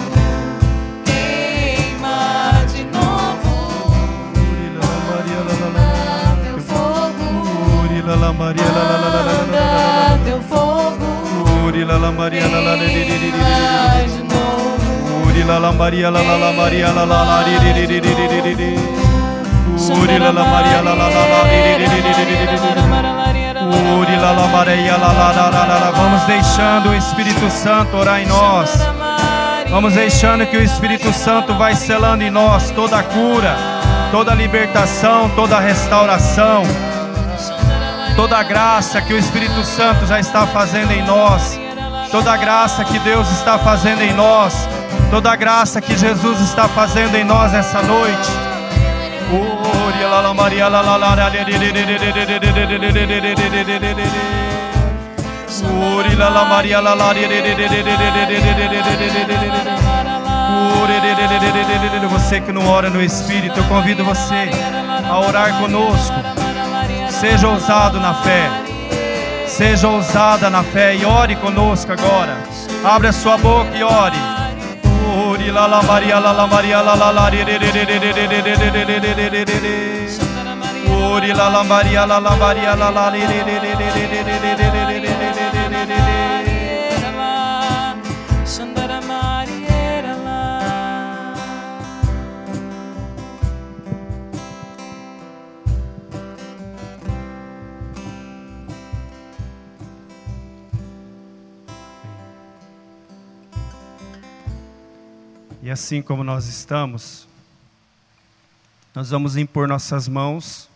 queima 1.06 2.18
de 2.72 2.84
novo, 2.86 3.56
manda 5.72 6.38
teu 6.44 6.58
fogo, 6.60 7.28
Uri 7.84 8.00
la 8.06 8.16
la 8.16 8.32
Maria 8.34 8.70
la 8.76 8.84
la 8.84 8.98
la 9.02 9.10
la 9.10 9.22
la 9.24 9.34
manda 9.34 10.20
teu 10.24 10.40
fogo, 10.42 11.10
la. 11.66 11.98
La 11.98 12.12
Maria 12.12 12.48
la 12.48 12.60
la 12.62 12.76
la 12.76 12.86
queima 12.86 13.52
de 14.06 14.22
novo. 14.24 14.46
La 15.48 15.60
la 15.60 15.72
Maria 15.72 16.12
la 16.12 16.22
la 16.22 16.38
la 16.38 16.52
Maria 16.52 16.92
la 16.92 17.06
la 17.06 17.24
Urila 19.90 20.32
la 20.32 20.44
Maria 20.44 20.82
la 20.82 20.94
la 20.94 21.08
la 21.08 21.24
la 21.28 21.44
la 24.34 24.48
Maria 24.48 24.98
la 24.98 25.14
la 25.14 25.32
la 25.50 25.80
la 25.80 25.92
Vamos 25.92 26.22
deixando 26.24 26.90
o 26.90 26.96
Espírito 26.96 27.50
Santo 27.50 27.98
orar 27.98 28.20
em 28.20 28.26
nós. 28.26 28.70
Vamos 29.70 29.94
deixando 29.94 30.46
que 30.46 30.58
o 30.58 30.62
Espírito 30.62 31.12
Santo 31.14 31.54
vai 31.56 31.76
selando 31.76 32.24
em 32.24 32.32
nós 32.32 32.72
toda 32.72 33.00
a 33.00 33.04
cura, 33.04 33.56
toda 34.12 34.32
a 34.32 34.36
libertação, 34.36 35.30
toda 35.36 35.58
a 35.58 35.60
restauração, 35.60 36.64
toda 38.16 38.38
a 38.38 38.44
graça 38.44 39.02
que 39.02 39.14
o 39.14 39.18
Espírito 39.18 39.64
Santo 39.64 40.06
já 40.06 40.20
está 40.20 40.48
fazendo 40.48 40.92
em 40.92 41.04
nós, 41.04 41.60
toda 42.12 42.32
a 42.32 42.38
graça 42.38 42.84
que 42.86 42.98
Deus 43.00 43.30
está 43.32 43.60
fazendo 43.60 44.02
em 44.02 44.14
nós, 44.14 44.68
toda 45.12 45.32
a 45.32 45.36
graça 45.36 45.82
que 45.82 45.98
Jesus 45.98 46.40
está 46.40 46.68
fazendo 46.68 47.16
em 47.16 47.24
nós 47.24 47.54
essa 47.54 47.82
noite. 47.82 48.57
Você 62.28 62.42
que 62.42 62.52
não 62.52 62.68
ora 62.68 62.90
no 62.90 63.02
Espírito, 63.02 63.58
eu 63.58 63.64
convido 63.70 64.04
você 64.04 64.50
a 65.10 65.18
orar 65.18 65.58
conosco. 65.60 66.14
Seja 67.10 67.48
ousado 67.48 68.02
na 68.02 68.14
fé. 68.16 68.50
Seja 69.48 69.88
ousada 69.88 70.50
na 70.50 70.62
fé 70.62 70.94
e 70.94 71.06
ore 71.06 71.38
conosco 71.38 71.94
agora. 71.94 72.38
Abre 72.84 73.08
a 73.08 73.14
sua 73.14 73.38
boca 73.38 73.76
e 73.78 73.82
ore. 73.82 74.27
Uri 75.48 75.56
la 75.56 75.66
la 75.66 75.82
Maria 75.82 76.20
la 76.20 76.34
la 76.34 76.46
Maria 76.46 76.82
la 76.82 76.94
la 76.96 77.10
la 77.10 77.30
li 77.30 77.42
li 77.46 77.58
li 77.58 77.72
li 77.72 77.86
li 77.88 77.98
li 78.00 78.12
li 78.12 78.28
li 78.28 78.56
li 78.60 78.84
li 78.84 79.00
li 79.00 79.14
li 79.16 79.30
li 79.32 79.46
li 79.46 79.60
li. 79.64 79.76
Uri 80.92 81.32
la 81.34 81.48
la 81.48 81.64
Maria 81.64 82.06
la 82.06 82.20
la 82.20 82.36
Maria 82.36 82.76
la 82.76 82.90
la 82.90 83.08
li 83.10 83.22
li 83.26 83.40
li 83.48 83.58
li 83.64 83.74
li 83.80 83.88
li 83.96 84.12
li 84.28 84.68
li 84.76 84.84
li 84.90 84.97
E 105.68 105.70
assim 105.70 106.02
como 106.02 106.24
nós 106.24 106.48
estamos, 106.48 107.28
nós 108.96 109.10
vamos 109.10 109.36
impor 109.36 109.68
nossas 109.68 110.08
mãos, 110.08 110.70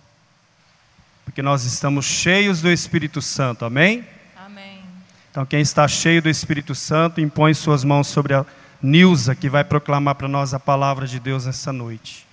porque 1.23 1.41
nós 1.41 1.63
estamos 1.63 2.03
cheios 2.03 2.59
do 2.59 2.69
Espírito 2.69 3.21
Santo, 3.21 3.63
amém? 3.63 4.05
Amém. 4.35 4.83
Então, 5.31 5.45
quem 5.45 5.61
está 5.61 5.87
cheio 5.87 6.21
do 6.21 6.27
Espírito 6.27 6.75
Santo, 6.75 7.21
impõe 7.21 7.53
suas 7.53 7.85
mãos 7.85 8.07
sobre 8.07 8.33
a 8.33 8.45
Nilza, 8.81 9.33
que 9.33 9.47
vai 9.47 9.63
proclamar 9.63 10.15
para 10.15 10.27
nós 10.27 10.53
a 10.53 10.59
palavra 10.59 11.07
de 11.07 11.21
Deus 11.21 11.45
nessa 11.45 11.71
noite. 11.71 12.27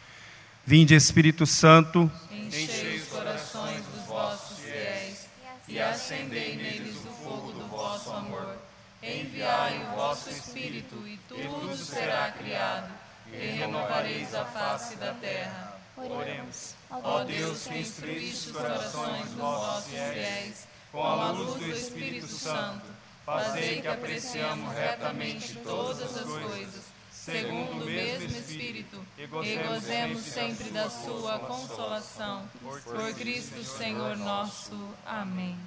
Vinde, 0.67 0.97
Espírito 0.97 1.47
Santo, 1.47 2.11
Enchei 2.33 2.97
os 2.97 3.07
corações 3.07 3.85
dos 3.95 4.05
vossos 4.05 4.59
fiéis 4.59 5.29
e 5.69 5.79
acendei 5.79 6.57
neles 6.57 6.97
o 7.07 7.23
fogo 7.23 7.53
do 7.53 7.69
vosso 7.69 8.11
amor. 8.11 8.57
Enviai 9.01 9.81
o 9.93 9.95
vosso 9.97 10.29
Espírito 10.29 10.97
e 11.07 11.18
tudo 11.29 11.77
será 11.77 12.33
criado 12.33 12.91
e 13.33 13.37
renovareis 13.37 14.35
a 14.35 14.45
face 14.45 14.97
da 14.97 15.13
terra. 15.15 15.77
Oremos. 15.97 16.75
Ó 16.91 17.25
Deus 17.25 17.67
que 17.67 17.79
instruíste 17.79 18.51
os 18.51 18.57
corações 18.57 19.25
dos 19.27 19.35
vossos 19.35 19.91
fiéis 19.91 20.69
com 20.93 21.03
a 21.03 21.31
luz 21.33 21.55
do 21.55 21.71
Espírito 21.71 22.29
Santo, 22.29 22.87
fazei 23.25 23.83
que 23.83 23.89
apreciamos 23.89 24.73
retamente 24.75 25.55
todas 25.57 26.17
as 26.17 26.25
coisas, 26.25 26.85
segundo 27.11 27.83
o 27.83 27.87
mesmo 27.87 28.39
Espírito, 28.39 29.05
e 29.19 29.27
gozemos 29.57 30.23
sempre 30.23 30.71
da 30.71 30.89
sua 30.89 31.39
consolação. 31.41 32.49
Por 32.63 33.15
Cristo 33.15 33.63
Senhor 33.65 34.17
nosso. 34.17 34.75
Amém. 35.05 35.59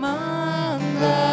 My 0.00 0.78
love. 0.98 1.29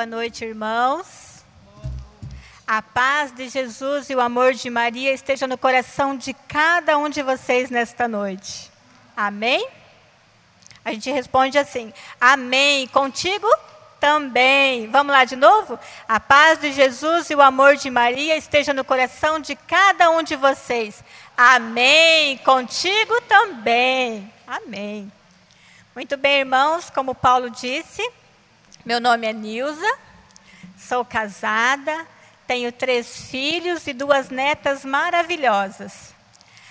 Boa 0.00 0.06
noite, 0.06 0.46
irmãos. 0.46 1.44
A 2.66 2.80
paz 2.80 3.32
de 3.32 3.50
Jesus 3.50 4.08
e 4.08 4.14
o 4.14 4.20
amor 4.22 4.54
de 4.54 4.70
Maria 4.70 5.12
esteja 5.12 5.46
no 5.46 5.58
coração 5.58 6.16
de 6.16 6.32
cada 6.32 6.96
um 6.96 7.10
de 7.10 7.22
vocês 7.22 7.68
nesta 7.68 8.08
noite. 8.08 8.70
Amém? 9.14 9.68
A 10.82 10.90
gente 10.94 11.10
responde 11.10 11.58
assim: 11.58 11.92
Amém. 12.18 12.86
Contigo 12.86 13.46
também. 14.00 14.88
Vamos 14.88 15.12
lá 15.12 15.26
de 15.26 15.36
novo? 15.36 15.78
A 16.08 16.18
paz 16.18 16.58
de 16.58 16.72
Jesus 16.72 17.28
e 17.28 17.34
o 17.34 17.42
amor 17.42 17.76
de 17.76 17.90
Maria 17.90 18.38
esteja 18.38 18.72
no 18.72 18.82
coração 18.82 19.38
de 19.38 19.54
cada 19.54 20.10
um 20.12 20.22
de 20.22 20.34
vocês. 20.34 21.04
Amém. 21.36 22.38
Contigo 22.38 23.20
também. 23.28 24.32
Amém. 24.46 25.12
Muito 25.94 26.16
bem, 26.16 26.38
irmãos, 26.38 26.88
como 26.88 27.14
Paulo 27.14 27.50
disse, 27.50 28.02
meu 28.84 28.98
nome 28.98 29.26
é 29.26 29.32
Nilza, 29.32 29.98
sou 30.78 31.04
casada, 31.04 32.06
tenho 32.46 32.72
três 32.72 33.26
filhos 33.30 33.86
e 33.86 33.92
duas 33.92 34.30
netas 34.30 34.86
maravilhosas. 34.86 36.14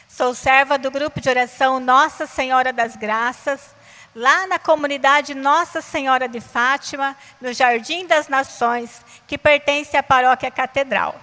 Sou 0.07 0.33
serva 0.33 0.79
do 0.79 0.89
grupo 0.89 1.21
de 1.21 1.29
oração 1.29 1.79
Nossa 1.79 2.25
Senhora 2.25 2.73
das 2.73 2.95
Graças, 2.95 3.75
lá 4.15 4.47
na 4.47 4.57
comunidade 4.57 5.35
Nossa 5.35 5.81
Senhora 5.81 6.27
de 6.27 6.41
Fátima, 6.41 7.15
no 7.39 7.53
Jardim 7.53 8.07
das 8.07 8.27
Nações, 8.27 9.05
que 9.27 9.37
pertence 9.37 9.95
à 9.95 10.01
paróquia 10.01 10.49
Catedral. 10.49 11.15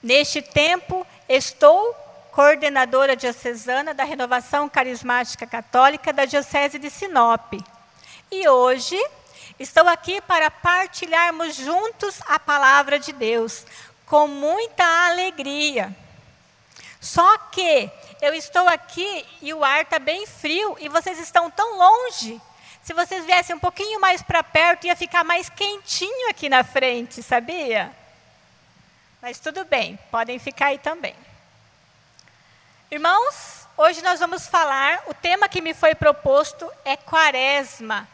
Neste 0.00 0.40
tempo, 0.40 1.04
estou 1.28 1.94
coordenadora 2.30 3.16
diocesana 3.16 3.92
da 3.92 4.04
Renovação 4.04 4.68
Carismática 4.68 5.48
Católica 5.48 6.12
da 6.12 6.24
Diocese 6.24 6.78
de 6.78 6.88
Sinop. 6.88 7.54
E 8.30 8.48
hoje 8.48 8.96
estou 9.58 9.88
aqui 9.88 10.20
para 10.20 10.50
partilharmos 10.50 11.54
juntos 11.54 12.20
a 12.26 12.38
palavra 12.38 12.98
de 12.98 13.12
Deus, 13.12 13.64
com 14.06 14.26
muita 14.26 14.84
alegria. 15.06 15.94
Só 17.00 17.38
que 17.38 17.90
eu 18.20 18.34
estou 18.34 18.68
aqui 18.68 19.24
e 19.40 19.54
o 19.54 19.64
ar 19.64 19.82
está 19.82 19.98
bem 19.98 20.26
frio 20.26 20.76
e 20.80 20.88
vocês 20.88 21.18
estão 21.18 21.50
tão 21.50 21.76
longe. 21.76 22.40
Se 22.82 22.94
vocês 22.94 23.24
viessem 23.24 23.54
um 23.54 23.60
pouquinho 23.60 24.00
mais 24.00 24.22
para 24.22 24.42
perto, 24.42 24.86
ia 24.86 24.96
ficar 24.96 25.22
mais 25.22 25.48
quentinho 25.48 26.30
aqui 26.30 26.48
na 26.48 26.64
frente, 26.64 27.22
sabia? 27.22 27.94
Mas 29.20 29.38
tudo 29.38 29.64
bem, 29.64 29.98
podem 30.10 30.38
ficar 30.38 30.66
aí 30.66 30.78
também. 30.78 31.14
Irmãos, 32.90 33.66
hoje 33.76 34.02
nós 34.02 34.18
vamos 34.18 34.46
falar, 34.46 35.02
o 35.06 35.14
tema 35.14 35.48
que 35.48 35.60
me 35.60 35.74
foi 35.74 35.94
proposto 35.94 36.70
é 36.84 36.96
Quaresma. 36.96 38.08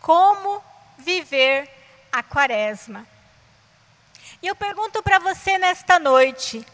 Como 0.00 0.62
viver 1.02 1.68
a 2.10 2.22
Quaresma? 2.22 3.06
E 4.40 4.46
eu 4.46 4.56
pergunto 4.56 5.02
para 5.02 5.18
você 5.18 5.58
nesta 5.58 5.98
noite: 5.98 6.66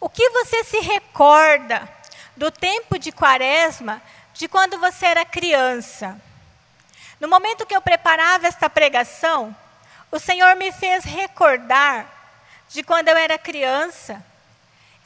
o 0.00 0.08
que 0.08 0.30
você 0.30 0.64
se 0.64 0.80
recorda 0.80 1.88
do 2.36 2.50
tempo 2.50 2.98
de 2.98 3.12
Quaresma 3.12 4.00
de 4.32 4.48
quando 4.48 4.78
você 4.78 5.06
era 5.06 5.24
criança? 5.24 6.20
No 7.20 7.28
momento 7.28 7.66
que 7.66 7.74
eu 7.74 7.82
preparava 7.82 8.46
esta 8.46 8.70
pregação, 8.70 9.54
o 10.10 10.18
Senhor 10.18 10.56
me 10.56 10.72
fez 10.72 11.04
recordar 11.04 12.06
de 12.68 12.82
quando 12.82 13.08
eu 13.08 13.16
era 13.16 13.38
criança 13.38 14.24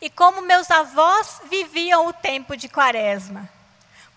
e 0.00 0.11
como 0.11 0.42
meus 0.42 0.70
avós 0.70 1.40
viviam 1.48 2.07
o 2.07 2.12
tempo 2.12 2.57
de 2.57 2.68
quaresma. 2.68 3.48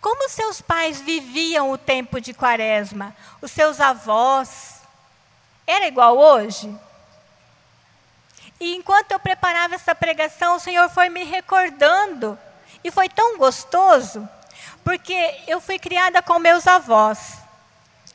Como 0.06 0.30
seus 0.30 0.62
pais 0.62 1.02
viviam 1.02 1.72
o 1.72 1.80
tempo 1.80 2.22
de 2.22 2.32
quaresma? 2.32 3.16
Os 3.42 3.50
seus 3.50 3.82
avós? 3.82 4.82
Era 5.66 5.88
igual 5.88 6.16
hoje? 6.16 6.72
E 8.60 8.76
enquanto 8.76 9.14
eu 9.14 9.20
preparava 9.20 9.74
essa 9.74 9.96
pregação, 9.96 10.58
o 10.58 10.60
Senhor 10.60 10.88
foi 10.92 11.10
me 11.10 11.24
recordando. 11.24 12.38
E 12.84 12.92
foi 12.92 13.10
tão 13.10 13.40
gostoso, 13.40 14.30
porque 14.84 15.42
eu 15.48 15.60
fui 15.60 15.80
criada 15.80 16.22
com 16.22 16.38
meus 16.38 16.68
avós. 16.68 17.40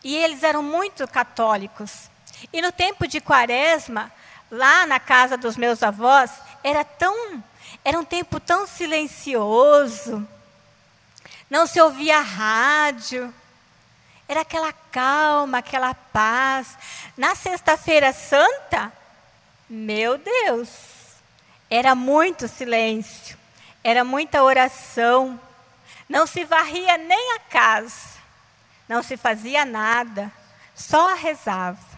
E 0.05 0.17
eles 0.17 0.45
eram 0.45 0.63
muito 0.63 1.09
católicos. 1.09 2.09
E 2.53 2.63
no 2.63 2.71
tempo 2.71 3.09
de 3.09 3.21
quaresma, 3.21 4.13
lá 4.49 4.87
na 4.87 5.01
casa 5.01 5.37
dos 5.37 5.57
meus 5.57 5.83
avós, 5.83 6.31
era 6.63 6.85
tão 6.85 7.43
era 7.85 7.99
um 7.99 8.05
tempo 8.05 8.39
tão 8.39 8.65
silencioso, 8.65 10.25
não 11.51 11.67
se 11.67 11.81
ouvia 11.81 12.21
rádio, 12.21 13.35
era 14.29 14.43
aquela 14.43 14.73
calma, 14.73 15.59
aquela 15.59 15.93
paz. 15.93 16.79
Na 17.17 17.35
Sexta-feira 17.35 18.13
Santa, 18.13 18.93
meu 19.69 20.17
Deus, 20.17 20.71
era 21.69 21.97
muito 21.97 22.47
silêncio, 22.47 23.37
era 23.83 24.05
muita 24.05 24.45
oração, 24.45 25.39
não 26.09 26.29
se 26.29 26.45
varria 26.45 26.97
nem 26.97 27.35
a 27.35 27.41
casa, 27.41 28.21
não 28.89 29.03
se 29.03 29.17
fazia 29.17 29.65
nada, 29.65 30.31
só 30.77 31.15
rezava. 31.15 31.91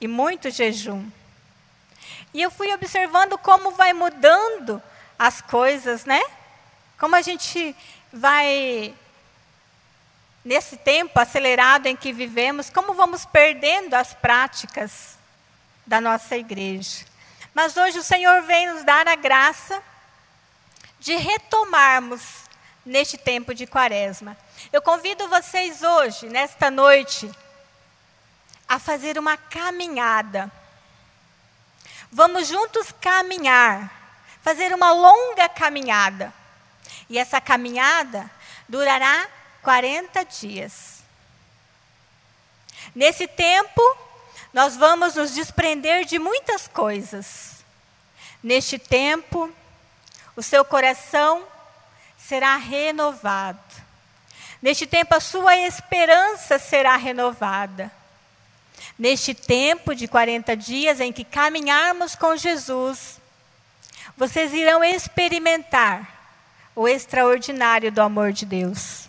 E 0.00 0.08
muito 0.08 0.50
jejum. 0.50 1.10
E 2.32 2.40
eu 2.40 2.50
fui 2.50 2.72
observando 2.72 3.36
como 3.36 3.72
vai 3.72 3.92
mudando 3.92 4.82
as 5.18 5.40
coisas, 5.40 6.04
né? 6.04 6.22
Como 6.98 7.14
a 7.14 7.22
gente 7.22 7.76
vai, 8.12 8.94
nesse 10.44 10.76
tempo 10.76 11.18
acelerado 11.18 11.86
em 11.86 11.96
que 11.96 12.12
vivemos, 12.12 12.70
como 12.70 12.94
vamos 12.94 13.24
perdendo 13.24 13.94
as 13.94 14.14
práticas 14.14 15.18
da 15.86 16.00
nossa 16.00 16.36
igreja. 16.36 17.04
Mas 17.54 17.76
hoje 17.76 17.98
o 17.98 18.02
Senhor 18.02 18.42
vem 18.42 18.72
nos 18.72 18.84
dar 18.84 19.08
a 19.08 19.14
graça 19.14 19.82
de 21.00 21.14
retomarmos 21.16 22.22
neste 22.84 23.16
tempo 23.16 23.54
de 23.54 23.66
quaresma. 23.66 24.36
Eu 24.72 24.82
convido 24.82 25.28
vocês 25.28 25.82
hoje, 25.82 26.28
nesta 26.28 26.70
noite, 26.70 27.30
a 28.68 28.78
fazer 28.78 29.18
uma 29.18 29.36
caminhada 29.36 30.52
Vamos 32.10 32.48
juntos 32.48 32.90
caminhar, 33.00 33.92
fazer 34.40 34.74
uma 34.74 34.92
longa 34.92 35.48
caminhada. 35.48 36.32
E 37.08 37.18
essa 37.18 37.40
caminhada 37.40 38.30
durará 38.68 39.28
40 39.62 40.24
dias. 40.24 41.02
Nesse 42.94 43.26
tempo, 43.26 43.82
nós 44.52 44.76
vamos 44.76 45.14
nos 45.14 45.32
desprender 45.34 46.04
de 46.04 46.18
muitas 46.18 46.68
coisas. 46.68 47.64
Neste 48.42 48.78
tempo, 48.78 49.52
o 50.36 50.42
seu 50.42 50.64
coração 50.64 51.44
será 52.16 52.56
renovado. 52.56 53.58
Neste 54.60 54.86
tempo, 54.86 55.14
a 55.14 55.20
sua 55.20 55.56
esperança 55.56 56.58
será 56.58 56.96
renovada. 56.96 57.90
Neste 58.98 59.32
tempo 59.34 59.94
de 59.94 60.08
40 60.08 60.56
dias 60.56 61.00
em 61.00 61.12
que 61.12 61.24
caminharmos 61.24 62.14
com 62.14 62.36
Jesus, 62.36 63.20
vocês 64.16 64.52
irão 64.52 64.82
experimentar 64.82 66.17
o 66.78 66.86
extraordinário 66.86 67.90
do 67.90 68.00
amor 68.00 68.32
de 68.32 68.46
Deus. 68.46 69.08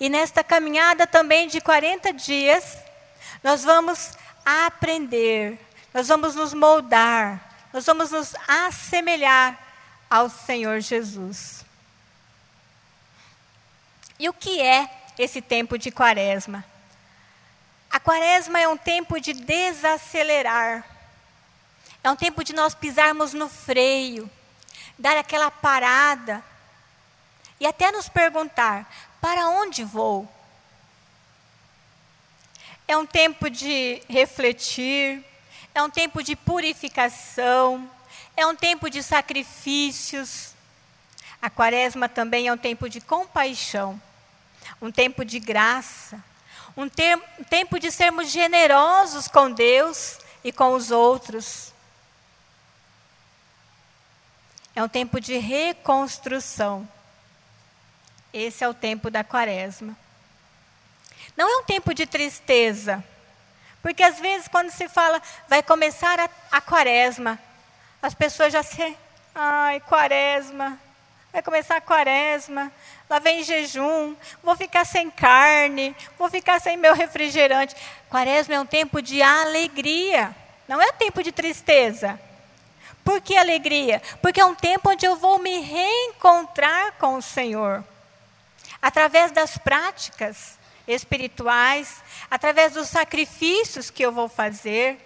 E 0.00 0.08
nesta 0.08 0.42
caminhada 0.42 1.06
também 1.06 1.46
de 1.46 1.60
40 1.60 2.12
dias, 2.12 2.76
nós 3.40 3.62
vamos 3.62 4.10
aprender, 4.44 5.56
nós 5.94 6.08
vamos 6.08 6.34
nos 6.34 6.52
moldar, 6.52 7.68
nós 7.72 7.86
vamos 7.86 8.10
nos 8.10 8.34
assemelhar 8.48 9.56
ao 10.10 10.28
Senhor 10.28 10.80
Jesus. 10.80 11.64
E 14.18 14.28
o 14.28 14.32
que 14.32 14.60
é 14.60 14.90
esse 15.16 15.40
tempo 15.40 15.78
de 15.78 15.92
quaresma? 15.92 16.64
A 17.92 18.00
quaresma 18.00 18.58
é 18.58 18.66
um 18.66 18.76
tempo 18.76 19.20
de 19.20 19.32
desacelerar. 19.32 20.84
É 22.02 22.10
um 22.10 22.16
tempo 22.16 22.42
de 22.42 22.52
nós 22.52 22.74
pisarmos 22.74 23.32
no 23.32 23.48
freio, 23.48 24.28
dar 24.98 25.16
aquela 25.16 25.48
parada 25.48 26.42
e 27.62 27.66
até 27.66 27.90
nos 27.90 28.10
perguntar: 28.10 28.92
para 29.22 29.48
onde 29.48 29.84
vou? 29.84 30.28
É 32.86 32.94
um 32.96 33.06
tempo 33.06 33.48
de 33.48 34.02
refletir, 34.08 35.24
é 35.74 35.82
um 35.82 35.88
tempo 35.88 36.22
de 36.22 36.36
purificação, 36.36 37.90
é 38.36 38.46
um 38.46 38.54
tempo 38.54 38.90
de 38.90 39.02
sacrifícios. 39.02 40.52
A 41.40 41.48
quaresma 41.48 42.08
também 42.08 42.48
é 42.48 42.52
um 42.52 42.58
tempo 42.58 42.88
de 42.88 43.00
compaixão, 43.00 43.98
um 44.80 44.92
tempo 44.92 45.24
de 45.24 45.40
graça 45.40 46.22
um, 46.76 46.84
um 46.84 47.44
tempo 47.44 47.78
de 47.78 47.90
sermos 47.90 48.30
generosos 48.30 49.28
com 49.28 49.50
Deus 49.50 50.18
e 50.42 50.52
com 50.52 50.72
os 50.74 50.90
outros. 50.90 51.72
É 54.74 54.82
um 54.82 54.88
tempo 54.88 55.20
de 55.20 55.36
reconstrução. 55.36 56.88
Esse 58.32 58.64
é 58.64 58.68
o 58.68 58.74
tempo 58.74 59.10
da 59.10 59.22
quaresma. 59.22 59.96
Não 61.36 61.48
é 61.48 61.60
um 61.60 61.64
tempo 61.64 61.94
de 61.94 62.06
tristeza, 62.06 63.02
Porque 63.80 64.02
às 64.02 64.20
vezes, 64.20 64.46
quando 64.46 64.70
se 64.70 64.88
fala, 64.88 65.20
vai 65.48 65.60
começar 65.60 66.20
a, 66.20 66.28
a 66.52 66.60
quaresma, 66.60 67.36
as 68.00 68.14
pessoas 68.14 68.52
já 68.52 68.62
se. 68.62 68.96
Ai, 69.34 69.80
quaresma. 69.80 70.78
Vai 71.32 71.42
começar 71.42 71.76
a 71.76 71.80
quaresma. 71.80 72.70
Lá 73.10 73.18
vem 73.18 73.42
jejum. 73.42 74.14
Vou 74.42 74.54
ficar 74.54 74.84
sem 74.84 75.10
carne. 75.10 75.96
Vou 76.18 76.30
ficar 76.30 76.60
sem 76.60 76.76
meu 76.76 76.94
refrigerante. 76.94 77.74
Quaresma 78.08 78.54
é 78.54 78.60
um 78.60 78.66
tempo 78.66 79.02
de 79.02 79.20
alegria. 79.22 80.34
Não 80.68 80.80
é 80.80 80.86
um 80.86 80.92
tempo 80.92 81.22
de 81.22 81.32
tristeza. 81.32 82.20
Por 83.04 83.20
que 83.20 83.36
alegria? 83.36 84.00
Porque 84.20 84.40
é 84.40 84.44
um 84.44 84.54
tempo 84.54 84.90
onde 84.90 85.04
eu 85.04 85.16
vou 85.16 85.38
me 85.38 85.60
reencontrar 85.60 86.92
com 86.98 87.16
o 87.16 87.22
Senhor. 87.22 87.82
Através 88.82 89.30
das 89.30 89.56
práticas 89.56 90.58
espirituais, 90.86 92.02
através 92.30 92.72
dos 92.72 92.88
sacrifícios 92.88 93.90
que 93.90 94.04
eu 94.04 94.12
vou 94.12 94.28
fazer. 94.28 94.98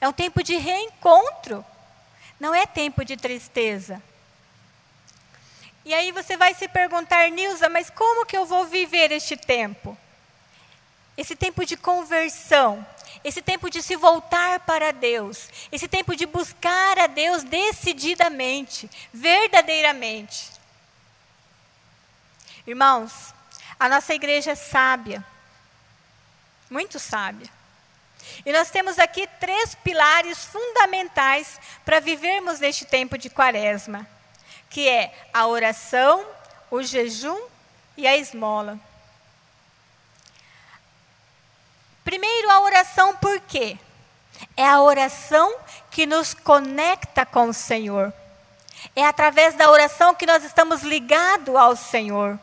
É 0.00 0.08
um 0.08 0.12
tempo 0.12 0.42
de 0.42 0.56
reencontro, 0.56 1.64
não 2.38 2.54
é 2.54 2.66
tempo 2.66 3.04
de 3.04 3.16
tristeza. 3.16 4.02
E 5.84 5.92
aí 5.92 6.12
você 6.12 6.36
vai 6.36 6.54
se 6.54 6.68
perguntar, 6.68 7.30
Nilza, 7.30 7.68
mas 7.68 7.90
como 7.90 8.26
que 8.26 8.36
eu 8.36 8.46
vou 8.46 8.66
viver 8.66 9.10
este 9.12 9.36
tempo? 9.36 9.96
Esse 11.16 11.34
tempo 11.34 11.66
de 11.66 11.76
conversão, 11.76 12.86
esse 13.24 13.42
tempo 13.42 13.68
de 13.68 13.82
se 13.82 13.96
voltar 13.96 14.60
para 14.60 14.92
Deus, 14.92 15.48
esse 15.70 15.88
tempo 15.88 16.16
de 16.16 16.24
buscar 16.24 16.98
a 16.98 17.06
Deus 17.06 17.42
decididamente, 17.42 18.88
verdadeiramente. 19.12 20.59
Irmãos, 22.70 23.34
a 23.80 23.88
nossa 23.88 24.14
igreja 24.14 24.52
é 24.52 24.54
sábia, 24.54 25.26
muito 26.70 27.00
sábia. 27.00 27.50
E 28.46 28.52
nós 28.52 28.70
temos 28.70 28.96
aqui 28.96 29.28
três 29.40 29.74
pilares 29.74 30.44
fundamentais 30.44 31.58
para 31.84 31.98
vivermos 31.98 32.60
neste 32.60 32.84
tempo 32.84 33.18
de 33.18 33.28
quaresma, 33.28 34.06
que 34.68 34.88
é 34.88 35.12
a 35.34 35.48
oração, 35.48 36.24
o 36.70 36.80
jejum 36.80 37.42
e 37.96 38.06
a 38.06 38.16
esmola. 38.16 38.78
Primeiro 42.04 42.52
a 42.52 42.60
oração 42.60 43.16
por 43.16 43.40
quê? 43.40 43.76
É 44.56 44.64
a 44.64 44.80
oração 44.80 45.58
que 45.90 46.06
nos 46.06 46.34
conecta 46.34 47.26
com 47.26 47.48
o 47.48 47.52
Senhor. 47.52 48.12
É 48.94 49.04
através 49.04 49.54
da 49.56 49.68
oração 49.72 50.14
que 50.14 50.24
nós 50.24 50.44
estamos 50.44 50.82
ligados 50.82 51.56
ao 51.56 51.74
Senhor. 51.74 52.38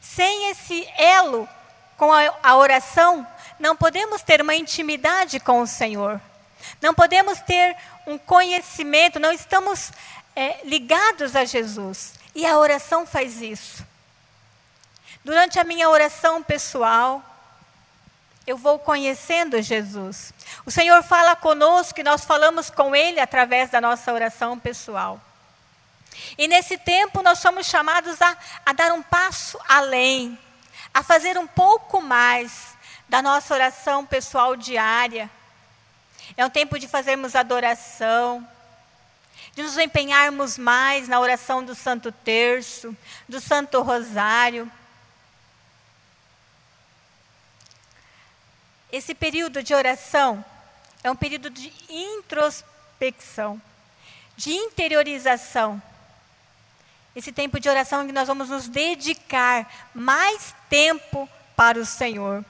Sem 0.00 0.50
esse 0.50 0.88
elo 0.96 1.48
com 1.96 2.10
a, 2.12 2.56
oração, 2.56 3.26
não 3.58 3.76
podemos 3.76 4.22
ter 4.22 4.40
uma 4.40 4.54
intimidade 4.54 5.38
com 5.38 5.60
o 5.60 5.66
Senhor. 5.66 6.20
Não 6.80 6.94
podemos 6.94 7.40
ter 7.40 7.76
um 8.06 8.18
conhecimento, 8.18 9.20
não 9.20 9.32
estamos 9.32 9.92
é, 10.34 10.60
ligados 10.64 11.36
a 11.36 11.44
Jesus. 11.44 12.14
E 12.34 12.46
a 12.46 12.58
oração 12.58 13.06
faz 13.06 13.40
isso. 13.40 13.86
Durante 15.24 15.58
a 15.58 15.64
minha 15.64 15.88
oração 15.88 16.42
pessoal, 16.42 17.22
eu 18.46 18.56
vou 18.56 18.78
conhecendo 18.78 19.62
Jesus. 19.62 20.34
O 20.66 20.70
Senhor 20.70 21.02
fala 21.02 21.36
conosco 21.36 22.00
e 22.00 22.02
nós 22.02 22.24
falamos 22.24 22.70
com 22.70 22.96
Ele 22.96 23.20
através 23.20 23.70
da 23.70 23.80
nossa 23.80 24.12
oração 24.12 24.58
pessoal. 24.58 25.20
E 26.36 26.48
nesse 26.48 26.78
tempo 26.78 27.22
nós 27.22 27.38
somos 27.38 27.66
chamados 27.66 28.20
a, 28.20 28.36
a 28.64 28.72
dar 28.72 28.92
um 28.92 29.02
passo 29.02 29.58
além, 29.68 30.38
a 30.92 31.02
fazer 31.02 31.38
um 31.38 31.46
pouco 31.46 32.00
mais 32.00 32.76
da 33.08 33.20
nossa 33.20 33.52
oração 33.54 34.06
pessoal 34.06 34.56
diária. 34.56 35.30
É 36.36 36.44
um 36.44 36.50
tempo 36.50 36.78
de 36.78 36.88
fazermos 36.88 37.34
adoração, 37.34 38.46
de 39.54 39.62
nos 39.62 39.76
empenharmos 39.76 40.56
mais 40.56 41.08
na 41.08 41.20
oração 41.20 41.64
do 41.64 41.74
Santo 41.74 42.10
Terço, 42.10 42.96
do 43.28 43.40
Santo 43.40 43.82
Rosário. 43.82 44.70
Esse 48.90 49.14
período 49.14 49.62
de 49.62 49.74
oração 49.74 50.44
é 51.02 51.10
um 51.10 51.16
período 51.16 51.50
de 51.50 51.72
introspecção, 51.88 53.60
de 54.36 54.52
interiorização 54.52 55.82
esse 57.14 57.32
tempo 57.32 57.60
de 57.60 57.68
oração 57.68 58.02
em 58.02 58.06
que 58.06 58.12
nós 58.12 58.28
vamos 58.28 58.48
nos 58.48 58.68
dedicar 58.68 59.90
mais 59.94 60.54
tempo 60.68 61.28
para 61.54 61.78
o 61.78 61.84
Senhor. 61.84 62.44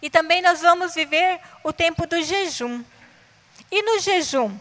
E 0.00 0.08
também 0.08 0.40
nós 0.40 0.60
vamos 0.60 0.94
viver 0.94 1.40
o 1.64 1.72
tempo 1.72 2.06
do 2.06 2.22
jejum. 2.22 2.84
E 3.70 3.82
no 3.82 3.98
jejum? 3.98 4.56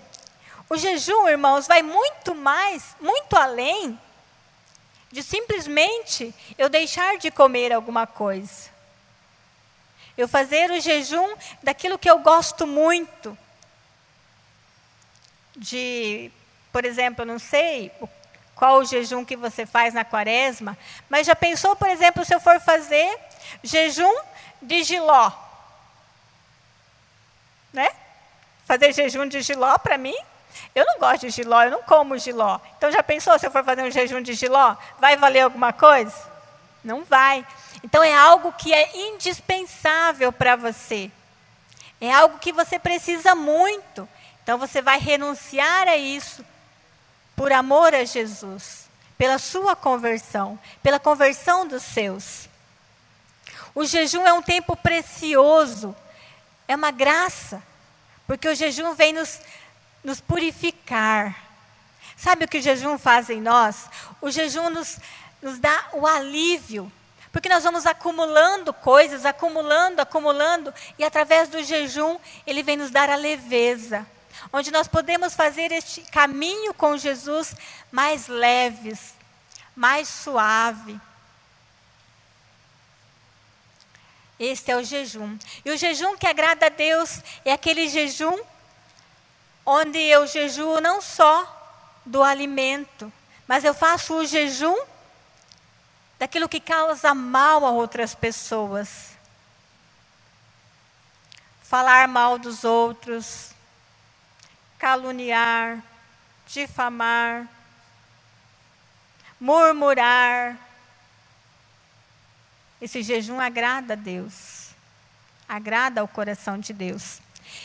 O 0.70 0.76
jejum, 0.76 1.28
irmãos, 1.30 1.68
vai 1.68 1.82
muito 1.82 2.34
mais, 2.34 2.95
muito 2.99 3.36
além 3.36 3.97
de 5.12 5.24
simplesmente 5.24 6.34
eu 6.58 6.68
deixar 6.68 7.18
de 7.18 7.32
comer 7.32 7.72
alguma 7.72 8.05
coisa. 8.05 8.70
Eu 10.18 10.28
fazer 10.28 10.72
o 10.72 10.82
jejum 10.82 11.36
daquilo 11.64 11.97
que 11.97 12.10
eu 12.10 12.20
gosto 12.20 12.68
muito. 12.68 13.38
De, 15.55 16.32
por 16.72 16.84
exemplo, 16.86 17.24
não 17.24 17.39
sei, 17.39 17.91
o 18.01 18.08
qual 18.58 18.80
o 18.80 18.86
jejum 18.86 19.24
que 19.24 19.36
você 19.36 19.66
faz 19.66 19.93
na 19.93 20.03
quaresma, 20.03 20.76
mas 21.08 21.28
já 21.28 21.36
pensou, 21.36 21.76
por 21.76 21.88
exemplo, 21.88 22.26
se 22.26 22.34
eu 22.34 22.39
for 22.39 22.60
fazer 22.60 23.18
jejum 23.64 24.14
de 24.62 24.84
giló? 24.84 25.32
Né? 27.72 27.89
Fazer 28.66 28.91
jejum 28.93 29.28
de 29.28 29.41
giló 29.41 29.78
para 29.78 29.97
mim? 29.97 30.16
Eu 30.74 30.86
não 30.86 30.97
gosto 30.99 31.22
de 31.22 31.30
giló, 31.30 31.62
eu 31.64 31.72
não 31.72 31.84
como 31.84 32.18
giló. 32.18 32.60
Então 32.78 32.91
já 32.91 33.03
pensou 33.03 33.38
se 33.38 33.45
eu 33.45 33.51
for 33.51 33.64
fazer 33.64 33.84
um 33.84 33.91
jejum 33.91 34.22
de 34.22 34.34
giló? 34.34 34.76
Vai 34.99 35.16
valer 35.16 35.41
alguma 35.41 35.72
coisa? 35.72 36.16
Não 36.84 37.03
vai. 37.03 37.45
Então 37.84 38.03
é 38.03 38.14
algo 38.16 38.51
que 38.53 38.74
é 38.74 38.97
indispensável 39.10 40.34
para 40.34 40.55
você. 40.55 41.12
É 42.01 42.12
algo 42.12 42.39
que 42.39 42.51
você 42.51 42.80
precisa 42.80 43.36
muito. 43.36 44.10
Então 44.41 44.58
você 44.58 44.82
vai 44.82 44.97
renunciar 44.97 45.88
a 45.88 45.95
isso 45.95 46.43
por 47.38 47.53
amor 47.53 47.93
a 47.93 48.03
Jesus, 48.03 48.89
pela 49.15 49.38
sua 49.38 49.75
conversão, 49.75 50.59
pela 50.81 50.99
conversão 50.99 51.67
dos 51.67 51.83
seus. 51.83 52.49
O 53.75 53.85
jejum 53.85 54.25
é 54.25 54.33
um 54.33 54.41
tempo 54.41 54.75
precioso, 54.75 55.95
é 56.67 56.75
uma 56.75 56.89
graça, 56.89 57.61
porque 58.25 58.49
o 58.49 58.55
jejum 58.55 58.95
vem 58.95 59.13
nos, 59.13 59.39
nos 60.03 60.19
purificar. 60.19 61.38
Sabe 62.17 62.45
o 62.45 62.47
que 62.47 62.57
o 62.57 62.61
jejum 62.61 62.97
faz 62.97 63.29
em 63.29 63.39
nós? 63.39 63.88
O 64.19 64.31
jejum 64.31 64.71
nos, 64.71 64.97
nos 65.39 65.59
dá 65.59 65.89
o 65.93 66.07
alívio, 66.07 66.91
porque 67.31 67.49
nós 67.49 67.63
vamos 67.63 67.85
acumulando 67.85 68.73
coisas, 68.73 69.27
acumulando, 69.27 70.01
acumulando, 70.01 70.73
e 70.97 71.03
através 71.03 71.49
do 71.49 71.63
jejum 71.63 72.17
ele 72.47 72.63
vem 72.63 72.77
nos 72.77 72.89
dar 72.89 73.11
a 73.11 73.15
leveza 73.15 74.07
onde 74.51 74.71
nós 74.71 74.88
podemos 74.88 75.33
fazer 75.33 75.71
este 75.71 76.01
caminho 76.01 76.73
com 76.73 76.97
Jesus 76.97 77.55
mais 77.91 78.27
leves, 78.27 79.13
mais 79.75 80.07
suave. 80.07 80.99
Este 84.39 84.71
é 84.71 84.75
o 84.75 84.83
jejum. 84.83 85.38
E 85.65 85.71
o 85.71 85.77
jejum 85.77 86.15
que 86.15 86.27
agrada 86.27 86.67
a 86.67 86.69
Deus 86.69 87.21
é 87.43 87.51
aquele 87.51 87.88
jejum 87.88 88.39
onde 89.65 89.99
eu 89.99 90.25
jejuo 90.27 90.79
não 90.79 91.01
só 91.01 91.53
do 92.05 92.23
alimento, 92.23 93.11
mas 93.47 93.63
eu 93.63 93.73
faço 93.73 94.13
o 94.15 94.25
jejum 94.25 94.77
daquilo 96.17 96.47
que 96.47 96.59
causa 96.59 97.13
mal 97.13 97.65
a 97.65 97.71
outras 97.71 98.15
pessoas. 98.15 99.09
Falar 101.61 102.07
mal 102.07 102.39
dos 102.39 102.63
outros, 102.63 103.49
caluniar, 104.78 105.84
difamar, 106.47 107.47
murmurar. 109.39 110.57
Esse 112.82 113.01
jejum 113.01 113.39
agrada 113.39 113.93
a 113.93 113.95
Deus, 113.95 114.69
agrada 115.47 116.01
ao 116.01 116.07
coração 116.07 116.59
de 116.59 116.73
Deus. 116.73 117.19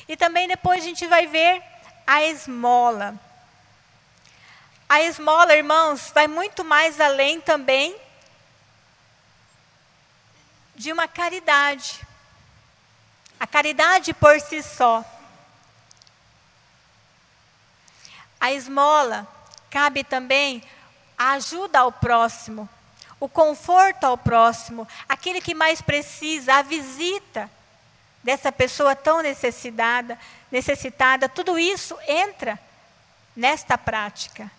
E 0.09 0.17
também 0.17 0.49
depois 0.49 0.83
a 0.83 0.87
gente 0.87 1.07
vai 1.07 1.27
ver 1.27 1.63
a 2.07 2.23
esmola. 2.23 3.15
A 4.89 5.01
esmola, 5.01 5.55
irmãos, 5.55 6.11
vai 6.15 6.27
muito 6.27 6.65
mais 6.65 7.01
além 7.01 7.41
também 7.41 7.97
de 10.75 10.93
uma 10.93 11.07
caridade. 11.07 12.01
A 13.39 13.47
caridade 13.47 14.13
por 14.15 14.41
si 14.41 14.63
só. 14.63 15.05
A 18.43 18.53
esmola 18.53 19.25
cabe 19.71 20.03
também 20.03 20.65
a 21.17 21.35
ajuda 21.35 21.79
ao 21.79 21.93
próximo, 21.93 22.69
o 23.21 23.29
conforto 23.29 24.03
ao 24.03 24.19
próximo, 24.19 24.87
aquele 25.09 25.41
que 25.41 25.55
mais 25.55 25.81
precisa, 25.81 26.55
a 26.55 26.63
visita. 26.63 27.49
dessa 28.21 28.51
pessoa 28.51 28.97
tão 28.97 29.23
necessitada, 29.23 30.19
necessitada, 30.51 31.29
tudo 31.29 31.57
isso 31.59 31.97
entra 32.07 32.59
nesta 33.35 33.79
prática. 33.79 34.51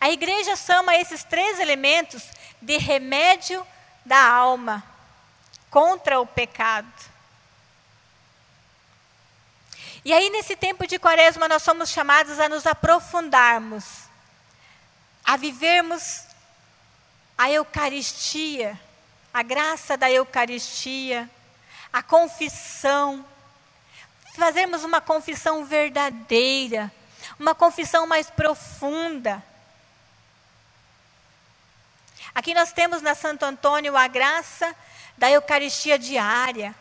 A 0.00 0.10
igreja 0.10 0.56
chama 0.56 0.96
esses 0.96 1.22
três 1.24 1.58
elementos 1.58 2.22
de 2.60 2.78
remédio 2.78 3.66
da 4.04 4.22
alma 4.22 4.82
contra 5.70 6.20
o 6.20 6.26
pecado. 6.26 6.90
E 10.06 10.12
aí, 10.12 10.30
nesse 10.30 10.54
tempo 10.54 10.86
de 10.86 11.00
quaresma, 11.00 11.48
nós 11.48 11.64
somos 11.64 11.90
chamados 11.90 12.38
a 12.38 12.48
nos 12.48 12.64
aprofundarmos, 12.64 13.84
a 15.24 15.36
vivermos 15.36 16.22
a 17.36 17.50
Eucaristia, 17.50 18.80
a 19.34 19.42
graça 19.42 19.96
da 19.96 20.08
Eucaristia, 20.08 21.28
a 21.92 22.04
confissão, 22.04 23.26
fazermos 24.36 24.84
uma 24.84 25.00
confissão 25.00 25.64
verdadeira, 25.64 26.92
uma 27.36 27.52
confissão 27.52 28.06
mais 28.06 28.30
profunda. 28.30 29.42
Aqui 32.32 32.54
nós 32.54 32.72
temos 32.72 33.02
na 33.02 33.16
Santo 33.16 33.44
Antônio 33.44 33.96
a 33.96 34.06
graça 34.06 34.72
da 35.18 35.28
Eucaristia 35.28 35.98
diária. 35.98 36.76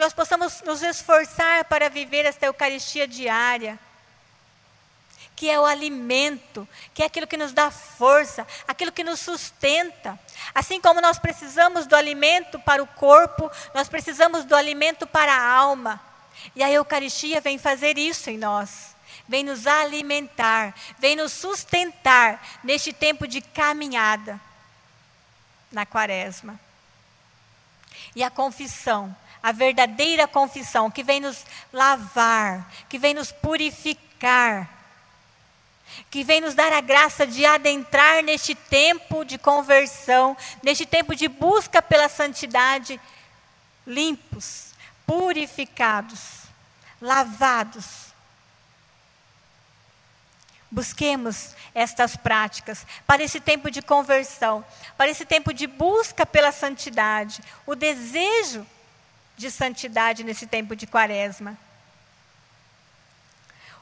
Que 0.00 0.04
nós 0.04 0.14
possamos 0.14 0.62
nos 0.62 0.82
esforçar 0.82 1.66
para 1.66 1.90
viver 1.90 2.24
esta 2.24 2.46
Eucaristia 2.46 3.06
diária. 3.06 3.78
Que 5.36 5.50
é 5.50 5.60
o 5.60 5.66
alimento, 5.66 6.66
que 6.94 7.02
é 7.02 7.04
aquilo 7.04 7.26
que 7.26 7.36
nos 7.36 7.52
dá 7.52 7.70
força, 7.70 8.46
aquilo 8.66 8.92
que 8.92 9.04
nos 9.04 9.20
sustenta. 9.20 10.18
Assim 10.54 10.80
como 10.80 11.02
nós 11.02 11.18
precisamos 11.18 11.86
do 11.86 11.94
alimento 11.94 12.58
para 12.60 12.82
o 12.82 12.86
corpo, 12.86 13.50
nós 13.74 13.90
precisamos 13.90 14.46
do 14.46 14.56
alimento 14.56 15.06
para 15.06 15.34
a 15.34 15.52
alma. 15.52 16.00
E 16.56 16.62
a 16.62 16.70
Eucaristia 16.70 17.38
vem 17.42 17.58
fazer 17.58 17.98
isso 17.98 18.30
em 18.30 18.38
nós 18.38 18.96
vem 19.28 19.44
nos 19.44 19.66
alimentar, 19.66 20.74
vem 20.98 21.14
nos 21.14 21.30
sustentar 21.30 22.42
neste 22.64 22.90
tempo 22.90 23.28
de 23.28 23.42
caminhada 23.42 24.40
na 25.70 25.84
quaresma. 25.84 26.58
E 28.16 28.24
a 28.24 28.30
confissão, 28.30 29.14
a 29.42 29.52
verdadeira 29.52 30.28
confissão, 30.28 30.90
que 30.90 31.02
vem 31.02 31.20
nos 31.20 31.44
lavar, 31.72 32.70
que 32.88 32.98
vem 32.98 33.14
nos 33.14 33.32
purificar, 33.32 34.68
que 36.10 36.22
vem 36.22 36.40
nos 36.40 36.54
dar 36.54 36.72
a 36.72 36.80
graça 36.80 37.26
de 37.26 37.44
adentrar 37.44 38.22
neste 38.22 38.54
tempo 38.54 39.24
de 39.24 39.38
conversão, 39.38 40.36
neste 40.62 40.84
tempo 40.84 41.14
de 41.14 41.26
busca 41.28 41.80
pela 41.80 42.08
santidade, 42.08 43.00
limpos, 43.86 44.74
purificados, 45.06 46.42
lavados. 47.00 48.10
Busquemos 50.70 51.56
estas 51.74 52.14
práticas 52.14 52.86
para 53.06 53.22
esse 53.22 53.40
tempo 53.40 53.70
de 53.70 53.82
conversão, 53.82 54.64
para 54.96 55.10
esse 55.10 55.24
tempo 55.24 55.52
de 55.52 55.66
busca 55.66 56.24
pela 56.24 56.52
santidade, 56.52 57.42
o 57.66 57.74
desejo 57.74 58.64
de 59.40 59.50
santidade 59.50 60.22
nesse 60.22 60.46
tempo 60.46 60.76
de 60.76 60.86
quaresma. 60.86 61.56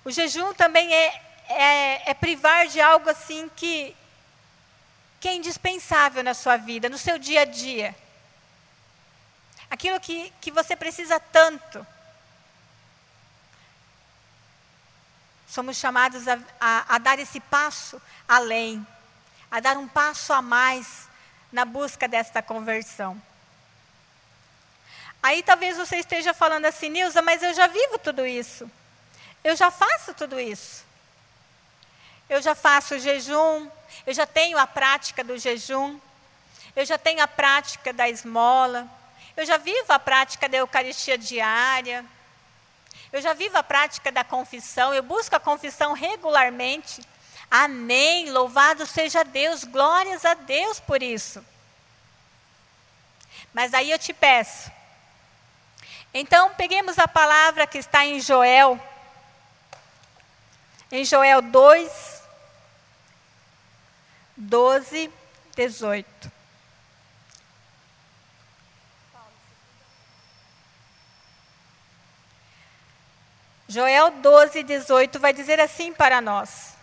O 0.05 0.11
jejum 0.13 0.55
também 0.55 0.95
é, 0.95 1.23
é, 1.49 2.11
é 2.11 2.15
privar 2.15 2.69
de 2.69 2.81
algo 2.81 3.11
assim 3.11 3.51
que, 3.57 3.95
que 5.19 5.27
é 5.27 5.35
indispensável 5.35 6.23
na 6.23 6.33
sua 6.33 6.57
vida, 6.57 6.89
no 6.89 6.97
seu 6.97 7.19
dia 7.19 7.41
a 7.41 7.45
dia. 7.45 7.93
Aquilo 9.69 9.99
que, 9.99 10.33
que 10.41 10.53
você 10.53 10.77
precisa 10.77 11.19
tanto. 11.19 11.85
somos 15.49 15.79
chamados 15.79 16.29
a, 16.29 16.39
a, 16.61 16.95
a, 16.95 16.99
dar 16.99 17.19
esse 17.19 17.41
passo 17.41 18.01
além, 18.29 18.87
a 19.51 19.61
dar 19.61 19.79
um 19.79 19.89
passo 19.89 20.31
a 20.35 20.43
mais 20.43 21.09
na 21.51 21.65
busca 21.65 22.07
desta 22.07 22.43
conversão. 22.43 23.21
Aí 25.23 25.43
talvez 25.43 25.77
você 25.77 25.97
esteja 25.97 26.33
falando 26.33 26.65
assim, 26.65 26.89
Nilza, 26.89 27.21
mas 27.23 27.43
eu 27.43 27.53
já 27.55 27.67
vivo 27.67 27.99
tudo 27.99 28.27
isso. 28.27 28.71
Eu 29.43 29.57
já 29.57 29.71
faço 29.71 30.15
tudo 30.15 30.39
isso. 30.39 30.85
Eu 32.29 32.43
já 32.43 32.55
faço 32.55 32.99
jejum, 32.99 33.69
eu 34.07 34.13
já 34.13 34.27
tenho 34.27 34.59
a 34.59 34.67
prática 34.67 35.25
do 35.25 35.39
jejum, 35.39 35.99
eu 36.77 36.85
já 36.85 36.99
tenho 36.99 37.23
a 37.23 37.29
prática 37.29 37.93
da 37.93 38.09
esmola, 38.09 38.87
eu 39.37 39.47
já 39.47 39.57
vivo 39.57 39.93
a 39.93 39.99
prática 39.99 40.49
da 40.49 40.59
Eucaristia 40.59 41.17
diária. 41.17 42.05
Eu 43.11 43.23
já 43.23 43.33
vivo 43.33 43.57
a 43.57 43.63
prática 43.63 44.13
da 44.13 44.23
confissão, 44.23 44.93
eu 44.93 45.03
busco 45.03 45.35
a 45.35 45.41
confissão 45.41 45.95
regularmente. 45.95 47.01
Amém. 47.51 48.31
Louvado 48.31 48.87
seja 48.87 49.25
Deus, 49.25 49.65
glórias 49.65 50.25
a 50.25 50.35
Deus 50.35 50.79
por 50.79 51.03
isso. 51.03 51.43
Mas 53.55 53.73
aí 53.73 53.91
eu 53.91 53.99
te 53.99 54.13
peço. 54.13 54.71
Então, 56.13 56.55
peguemos 56.55 56.99
a 56.99 57.07
palavra 57.07 57.67
que 57.67 57.79
está 57.79 58.05
em 58.05 58.21
Joel, 58.21 58.81
em 60.91 61.05
Joel 61.05 61.43
2, 61.43 62.23
12, 64.37 65.13
18. 65.55 66.33
Joel 73.71 74.11
12, 74.13 74.63
18 74.63 75.21
vai 75.21 75.35
dizer 75.35 75.61
assim 75.61 75.93
para 75.93 76.23
nós: 76.23 76.78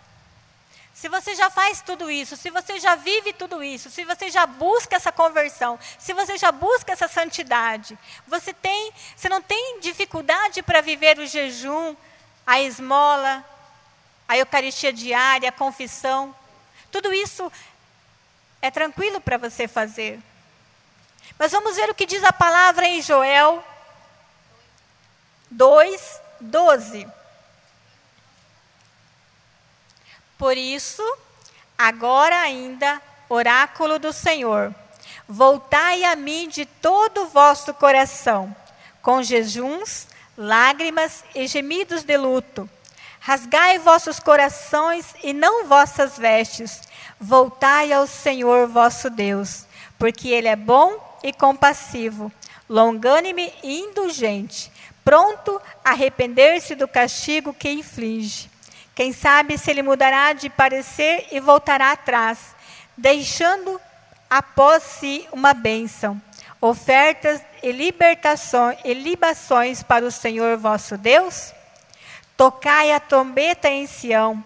se 1.06 1.10
você 1.10 1.36
já 1.36 1.51
faz 1.51 1.84
tudo 1.84 2.10
isso, 2.10 2.36
se 2.36 2.49
você 2.49 2.80
já 2.80 2.95
vive 2.95 3.32
tudo 3.32 3.64
isso, 3.64 3.91
se 3.91 4.03
você 4.03 4.32
já 4.32 4.47
busca 4.47 4.95
essa 4.95 5.12
conversão, 5.12 5.78
se 5.99 6.14
você 6.14 6.36
já 6.36 6.51
busca 6.51 6.93
essa 6.93 7.08
santidade, 7.08 7.95
você 8.26 8.51
tem, 8.51 8.91
você 9.16 9.30
não 9.30 9.39
tem 9.39 9.80
dificuldade 9.82 10.64
para 10.64 10.82
viver 10.82 11.20
o 11.20 11.28
jejum, 11.28 11.95
a 12.43 12.60
esmola, 12.60 13.45
a 14.28 14.36
Eucaristia 14.36 14.91
diária, 14.91 15.49
a 15.49 15.51
confissão, 15.51 16.36
tudo 16.91 17.14
isso 17.14 17.51
é 18.60 18.72
tranquilo 18.72 19.22
para 19.22 19.38
você 19.38 19.68
fazer. 19.68 20.20
Mas 21.38 21.51
vamos 21.51 21.76
ver 21.76 21.88
o 21.88 21.93
que 21.93 22.08
diz 22.08 22.24
a 22.24 22.34
palavra 22.34 22.88
em 22.88 22.99
Joel 22.99 23.64
2, 25.51 26.22
12. 26.41 27.08
Por 30.38 30.58
isso, 30.58 31.04
agora 31.78 32.38
ainda, 32.42 33.02
oráculo 33.30 33.98
do 33.98 34.12
Senhor, 34.12 34.76
voltai 35.28 36.04
a 36.04 36.16
mim 36.16 36.50
de 36.50 36.66
todo 36.66 37.24
o 37.24 37.28
vosso 37.28 37.74
coração, 37.74 38.54
com 39.02 39.24
jejuns, 39.24 40.08
lágrimas 40.38 41.24
e 41.34 41.48
gemidos 41.48 42.04
de 42.04 42.18
luto. 42.18 42.70
Rasgai 43.20 43.80
vossos 43.80 44.20
corações 44.20 45.16
e 45.24 45.34
não 45.34 45.68
vossas 45.68 46.18
vestes. 46.18 46.82
Voltai 47.20 47.94
ao 47.94 48.06
Senhor 48.06 48.68
vosso 48.68 49.10
Deus, 49.10 49.66
porque 49.98 50.30
Ele 50.30 50.50
é 50.50 50.56
bom 50.56 51.18
e 51.24 51.32
compassivo, 51.32 52.32
longânime 52.70 53.54
e 53.64 53.80
indulgente, 53.80 54.72
pronto 55.04 55.62
a 55.84 55.92
arrepender-se 55.92 56.76
do 56.76 56.88
castigo 56.88 57.54
que 57.54 57.70
inflige. 57.70 58.55
Quem 58.96 59.12
sabe 59.12 59.58
se 59.58 59.70
ele 59.70 59.82
mudará 59.82 60.32
de 60.32 60.50
parecer 60.50 61.28
e 61.30 61.41
voltará 61.41 61.91
atrás, 61.91 62.56
deixando 62.96 63.80
após 64.30 64.84
si 64.84 65.28
uma 65.34 65.54
bênção, 65.54 66.20
ofertas 66.62 67.41
e 67.62 67.74
libertações 67.74 68.80
e 68.86 68.93
libações 68.93 69.84
para 69.84 70.06
o 70.06 70.12
Senhor 70.12 70.58
vosso 70.58 70.98
Deus? 70.98 71.52
Tocai 72.38 72.93
a 72.93 73.00
trombeta 73.02 73.68
em 73.68 73.86
Sião, 73.86 74.41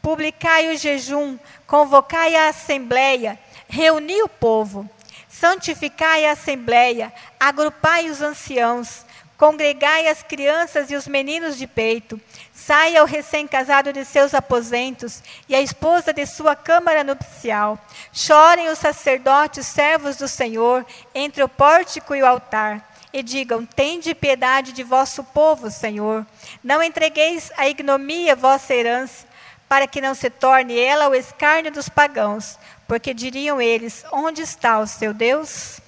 publicai 0.00 0.72
o 0.72 0.76
jejum, 0.76 1.36
convocai 1.66 2.36
a 2.36 2.50
assembleia, 2.50 3.36
reuni 3.68 4.22
o 4.22 4.28
povo, 4.28 4.88
santificai 5.28 6.26
a 6.26 6.32
assembleia, 6.32 7.12
agrupai 7.40 8.08
os 8.08 8.22
anciãos, 8.22 9.04
Congregai 9.36 10.06
as 10.06 10.22
crianças 10.22 10.90
e 10.90 10.96
os 10.96 11.08
meninos 11.08 11.58
de 11.58 11.66
peito. 11.66 12.20
Saia 12.66 13.02
o 13.02 13.06
recém-casado 13.06 13.92
de 13.92 14.06
seus 14.06 14.32
aposentos 14.32 15.22
e 15.46 15.54
a 15.54 15.60
esposa 15.60 16.14
de 16.14 16.24
sua 16.24 16.56
câmara 16.56 17.04
nupcial. 17.04 17.78
Chorem 18.10 18.70
os 18.70 18.78
sacerdotes, 18.78 19.66
servos 19.66 20.16
do 20.16 20.26
Senhor, 20.26 20.86
entre 21.14 21.42
o 21.42 21.48
pórtico 21.48 22.14
e 22.14 22.22
o 22.22 22.26
altar. 22.26 22.90
E 23.12 23.22
digam: 23.22 23.66
Tende 23.66 24.14
piedade 24.14 24.72
de 24.72 24.82
vosso 24.82 25.22
povo, 25.22 25.70
Senhor. 25.70 26.26
Não 26.62 26.82
entregueis 26.82 27.52
a 27.58 27.68
ignomia 27.68 28.34
vossa 28.34 28.72
herança, 28.72 29.26
para 29.68 29.86
que 29.86 30.00
não 30.00 30.14
se 30.14 30.30
torne 30.30 30.78
ela 30.78 31.10
o 31.10 31.14
escárnio 31.14 31.70
dos 31.70 31.90
pagãos. 31.90 32.58
Porque 32.88 33.12
diriam 33.12 33.60
eles: 33.60 34.06
Onde 34.10 34.40
está 34.40 34.78
o 34.78 34.86
seu 34.86 35.12
Deus? 35.12 35.80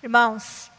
Irmãos, 0.00 0.70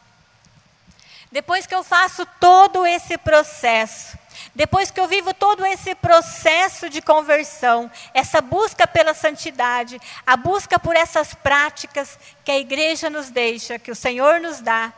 depois 1.30 1.66
que 1.66 1.74
eu 1.74 1.84
faço 1.84 2.24
todo 2.40 2.86
esse 2.86 3.18
processo, 3.18 4.16
depois 4.56 4.90
que 4.90 4.98
eu 4.98 5.06
vivo 5.06 5.34
todo 5.34 5.66
esse 5.66 5.94
processo 5.94 6.88
de 6.88 7.02
conversão, 7.02 7.90
essa 8.14 8.40
busca 8.40 8.86
pela 8.86 9.12
santidade, 9.12 10.00
a 10.26 10.34
busca 10.34 10.78
por 10.78 10.96
essas 10.96 11.34
práticas 11.34 12.18
que 12.42 12.50
a 12.50 12.58
igreja 12.58 13.10
nos 13.10 13.28
deixa, 13.28 13.78
que 13.78 13.90
o 13.90 13.94
Senhor 13.94 14.40
nos 14.40 14.62
dá, 14.62 14.94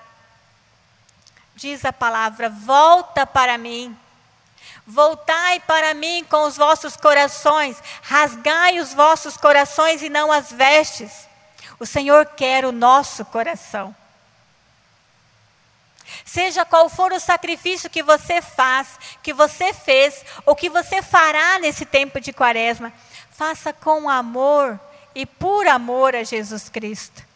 diz 1.57 1.85
a 1.85 1.93
palavra: 1.93 2.49
volta 2.49 3.27
para 3.27 3.59
mim. 3.59 3.99
Voltai 4.87 5.59
para 5.61 5.93
mim 5.93 6.25
com 6.31 6.45
os 6.45 6.57
vossos 6.57 6.97
corações, 6.97 7.83
rasgai 8.03 8.79
os 8.79 8.95
vossos 8.95 9.37
corações 9.37 10.03
e 10.03 10.09
não 10.09 10.31
as 10.31 10.53
vestes. 10.53 11.27
O 11.81 11.85
Senhor 11.85 12.27
quer 12.27 12.65
o 12.65 12.71
nosso 12.71 13.25
coração. 13.25 13.95
Seja 16.25 16.65
qual 16.65 16.89
for 16.89 17.13
o 17.13 17.21
sacrifício 17.21 17.91
que 17.91 18.03
você 18.03 18.41
faz, 18.41 18.89
que 19.23 19.33
você 19.33 19.73
fez, 19.73 20.25
ou 20.47 20.55
que 20.55 20.69
você 20.69 21.03
fará 21.03 21.59
nesse 21.59 21.85
tempo 21.85 22.21
de 22.21 22.33
quaresma, 22.33 22.93
faça 23.31 23.73
com 23.73 24.09
amor 24.09 24.79
e 25.15 25.27
por 25.27 25.67
amor 25.67 26.15
a 26.15 26.23
Jesus 26.23 26.69
Cristo. 26.69 27.27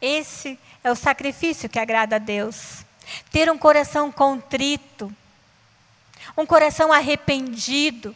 Esse 0.00 0.58
é 0.82 0.90
o 0.90 0.96
sacrifício 0.96 1.68
que 1.68 1.78
agrada 1.78 2.16
a 2.16 2.18
Deus. 2.18 2.84
Ter 3.30 3.50
um 3.50 3.58
coração 3.58 4.12
contrito, 4.12 5.14
um 6.36 6.44
coração 6.44 6.92
arrependido. 6.92 8.14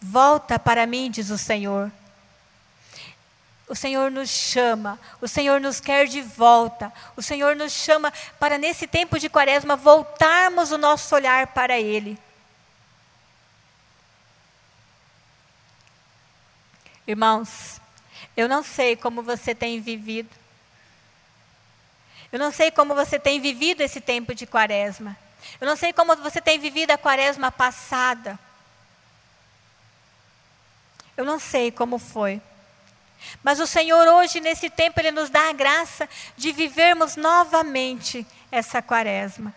Volta 0.00 0.58
para 0.58 0.86
mim, 0.86 1.10
diz 1.10 1.30
o 1.30 1.38
Senhor. 1.38 1.90
O 3.68 3.74
Senhor 3.74 4.10
nos 4.10 4.30
chama, 4.30 4.98
o 5.20 5.28
Senhor 5.28 5.60
nos 5.60 5.78
quer 5.78 6.06
de 6.06 6.22
volta, 6.22 6.90
o 7.14 7.22
Senhor 7.22 7.54
nos 7.54 7.70
chama 7.72 8.10
para, 8.38 8.56
nesse 8.56 8.86
tempo 8.86 9.18
de 9.18 9.28
quaresma, 9.28 9.76
voltarmos 9.76 10.72
o 10.72 10.78
nosso 10.78 11.14
olhar 11.14 11.48
para 11.48 11.78
Ele. 11.78 12.18
Irmãos, 17.06 17.78
eu 18.34 18.48
não 18.48 18.62
sei 18.62 18.96
como 18.96 19.22
você 19.22 19.54
tem 19.54 19.80
vivido, 19.80 20.34
eu 22.32 22.38
não 22.38 22.50
sei 22.50 22.70
como 22.70 22.94
você 22.94 23.18
tem 23.18 23.38
vivido 23.38 23.82
esse 23.82 24.00
tempo 24.00 24.34
de 24.34 24.46
quaresma, 24.46 25.14
eu 25.60 25.66
não 25.66 25.76
sei 25.76 25.92
como 25.92 26.16
você 26.16 26.40
tem 26.40 26.58
vivido 26.58 26.90
a 26.90 26.98
quaresma 26.98 27.52
passada, 27.52 28.38
eu 31.18 31.24
não 31.24 31.38
sei 31.38 31.70
como 31.70 31.98
foi. 31.98 32.40
Mas 33.42 33.60
o 33.60 33.66
Senhor 33.66 34.06
hoje, 34.06 34.40
nesse 34.40 34.70
tempo, 34.70 35.00
Ele 35.00 35.10
nos 35.10 35.30
dá 35.30 35.48
a 35.48 35.52
graça 35.52 36.08
de 36.36 36.52
vivermos 36.52 37.16
novamente 37.16 38.26
essa 38.50 38.80
quaresma. 38.80 39.54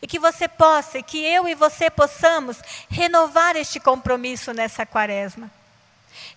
E 0.00 0.06
que 0.06 0.18
você 0.18 0.46
possa, 0.46 1.02
que 1.02 1.18
eu 1.18 1.48
e 1.48 1.54
você 1.54 1.90
possamos 1.90 2.58
renovar 2.88 3.56
este 3.56 3.80
compromisso 3.80 4.52
nessa 4.52 4.86
quaresma. 4.86 5.50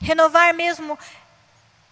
Renovar 0.02 0.54
mesmo 0.54 0.98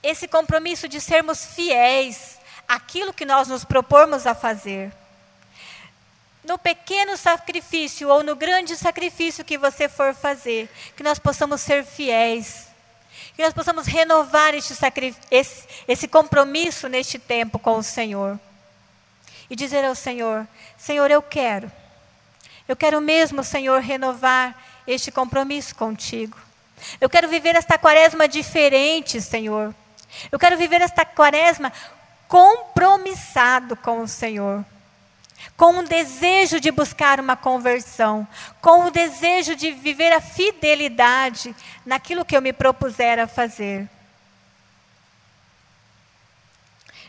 esse 0.02 0.28
compromisso 0.28 0.88
de 0.88 1.00
sermos 1.00 1.46
fiéis 1.46 2.40
àquilo 2.68 3.14
que 3.14 3.26
nós 3.26 3.48
nos 3.48 3.64
propormos 3.64 4.26
a 4.26 4.34
fazer. 4.34 4.92
No 6.44 6.58
pequeno 6.58 7.16
sacrifício 7.18 8.10
ou 8.10 8.24
no 8.24 8.36
grande 8.36 8.76
sacrifício 8.76 9.46
que 9.46 9.58
você 9.58 9.88
for 9.88 10.16
fazer, 10.16 10.68
que 10.96 11.04
nós 11.04 11.20
possamos 11.20 11.62
ser 11.62 11.86
fiéis 11.86 12.71
que 13.42 13.46
nós 13.46 13.54
possamos 13.54 13.88
renovar 13.88 14.54
este 14.54 14.74
esse, 15.32 15.68
esse 15.88 16.08
compromisso 16.08 16.88
neste 16.88 17.18
tempo 17.18 17.58
com 17.58 17.78
o 17.78 17.84
Senhor. 17.84 18.40
E 19.50 19.56
dizer 19.56 19.84
ao 19.84 19.96
Senhor: 19.96 20.48
Senhor, 20.78 21.10
eu 21.10 21.22
quero. 21.24 21.72
Eu 22.68 22.76
quero 22.76 23.02
mesmo, 23.02 23.44
Senhor, 23.44 23.82
renovar 23.82 24.56
este 24.86 25.12
compromisso 25.12 25.76
contigo. 25.76 26.38
Eu 27.00 27.10
quero 27.10 27.28
viver 27.28 27.56
esta 27.56 27.78
quaresma 27.78 28.28
diferente, 28.28 29.20
Senhor. 29.20 29.74
Eu 30.32 30.38
quero 30.38 30.58
viver 30.58 30.82
esta 30.82 31.04
quaresma 31.04 31.74
compromissado 32.28 33.76
com 33.76 34.02
o 34.02 34.08
Senhor 34.08 34.64
com 35.58 35.80
um 35.80 35.84
desejo 35.84 36.60
de 36.60 36.72
buscar 36.72 37.20
uma 37.20 37.36
conversão, 37.36 38.28
com 38.62 38.86
o 38.86 38.92
desejo 38.92 39.56
de 39.56 39.72
viver 39.72 40.12
a 40.12 40.22
fidelidade 40.22 41.56
naquilo 41.86 42.26
que 42.26 42.36
eu 42.36 42.42
me 42.42 42.54
propuser 42.54 43.20
a 43.20 43.28
fazer. 43.28 43.90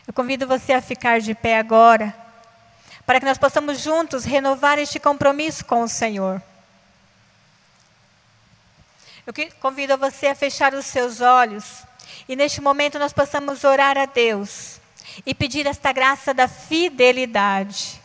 Eu 0.05 0.13
convido 0.13 0.45
você 0.45 0.73
a 0.73 0.81
ficar 0.81 1.21
de 1.21 1.33
pé 1.33 1.57
agora, 1.57 2.13
para 3.05 3.19
que 3.19 3.25
nós 3.25 3.37
possamos 3.37 3.79
juntos 3.79 4.25
renovar 4.25 4.77
este 4.77 4.99
compromisso 4.99 5.65
com 5.65 5.81
o 5.81 5.87
Senhor. 5.87 6.41
Eu 9.25 9.33
convido 9.61 9.97
você 9.97 10.27
a 10.27 10.35
fechar 10.35 10.73
os 10.73 10.85
seus 10.85 11.21
olhos 11.21 11.83
e 12.27 12.35
neste 12.35 12.59
momento 12.59 12.99
nós 12.99 13.13
possamos 13.13 13.63
orar 13.63 13.97
a 13.97 14.05
Deus 14.05 14.81
e 15.25 15.33
pedir 15.33 15.65
esta 15.65 15.93
graça 15.93 16.33
da 16.33 16.47
fidelidade. 16.47 18.02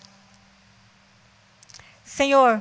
Senhor, 2.18 2.60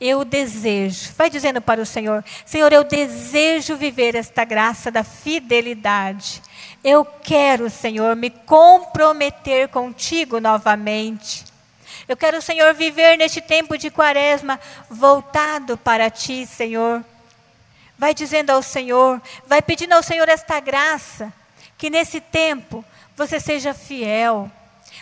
eu 0.00 0.24
desejo, 0.24 1.12
vai 1.18 1.28
dizendo 1.28 1.60
para 1.60 1.82
o 1.82 1.84
Senhor: 1.84 2.24
Senhor, 2.46 2.72
eu 2.72 2.84
desejo 2.84 3.76
viver 3.76 4.14
esta 4.14 4.44
graça 4.44 4.88
da 4.88 5.02
fidelidade. 5.02 6.40
Eu 6.84 7.04
quero, 7.04 7.68
Senhor, 7.68 8.14
me 8.14 8.30
comprometer 8.30 9.66
contigo 9.66 10.38
novamente. 10.38 11.44
Eu 12.06 12.16
quero, 12.16 12.40
Senhor, 12.40 12.72
viver 12.72 13.18
neste 13.18 13.40
tempo 13.40 13.76
de 13.76 13.90
quaresma 13.90 14.60
voltado 14.88 15.76
para 15.76 16.08
ti, 16.08 16.46
Senhor. 16.46 17.04
Vai 17.98 18.14
dizendo 18.14 18.50
ao 18.50 18.62
Senhor, 18.62 19.20
vai 19.44 19.60
pedindo 19.60 19.94
ao 19.94 20.04
Senhor 20.04 20.28
esta 20.28 20.60
graça, 20.60 21.32
que 21.76 21.90
nesse 21.90 22.20
tempo 22.20 22.84
você 23.16 23.40
seja 23.40 23.74
fiel, 23.74 24.48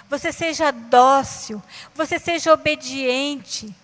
você 0.09 0.33
seja 0.33 0.71
dócil, 0.71 1.63
você 1.95 2.19
seja 2.19 2.55
obediente 2.55 3.82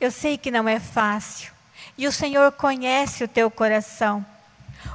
eu 0.00 0.10
sei 0.10 0.38
que 0.38 0.50
não 0.50 0.68
é 0.68 0.80
fácil. 0.80 1.52
E 1.96 2.06
o 2.06 2.12
Senhor 2.12 2.50
conhece 2.52 3.22
o 3.22 3.28
teu 3.28 3.50
coração. 3.50 4.24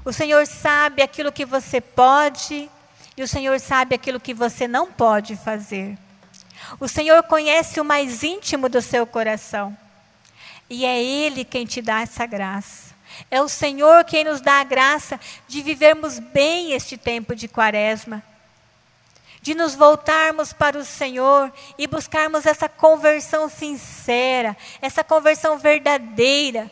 O 0.03 0.11
Senhor 0.11 0.47
sabe 0.47 1.03
aquilo 1.03 1.31
que 1.31 1.45
você 1.45 1.79
pode 1.79 2.69
e 3.15 3.23
o 3.23 3.27
Senhor 3.27 3.59
sabe 3.59 3.95
aquilo 3.95 4.19
que 4.19 4.33
você 4.33 4.67
não 4.67 4.91
pode 4.91 5.35
fazer. 5.35 5.97
O 6.79 6.87
Senhor 6.87 7.21
conhece 7.23 7.79
o 7.79 7.85
mais 7.85 8.23
íntimo 8.23 8.67
do 8.67 8.81
seu 8.81 9.05
coração. 9.05 9.77
E 10.69 10.83
é 10.83 11.01
Ele 11.01 11.45
quem 11.45 11.65
te 11.65 11.81
dá 11.81 12.01
essa 12.01 12.25
graça. 12.25 12.95
É 13.29 13.39
o 13.41 13.47
Senhor 13.47 14.03
quem 14.03 14.23
nos 14.23 14.41
dá 14.41 14.59
a 14.59 14.63
graça 14.63 15.19
de 15.47 15.61
vivermos 15.61 16.17
bem 16.17 16.73
este 16.73 16.97
tempo 16.97 17.35
de 17.35 17.47
quaresma 17.47 18.23
de 19.45 19.53
nos 19.53 19.75
voltarmos 19.75 20.51
para 20.51 20.75
o 20.75 20.83
Senhor 20.83 21.53
e 21.77 21.85
buscarmos 21.85 22.47
essa 22.47 22.67
conversão 22.67 23.47
sincera, 23.47 24.57
essa 24.81 25.03
conversão 25.03 25.55
verdadeira, 25.59 26.69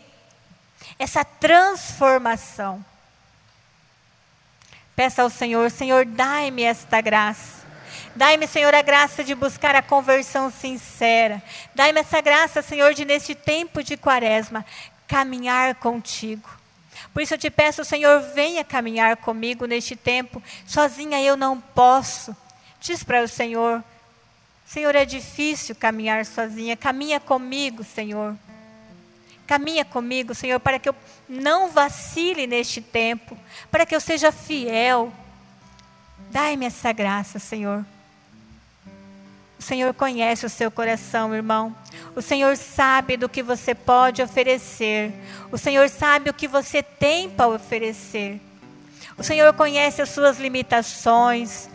essa 0.97 1.23
transformação. 1.23 2.83
Peça 4.95 5.21
ao 5.21 5.29
Senhor, 5.29 5.69
Senhor, 5.69 6.03
dai-me 6.03 6.63
esta 6.63 6.99
graça. 6.99 7.63
Dai-me, 8.15 8.47
Senhor, 8.47 8.73
a 8.73 8.81
graça 8.81 9.23
de 9.23 9.35
buscar 9.35 9.75
a 9.75 9.83
conversão 9.83 10.49
sincera. 10.49 11.43
Dai-me 11.75 11.99
essa 11.99 12.21
graça, 12.21 12.63
Senhor, 12.63 12.95
de 12.95 13.05
neste 13.05 13.35
tempo 13.35 13.83
de 13.83 13.95
quaresma, 13.95 14.65
caminhar 15.07 15.75
contigo. 15.75 16.49
Por 17.13 17.21
isso 17.21 17.35
eu 17.35 17.37
te 17.37 17.51
peço, 17.51 17.85
Senhor, 17.85 18.19
venha 18.33 18.63
caminhar 18.63 19.15
comigo 19.17 19.67
neste 19.67 19.95
tempo. 19.95 20.41
Sozinha 20.65 21.21
eu 21.21 21.37
não 21.37 21.61
posso. 21.61 22.35
Diz 22.83 23.01
para 23.01 23.23
o 23.23 23.27
Senhor: 23.29 23.81
Senhor, 24.65 24.93
é 24.93 25.05
difícil 25.05 25.73
caminhar 25.73 26.25
sozinha. 26.25 26.75
Caminha 26.75 27.17
comigo, 27.17 27.81
Senhor. 27.81 28.35
Caminha 29.47 29.85
comigo, 29.85 30.35
Senhor, 30.35 30.59
para 30.59 30.77
que 30.77 30.89
eu 30.89 30.95
não 31.27 31.69
vacile 31.69 32.45
neste 32.45 32.81
tempo, 32.81 33.37
para 33.71 33.85
que 33.85 33.95
eu 33.95 34.01
seja 34.01 34.33
fiel. 34.33 35.13
Dai-me 36.29 36.65
essa 36.65 36.91
graça, 36.91 37.39
Senhor. 37.39 37.85
O 39.57 39.61
Senhor 39.61 39.93
conhece 39.93 40.45
o 40.45 40.49
seu 40.49 40.69
coração, 40.69 41.33
irmão. 41.33 41.73
O 42.17 42.21
Senhor 42.21 42.57
sabe 42.57 43.15
do 43.15 43.29
que 43.29 43.41
você 43.41 43.73
pode 43.73 44.21
oferecer. 44.21 45.13
O 45.53 45.57
Senhor 45.57 45.87
sabe 45.87 46.29
o 46.29 46.33
que 46.33 46.49
você 46.49 46.83
tem 46.83 47.29
para 47.29 47.47
oferecer. 47.47 48.41
O 49.17 49.23
Senhor 49.23 49.53
conhece 49.53 50.01
as 50.01 50.09
suas 50.09 50.37
limitações. 50.37 51.69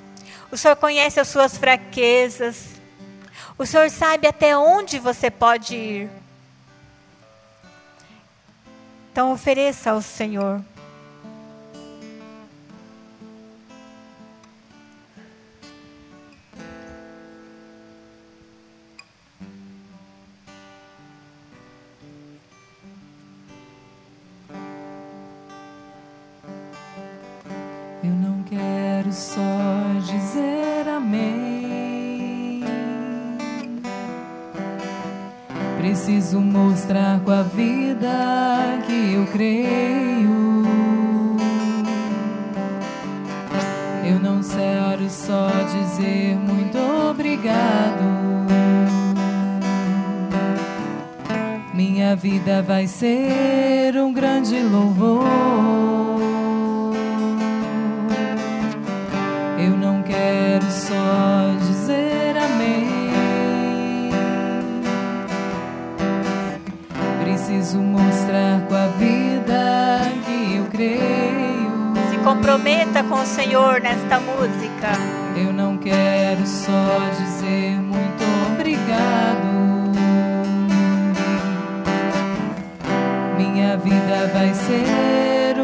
O 0.50 0.56
Senhor 0.56 0.76
conhece 0.76 1.20
as 1.20 1.28
suas 1.28 1.56
fraquezas. 1.56 2.80
O 3.56 3.66
Senhor 3.66 3.90
sabe 3.90 4.26
até 4.26 4.56
onde 4.56 4.98
você 4.98 5.30
pode 5.30 5.76
ir. 5.76 6.10
Então 9.12 9.32
ofereça 9.32 9.90
ao 9.90 10.00
Senhor. 10.00 10.62
Quero 29.08 29.12
só 29.12 29.40
dizer 30.00 30.88
amém. 30.88 32.62
Preciso 35.78 36.40
mostrar 36.40 37.20
com 37.20 37.30
a 37.30 37.42
vida 37.42 38.82
que 38.86 39.14
eu 39.14 39.26
creio. 39.26 40.66
Eu 44.04 44.18
não 44.20 44.40
quero 44.42 45.08
só 45.08 45.48
dizer 45.48 46.36
muito 46.36 46.78
obrigado. 47.10 48.18
Minha 51.74 52.16
vida 52.16 52.62
vai 52.62 52.86
ser 52.86 53.96
um 53.96 54.12
grande 54.12 54.60
louvor. 54.60 55.97
Comprometa 72.18 73.02
com 73.04 73.16
o 73.16 73.26
Senhor 73.26 73.80
nesta 73.80 74.18
música. 74.20 74.92
Eu 75.36 75.52
não 75.52 75.76
quero 75.76 76.46
só 76.46 76.98
dizer 77.16 77.80
muito 77.80 78.24
obrigado. 78.52 79.58
Minha 83.36 83.76
vida 83.76 84.30
vai 84.32 84.52
ser 84.54 85.57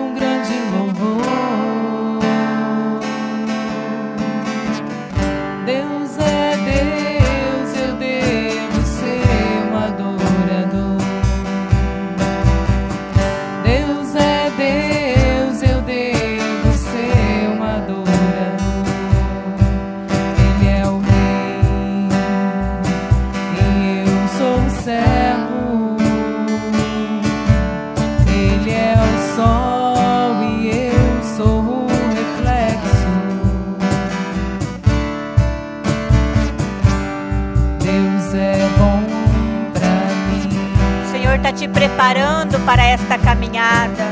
esta 42.93 43.18
caminhada. 43.18 44.03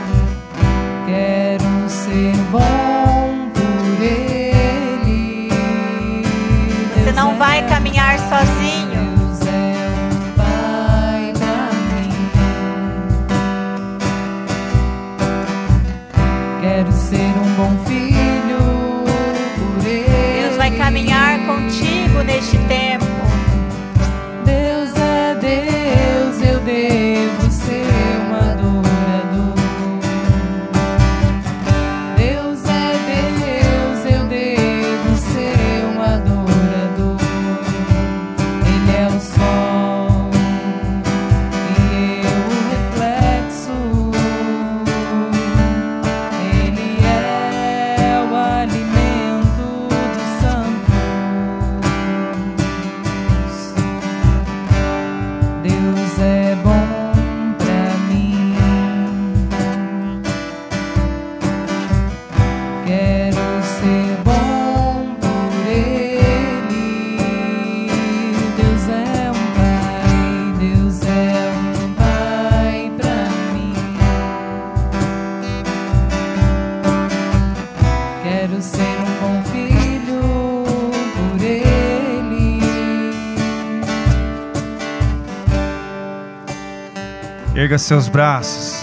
Erga 87.54 87.76
seus 87.76 88.08
braços. 88.08 88.82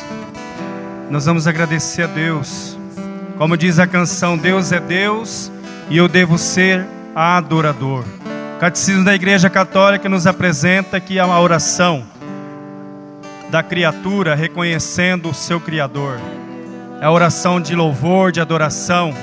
Nós 1.10 1.26
vamos 1.26 1.48
agradecer 1.48 2.04
a 2.04 2.08
Deus. 2.08 2.78
Como 3.36 3.58
diz 3.58 3.80
a 3.80 3.88
canção, 3.88 4.38
Deus 4.38 4.72
é 4.72 4.80
Deus 4.80 5.52
e 5.90 5.98
eu 5.98 6.08
devo 6.08 6.38
ser 6.38 6.86
adorador. 7.16 8.06
O 8.56 8.60
Catecismo 8.60 9.04
da 9.04 9.16
Igreja 9.16 9.50
Católica 9.50 10.08
nos 10.08 10.28
apresenta 10.28 11.00
que 11.00 11.18
a 11.18 11.40
oração 11.40 12.04
da 13.50 13.64
criatura 13.64 14.36
reconhecendo 14.36 15.32
o 15.32 15.34
seu 15.34 15.60
Criador. 15.60 16.20
É 17.02 17.06
a 17.06 17.12
oração 17.12 17.60
de 17.60 17.74
louvor, 17.76 18.32
de 18.32 18.40
adoração. 18.40 19.16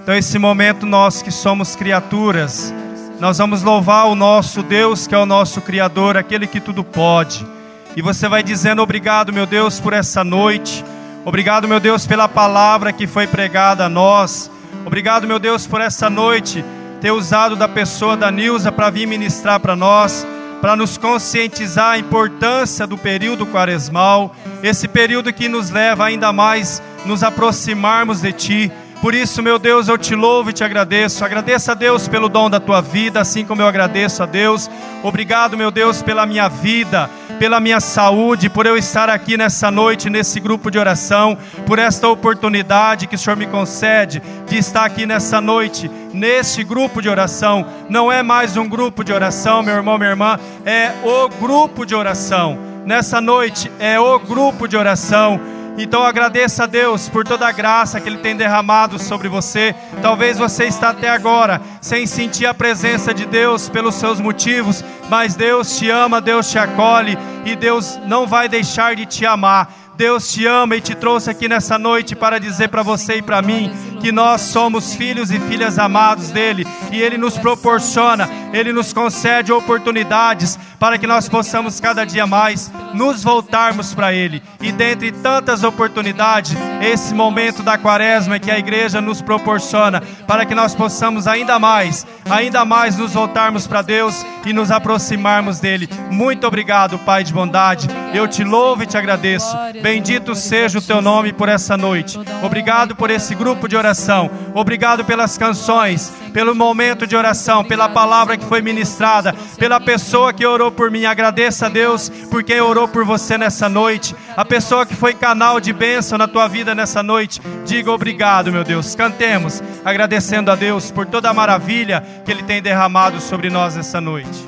Então, 0.00 0.14
esse 0.14 0.38
momento, 0.38 0.86
nós 0.86 1.22
que 1.22 1.32
somos 1.32 1.74
criaturas, 1.74 2.72
nós 3.18 3.38
vamos 3.38 3.64
louvar 3.64 4.06
o 4.06 4.14
nosso 4.14 4.62
Deus, 4.62 5.08
que 5.08 5.14
é 5.14 5.18
o 5.18 5.26
nosso 5.26 5.60
Criador, 5.60 6.16
aquele 6.16 6.46
que 6.46 6.60
tudo 6.60 6.84
pode. 6.84 7.53
E 7.96 8.02
você 8.02 8.28
vai 8.28 8.42
dizendo: 8.42 8.82
Obrigado, 8.82 9.32
meu 9.32 9.46
Deus, 9.46 9.78
por 9.80 9.92
essa 9.92 10.24
noite. 10.24 10.84
Obrigado, 11.24 11.68
meu 11.68 11.80
Deus, 11.80 12.06
pela 12.06 12.28
palavra 12.28 12.92
que 12.92 13.06
foi 13.06 13.26
pregada 13.26 13.86
a 13.86 13.88
nós. 13.88 14.50
Obrigado, 14.84 15.26
meu 15.26 15.38
Deus, 15.38 15.66
por 15.66 15.80
essa 15.80 16.10
noite 16.10 16.64
ter 17.00 17.10
usado 17.10 17.56
da 17.56 17.68
pessoa 17.68 18.16
da 18.16 18.30
Nilza 18.30 18.72
para 18.72 18.90
vir 18.90 19.06
ministrar 19.06 19.60
para 19.60 19.76
nós, 19.76 20.26
para 20.60 20.74
nos 20.74 20.98
conscientizar 20.98 21.92
a 21.92 21.98
importância 21.98 22.86
do 22.86 22.98
período 22.98 23.46
quaresmal, 23.46 24.34
esse 24.62 24.88
período 24.88 25.32
que 25.32 25.48
nos 25.48 25.70
leva 25.70 26.06
ainda 26.06 26.32
mais 26.32 26.82
nos 27.04 27.22
aproximarmos 27.22 28.20
de 28.20 28.32
Ti. 28.32 28.72
Por 29.00 29.14
isso, 29.14 29.42
meu 29.42 29.58
Deus, 29.58 29.88
eu 29.88 29.98
te 29.98 30.14
louvo 30.14 30.48
e 30.48 30.52
te 30.54 30.64
agradeço. 30.64 31.24
Agradeço 31.24 31.70
a 31.70 31.74
Deus 31.74 32.08
pelo 32.08 32.28
dom 32.28 32.48
da 32.48 32.58
tua 32.58 32.80
vida, 32.80 33.20
assim 33.20 33.44
como 33.44 33.60
eu 33.60 33.66
agradeço 33.66 34.22
a 34.22 34.26
Deus. 34.26 34.70
Obrigado, 35.02 35.58
meu 35.58 35.70
Deus, 35.70 36.00
pela 36.00 36.24
minha 36.24 36.48
vida, 36.48 37.10
pela 37.34 37.60
minha 37.60 37.80
saúde, 37.80 38.48
por 38.48 38.66
eu 38.66 38.76
estar 38.76 39.10
aqui 39.10 39.36
nessa 39.36 39.70
noite, 39.70 40.08
nesse 40.08 40.40
grupo 40.40 40.70
de 40.70 40.78
oração, 40.78 41.36
por 41.66 41.78
esta 41.78 42.08
oportunidade 42.08 43.06
que 43.06 43.16
o 43.16 43.18
Senhor 43.18 43.36
me 43.36 43.46
concede 43.46 44.22
de 44.46 44.56
estar 44.56 44.84
aqui 44.84 45.04
nessa 45.06 45.40
noite, 45.40 45.90
neste 46.12 46.64
grupo 46.64 47.02
de 47.02 47.08
oração. 47.08 47.66
Não 47.88 48.10
é 48.10 48.22
mais 48.22 48.56
um 48.56 48.68
grupo 48.68 49.04
de 49.04 49.12
oração, 49.12 49.62
meu 49.62 49.74
irmão, 49.74 49.98
minha 49.98 50.10
irmã, 50.10 50.38
é 50.64 50.92
o 51.02 51.28
grupo 51.28 51.84
de 51.84 51.94
oração. 51.94 52.58
Nessa 52.84 53.20
noite 53.20 53.70
é 53.78 53.98
o 53.98 54.18
grupo 54.18 54.68
de 54.68 54.76
oração. 54.76 55.40
Então 55.76 56.04
agradeça 56.04 56.64
a 56.64 56.66
Deus 56.66 57.08
por 57.08 57.24
toda 57.24 57.48
a 57.48 57.52
graça 57.52 58.00
que 58.00 58.08
Ele 58.08 58.18
tem 58.18 58.36
derramado 58.36 58.98
sobre 58.98 59.28
você. 59.28 59.74
Talvez 60.00 60.38
você 60.38 60.64
está 60.64 60.90
até 60.90 61.08
agora 61.08 61.60
sem 61.80 62.06
sentir 62.06 62.46
a 62.46 62.54
presença 62.54 63.12
de 63.12 63.26
Deus 63.26 63.68
pelos 63.68 63.96
seus 63.96 64.20
motivos, 64.20 64.84
mas 65.10 65.34
Deus 65.34 65.76
te 65.76 65.90
ama, 65.90 66.20
Deus 66.20 66.48
te 66.48 66.58
acolhe 66.58 67.18
e 67.44 67.56
Deus 67.56 67.98
não 68.06 68.26
vai 68.26 68.48
deixar 68.48 68.94
de 68.94 69.04
te 69.04 69.26
amar. 69.26 69.68
Deus 69.96 70.32
te 70.32 70.46
ama 70.46 70.76
e 70.76 70.80
te 70.80 70.94
trouxe 70.94 71.30
aqui 71.30 71.48
nessa 71.48 71.78
noite 71.78 72.16
para 72.16 72.40
dizer 72.40 72.68
para 72.68 72.82
você 72.82 73.16
e 73.16 73.22
para 73.22 73.40
mim 73.40 73.72
que 74.00 74.10
nós 74.10 74.42
somos 74.42 74.94
filhos 74.94 75.30
e 75.30 75.40
filhas 75.40 75.78
amados 75.78 76.30
dele 76.30 76.66
e 76.92 77.00
ele 77.00 77.16
nos 77.16 77.38
proporciona, 77.38 78.28
ele 78.52 78.72
nos 78.72 78.92
concede 78.92 79.50
oportunidades 79.50 80.58
para 80.78 80.98
que 80.98 81.06
nós 81.06 81.28
possamos 81.28 81.80
cada 81.80 82.04
dia 82.04 82.26
mais 82.26 82.70
nos 82.92 83.24
voltarmos 83.24 83.94
para 83.94 84.12
ele. 84.12 84.42
E 84.60 84.70
dentre 84.70 85.10
tantas 85.10 85.64
oportunidades, 85.64 86.52
esse 86.82 87.14
momento 87.14 87.62
da 87.62 87.78
quaresma 87.78 88.38
que 88.38 88.50
a 88.50 88.58
igreja 88.58 89.00
nos 89.00 89.22
proporciona 89.22 90.02
para 90.26 90.44
que 90.44 90.54
nós 90.54 90.74
possamos 90.74 91.26
ainda 91.26 91.58
mais, 91.58 92.06
ainda 92.28 92.64
mais 92.64 92.98
nos 92.98 93.14
voltarmos 93.14 93.66
para 93.66 93.80
Deus 93.80 94.24
e 94.44 94.52
nos 94.52 94.70
aproximarmos 94.70 95.60
dele. 95.60 95.88
Muito 96.10 96.46
obrigado, 96.46 96.98
Pai 96.98 97.24
de 97.24 97.32
bondade. 97.32 97.88
Eu 98.12 98.28
te 98.28 98.44
louvo 98.44 98.82
e 98.82 98.86
te 98.86 98.98
agradeço. 98.98 99.56
Bendito 99.84 100.34
seja 100.34 100.78
o 100.78 100.80
teu 100.80 101.02
nome 101.02 101.30
por 101.30 101.46
essa 101.46 101.76
noite. 101.76 102.18
Obrigado 102.42 102.96
por 102.96 103.10
esse 103.10 103.34
grupo 103.34 103.68
de 103.68 103.76
oração. 103.76 104.30
Obrigado 104.54 105.04
pelas 105.04 105.36
canções, 105.36 106.10
pelo 106.32 106.54
momento 106.54 107.06
de 107.06 107.14
oração, 107.14 107.62
pela 107.62 107.86
palavra 107.86 108.38
que 108.38 108.46
foi 108.46 108.62
ministrada, 108.62 109.34
pela 109.58 109.78
pessoa 109.78 110.32
que 110.32 110.46
orou 110.46 110.72
por 110.72 110.90
mim. 110.90 111.04
Agradeça 111.04 111.66
a 111.66 111.68
Deus 111.68 112.08
por 112.30 112.42
quem 112.42 112.62
orou 112.62 112.88
por 112.88 113.04
você 113.04 113.36
nessa 113.36 113.68
noite. 113.68 114.16
A 114.34 114.42
pessoa 114.42 114.86
que 114.86 114.96
foi 114.96 115.12
canal 115.12 115.60
de 115.60 115.70
bênção 115.70 116.16
na 116.16 116.26
tua 116.26 116.48
vida 116.48 116.74
nessa 116.74 117.02
noite. 117.02 117.42
Diga 117.66 117.92
obrigado, 117.92 118.50
meu 118.50 118.64
Deus. 118.64 118.94
Cantemos, 118.94 119.62
agradecendo 119.84 120.50
a 120.50 120.54
Deus 120.54 120.90
por 120.90 121.04
toda 121.04 121.28
a 121.28 121.34
maravilha 121.34 122.02
que 122.24 122.30
Ele 122.30 122.42
tem 122.42 122.62
derramado 122.62 123.20
sobre 123.20 123.50
nós 123.50 123.76
nessa 123.76 124.00
noite. 124.00 124.46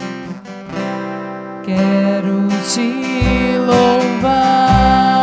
Quero 1.62 2.48
te 2.72 3.58
louvar. 3.58 5.15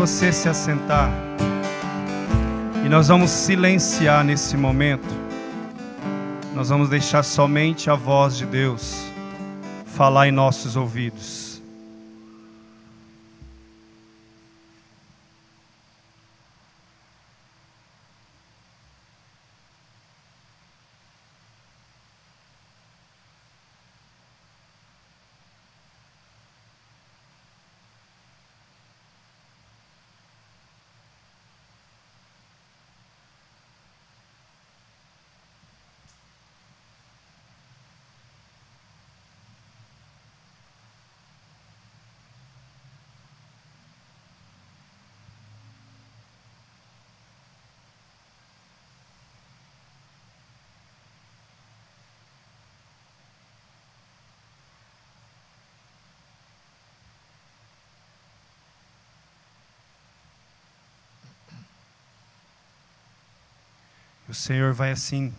Você 0.00 0.32
se 0.32 0.48
assentar. 0.48 1.10
E 2.82 2.88
nós 2.88 3.08
vamos 3.08 3.28
silenciar 3.28 4.24
nesse 4.24 4.56
momento. 4.56 5.06
Nós 6.54 6.70
vamos 6.70 6.88
deixar 6.88 7.22
somente 7.22 7.90
a 7.90 7.94
voz 7.94 8.38
de 8.38 8.46
Deus 8.46 9.04
falar 9.84 10.26
em 10.26 10.32
nossos 10.32 10.74
ouvidos. 10.74 11.50
O 64.30 64.34
Senhor 64.50 64.72
vai 64.72 64.90
assim 64.90 65.32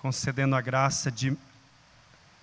concedendo 0.00 0.56
a 0.56 0.60
graça 0.60 1.08
de 1.08 1.38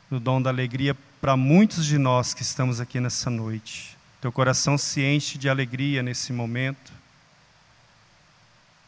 no 0.09 0.21
dom 0.21 0.41
da 0.41 0.49
alegria 0.49 0.95
para 1.19 1.35
muitos 1.35 1.85
de 1.85 1.97
nós 1.97 2.33
que 2.33 2.43
estamos 2.43 2.79
aqui 2.79 3.01
nessa 3.01 3.29
noite. 3.29 3.97
Teu 4.21 4.31
coração 4.31 4.77
se 4.77 5.03
enche 5.03 5.37
de 5.37 5.49
alegria 5.49 6.01
nesse 6.01 6.31
momento. 6.31 6.93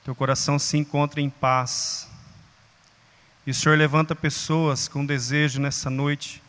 Teu 0.05 0.15
coração 0.15 0.57
se 0.57 0.77
encontra 0.77 1.19
em 1.19 1.29
paz. 1.29 2.07
E 3.45 3.51
o 3.51 3.53
Senhor 3.53 3.77
levanta 3.77 4.15
pessoas 4.15 4.87
com 4.87 5.05
desejo 5.05 5.59
nessa 5.59 5.89
noite 5.89 6.41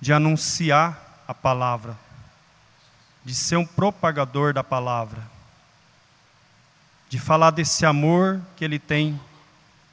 de 0.00 0.12
anunciar 0.12 1.24
a 1.26 1.34
palavra, 1.34 1.98
de 3.24 3.34
ser 3.34 3.56
um 3.56 3.66
propagador 3.66 4.54
da 4.54 4.62
palavra, 4.62 5.20
de 7.08 7.18
falar 7.18 7.50
desse 7.50 7.84
amor 7.84 8.40
que 8.54 8.64
Ele 8.64 8.78
tem 8.78 9.20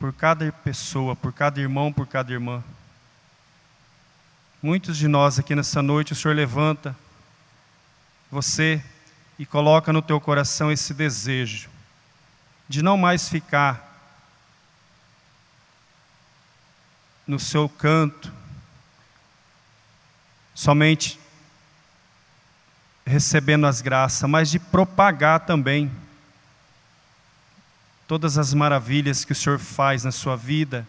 por 0.03 0.11
cada 0.11 0.51
pessoa, 0.51 1.15
por 1.15 1.31
cada 1.31 1.61
irmão, 1.61 1.93
por 1.93 2.05
cada 2.05 2.33
irmã. 2.33 2.61
Muitos 4.61 4.97
de 4.97 5.07
nós 5.07 5.39
aqui 5.39 5.55
nessa 5.55 5.81
noite, 5.81 6.11
o 6.11 6.15
Senhor 6.15 6.35
levanta 6.35 6.93
você 8.29 8.83
e 9.39 9.45
coloca 9.45 9.93
no 9.93 10.01
teu 10.01 10.19
coração 10.19 10.69
esse 10.69 10.93
desejo 10.93 11.69
de 12.67 12.81
não 12.81 12.97
mais 12.97 13.29
ficar 13.29 14.21
no 17.25 17.39
seu 17.39 17.69
canto, 17.69 18.29
somente 20.53 21.17
recebendo 23.05 23.65
as 23.65 23.79
graças, 23.79 24.29
mas 24.29 24.51
de 24.51 24.59
propagar 24.59 25.45
também 25.45 25.89
todas 28.07 28.37
as 28.37 28.53
maravilhas 28.53 29.23
que 29.23 29.31
o 29.31 29.35
Senhor 29.35 29.59
faz 29.59 30.03
na 30.03 30.11
sua 30.11 30.35
vida 30.35 30.87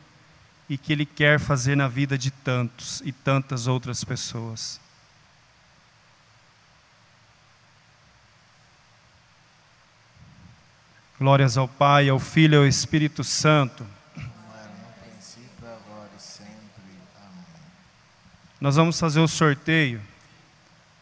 e 0.69 0.77
que 0.78 0.93
Ele 0.93 1.07
quer 1.07 1.39
fazer 1.39 1.77
na 1.77 1.89
vida 1.89 2.16
de 2.16 2.31
tantos 2.31 3.03
e 3.05 3.12
tantas 3.12 3.66
outras 3.66 4.03
pessoas. 4.03 4.81
Glórias 11.19 11.57
ao 11.57 11.69
Pai, 11.69 12.09
ao 12.09 12.19
Filho 12.19 12.55
e 12.55 12.59
ao 12.59 12.66
Espírito 12.66 13.23
Santo. 13.23 13.86
Nós 18.61 18.77
vamos 18.77 18.99
fazer 18.99 19.20
o 19.20 19.28
sorteio 19.28 20.01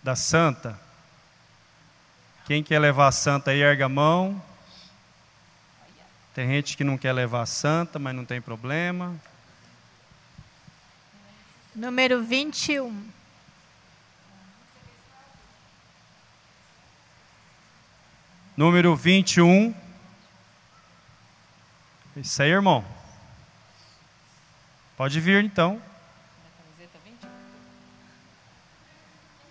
da 0.03 0.17
Santa. 0.17 0.79
Quem 2.45 2.63
quer 2.63 2.79
levar 2.81 3.07
a 3.07 3.13
Santa 3.13 3.53
aí, 3.53 3.63
erga 3.63 3.87
a 3.87 3.89
mão. 3.89 4.43
Tem 6.35 6.49
gente 6.49 6.77
que 6.77 6.85
não 6.85 6.97
quer 6.97 7.13
levar 7.13 7.43
a 7.43 7.47
Santa, 7.47 7.99
mas 7.99 8.15
não 8.15 8.25
tem 8.25 8.41
problema. 8.41 9.15
Número 11.75 12.23
21. 12.23 13.11
Número 18.57 18.97
21. 18.97 19.75
Isso 22.17 22.43
aí, 22.43 22.51
irmão. 22.51 22.85
Pode 24.97 25.21
vir 25.21 25.45
então. 25.45 25.81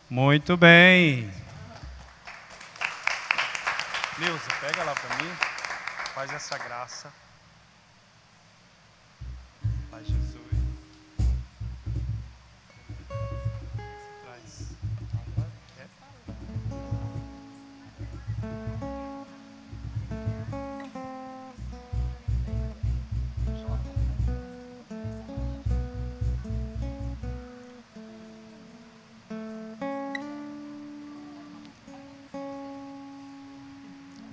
Muito 0.09 0.57
bem. 0.57 1.31
Neuza, 4.19 4.51
pega 4.59 4.83
lá 4.83 4.93
para 4.93 5.23
mim. 5.23 5.50
Faz 6.21 6.33
essa 6.33 6.55
graça. 6.55 7.20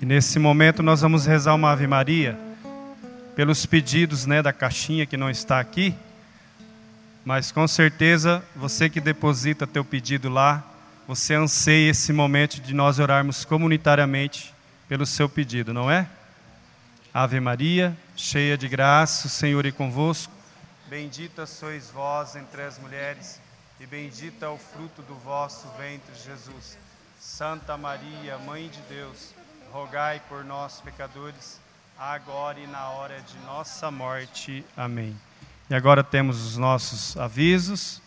Nesse 0.08 0.38
momento 0.38 0.82
nós 0.82 1.02
vamos 1.02 1.26
rezar 1.26 1.54
uma 1.54 1.70
Ave 1.70 1.86
Maria 1.86 2.34
pelos 3.36 3.66
pedidos 3.66 4.24
né, 4.24 4.40
da 4.40 4.54
caixinha 4.54 5.04
que 5.04 5.18
não 5.18 5.28
está 5.28 5.60
aqui. 5.60 5.94
Mas 7.26 7.52
com 7.52 7.68
certeza 7.68 8.42
você 8.56 8.88
que 8.88 9.02
deposita 9.02 9.66
teu 9.66 9.84
pedido 9.84 10.30
lá, 10.30 10.64
você 11.06 11.34
anseia 11.34 11.90
esse 11.90 12.10
momento 12.10 12.58
de 12.58 12.72
nós 12.72 12.98
orarmos 12.98 13.44
comunitariamente 13.44 14.54
pelo 14.88 15.04
seu 15.04 15.28
pedido, 15.28 15.74
não 15.74 15.90
é? 15.90 16.08
Ave 17.12 17.38
Maria, 17.38 17.94
cheia 18.16 18.56
de 18.56 18.66
graça, 18.66 19.26
o 19.26 19.30
Senhor 19.30 19.66
é 19.66 19.70
convosco. 19.70 20.32
Bendita 20.88 21.44
sois 21.44 21.90
vós 21.90 22.34
entre 22.34 22.62
as 22.62 22.78
mulheres, 22.78 23.38
e 23.78 23.84
bendito 23.84 24.42
é 24.42 24.48
o 24.48 24.56
fruto 24.56 25.02
do 25.02 25.16
vosso 25.16 25.68
ventre, 25.78 26.14
Jesus. 26.24 26.78
Santa 27.20 27.76
Maria, 27.76 28.38
Mãe 28.38 28.68
de 28.68 28.80
Deus, 28.88 29.34
rogai 29.72 30.20
por 30.28 30.44
nós, 30.44 30.80
pecadores, 30.80 31.60
agora 31.98 32.58
e 32.58 32.66
na 32.66 32.90
hora 32.90 33.20
de 33.20 33.38
nossa 33.46 33.90
morte. 33.90 34.64
Amém. 34.76 35.18
E 35.68 35.74
agora 35.74 36.02
temos 36.02 36.44
os 36.44 36.56
nossos 36.56 37.16
avisos. 37.16 38.00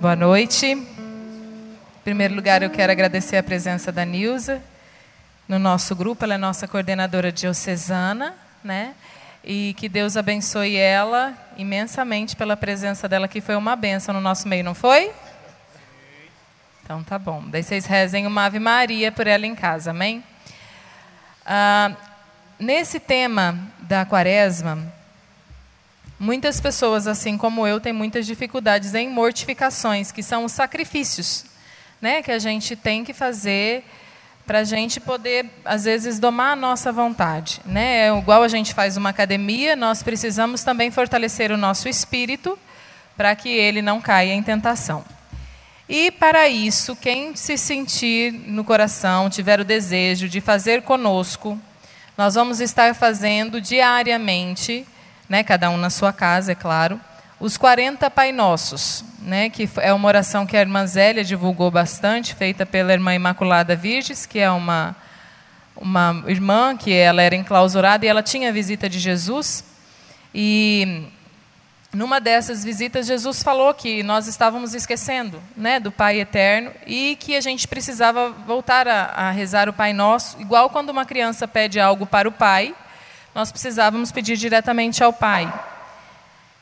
Boa 0.00 0.16
noite. 0.16 0.66
Em 0.66 1.78
primeiro 2.02 2.34
lugar, 2.34 2.62
eu 2.62 2.70
quero 2.70 2.92
agradecer 2.92 3.36
a 3.36 3.42
presença 3.42 3.90
da 3.90 4.04
Nilza 4.04 4.60
no 5.48 5.58
nosso 5.58 5.94
grupo. 5.94 6.24
Ela 6.24 6.34
é 6.34 6.38
nossa 6.38 6.66
coordenadora 6.66 7.32
diocesana, 7.32 8.34
né? 8.62 8.94
E 9.44 9.74
que 9.76 9.88
Deus 9.88 10.16
abençoe 10.16 10.76
ela 10.76 11.36
imensamente 11.56 12.34
pela 12.34 12.56
presença 12.56 13.08
dela, 13.08 13.28
que 13.28 13.40
foi 13.40 13.54
uma 13.56 13.76
benção 13.76 14.14
no 14.14 14.20
nosso 14.20 14.48
meio, 14.48 14.64
não 14.64 14.74
foi? 14.74 15.12
Então 16.82 17.02
tá 17.04 17.18
bom. 17.18 17.42
Daí 17.46 17.62
vocês 17.62 17.84
rezem 17.84 18.26
uma 18.26 18.46
Ave 18.46 18.58
Maria 18.58 19.12
por 19.12 19.26
ela 19.26 19.46
em 19.46 19.54
casa, 19.54 19.90
amém? 19.90 20.24
Ah, 21.44 21.92
nesse 22.58 22.98
tema 22.98 23.58
da 23.80 24.04
quaresma, 24.06 24.78
muitas 26.18 26.60
pessoas, 26.60 27.06
assim 27.06 27.36
como 27.36 27.66
eu, 27.66 27.78
têm 27.78 27.92
muitas 27.92 28.26
dificuldades 28.26 28.94
em 28.94 29.10
mortificações, 29.10 30.10
que 30.10 30.22
são 30.22 30.44
os 30.44 30.52
sacrifícios 30.52 31.44
né, 32.04 32.22
que 32.22 32.30
a 32.30 32.38
gente 32.38 32.76
tem 32.76 33.02
que 33.02 33.14
fazer 33.14 33.82
para 34.46 34.60
a 34.60 34.64
gente 34.64 35.00
poder, 35.00 35.46
às 35.64 35.84
vezes, 35.84 36.18
domar 36.18 36.52
a 36.52 36.56
nossa 36.56 36.92
vontade. 36.92 37.60
Né? 37.64 38.08
É 38.08 38.18
igual 38.18 38.42
a 38.42 38.48
gente 38.48 38.74
faz 38.74 38.96
uma 38.96 39.10
academia, 39.10 39.74
nós 39.74 40.02
precisamos 40.02 40.62
também 40.62 40.90
fortalecer 40.90 41.50
o 41.50 41.56
nosso 41.56 41.88
espírito 41.88 42.58
para 43.16 43.34
que 43.34 43.48
ele 43.48 43.80
não 43.80 44.00
caia 44.00 44.34
em 44.34 44.42
tentação. 44.42 45.04
E 45.88 46.10
para 46.10 46.48
isso, 46.48 46.96
quem 46.96 47.36
se 47.36 47.56
sentir 47.58 48.32
no 48.32 48.64
coração, 48.64 49.28
tiver 49.28 49.60
o 49.60 49.64
desejo 49.64 50.28
de 50.28 50.40
fazer 50.40 50.82
conosco, 50.82 51.58
nós 52.16 52.34
vamos 52.34 52.60
estar 52.60 52.94
fazendo 52.94 53.60
diariamente, 53.60 54.86
né, 55.28 55.42
cada 55.42 55.68
um 55.70 55.76
na 55.76 55.90
sua 55.90 56.12
casa, 56.12 56.52
é 56.52 56.54
claro, 56.54 57.00
os 57.44 57.58
40 57.58 58.10
Pai 58.10 58.32
Nossos, 58.32 59.04
né, 59.20 59.50
que 59.50 59.68
é 59.76 59.92
uma 59.92 60.08
oração 60.08 60.46
que 60.46 60.56
a 60.56 60.60
irmã 60.60 60.86
Zélia 60.86 61.22
divulgou 61.22 61.70
bastante, 61.70 62.34
feita 62.34 62.64
pela 62.64 62.90
irmã 62.90 63.14
Imaculada 63.14 63.76
Virges, 63.76 64.24
que 64.24 64.38
é 64.38 64.50
uma, 64.50 64.96
uma 65.76 66.24
irmã 66.26 66.74
que 66.74 66.90
ela 66.90 67.20
era 67.20 67.36
enclausurada 67.36 68.06
e 68.06 68.08
ela 68.08 68.22
tinha 68.22 68.48
a 68.48 68.52
visita 68.52 68.88
de 68.88 68.98
Jesus. 68.98 69.62
E 70.34 71.06
numa 71.92 72.18
dessas 72.18 72.64
visitas, 72.64 73.06
Jesus 73.06 73.42
falou 73.42 73.74
que 73.74 74.02
nós 74.02 74.26
estávamos 74.26 74.72
esquecendo 74.72 75.38
né, 75.54 75.78
do 75.78 75.92
Pai 75.92 76.20
Eterno 76.20 76.70
e 76.86 77.14
que 77.20 77.36
a 77.36 77.42
gente 77.42 77.68
precisava 77.68 78.30
voltar 78.30 78.88
a, 78.88 79.02
a 79.04 79.30
rezar 79.30 79.68
o 79.68 79.72
Pai 79.74 79.92
Nosso, 79.92 80.40
igual 80.40 80.70
quando 80.70 80.88
uma 80.88 81.04
criança 81.04 81.46
pede 81.46 81.78
algo 81.78 82.06
para 82.06 82.26
o 82.26 82.32
Pai, 82.32 82.74
nós 83.34 83.52
precisávamos 83.52 84.10
pedir 84.10 84.38
diretamente 84.38 85.04
ao 85.04 85.12
Pai. 85.12 85.73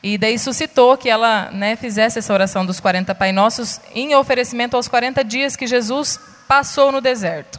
E 0.03 0.17
daí 0.17 0.37
suscitou 0.37 0.97
que 0.97 1.09
ela 1.09 1.49
né, 1.51 1.77
fizesse 1.77 2.19
essa 2.19 2.33
oração 2.33 2.65
dos 2.65 2.81
40 2.81 3.15
Pai 3.15 3.31
Nossos 3.31 3.79
em 3.95 4.13
oferecimento 4.15 4.75
aos 4.75 4.89
40 4.89 5.23
dias 5.23 5.55
que 5.55 5.65
Jesus 5.65 6.19
passou 6.45 6.91
no 6.91 6.99
deserto. 6.99 7.57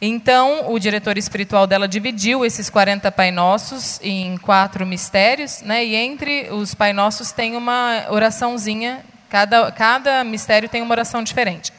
Então, 0.00 0.72
o 0.72 0.78
diretor 0.78 1.18
espiritual 1.18 1.66
dela 1.66 1.86
dividiu 1.86 2.42
esses 2.42 2.70
40 2.70 3.12
Pai 3.12 3.30
Nossos 3.30 4.00
em 4.02 4.38
quatro 4.38 4.86
mistérios, 4.86 5.60
né, 5.60 5.84
e 5.84 5.94
entre 5.94 6.48
os 6.52 6.74
Pai 6.74 6.94
Nossos 6.94 7.32
tem 7.32 7.54
uma 7.54 8.06
oraçãozinha, 8.08 9.04
cada, 9.28 9.70
cada 9.70 10.24
mistério 10.24 10.70
tem 10.70 10.80
uma 10.80 10.92
oração 10.92 11.22
diferente. 11.22 11.70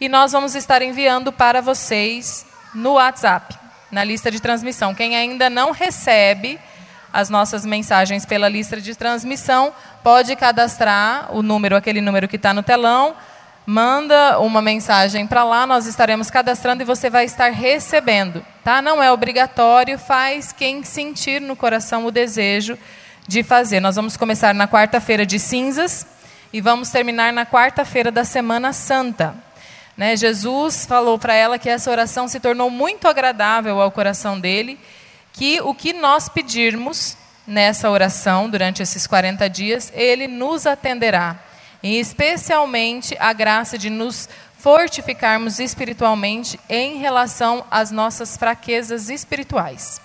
E 0.00 0.08
nós 0.08 0.32
vamos 0.32 0.56
estar 0.56 0.82
enviando 0.82 1.32
para 1.32 1.60
vocês 1.60 2.44
no 2.74 2.94
WhatsApp, 2.94 3.54
na 3.88 4.02
lista 4.02 4.32
de 4.32 4.40
transmissão. 4.40 4.92
Quem 4.92 5.14
ainda 5.14 5.48
não 5.48 5.70
recebe 5.70 6.58
as 7.12 7.28
nossas 7.28 7.64
mensagens 7.66 8.24
pela 8.24 8.48
lista 8.48 8.80
de 8.80 8.94
transmissão, 8.94 9.72
pode 10.02 10.34
cadastrar 10.36 11.34
o 11.34 11.42
número, 11.42 11.76
aquele 11.76 12.00
número 12.00 12.28
que 12.28 12.36
está 12.36 12.54
no 12.54 12.62
telão, 12.62 13.14
manda 13.66 14.38
uma 14.40 14.62
mensagem 14.62 15.26
para 15.26 15.44
lá, 15.44 15.66
nós 15.66 15.86
estaremos 15.86 16.30
cadastrando 16.30 16.82
e 16.82 16.86
você 16.86 17.10
vai 17.10 17.24
estar 17.24 17.50
recebendo. 17.50 18.44
Tá? 18.64 18.80
Não 18.80 19.02
é 19.02 19.12
obrigatório, 19.12 19.98
faz 19.98 20.52
quem 20.52 20.82
sentir 20.82 21.40
no 21.40 21.54
coração 21.54 22.04
o 22.06 22.10
desejo 22.10 22.78
de 23.28 23.42
fazer. 23.42 23.80
Nós 23.80 23.96
vamos 23.96 24.16
começar 24.16 24.54
na 24.54 24.66
quarta-feira 24.66 25.24
de 25.24 25.38
cinzas 25.38 26.06
e 26.52 26.60
vamos 26.60 26.90
terminar 26.90 27.32
na 27.32 27.46
quarta-feira 27.46 28.10
da 28.10 28.24
Semana 28.24 28.72
Santa. 28.72 29.34
Né? 29.96 30.16
Jesus 30.16 30.86
falou 30.86 31.18
para 31.18 31.34
ela 31.34 31.58
que 31.58 31.68
essa 31.68 31.90
oração 31.90 32.26
se 32.26 32.40
tornou 32.40 32.70
muito 32.70 33.06
agradável 33.06 33.80
ao 33.80 33.90
coração 33.90 34.40
dele 34.40 34.78
que 35.32 35.60
o 35.60 35.74
que 35.74 35.92
nós 35.92 36.28
pedirmos 36.28 37.16
nessa 37.46 37.90
oração 37.90 38.48
durante 38.48 38.82
esses 38.82 39.06
40 39.06 39.48
dias, 39.50 39.92
ele 39.94 40.28
nos 40.28 40.66
atenderá. 40.66 41.36
E 41.82 41.98
especialmente 41.98 43.16
a 43.18 43.32
graça 43.32 43.78
de 43.78 43.90
nos 43.90 44.28
fortificarmos 44.58 45.58
espiritualmente 45.58 46.60
em 46.68 46.98
relação 46.98 47.64
às 47.70 47.90
nossas 47.90 48.36
fraquezas 48.36 49.08
espirituais. 49.08 50.00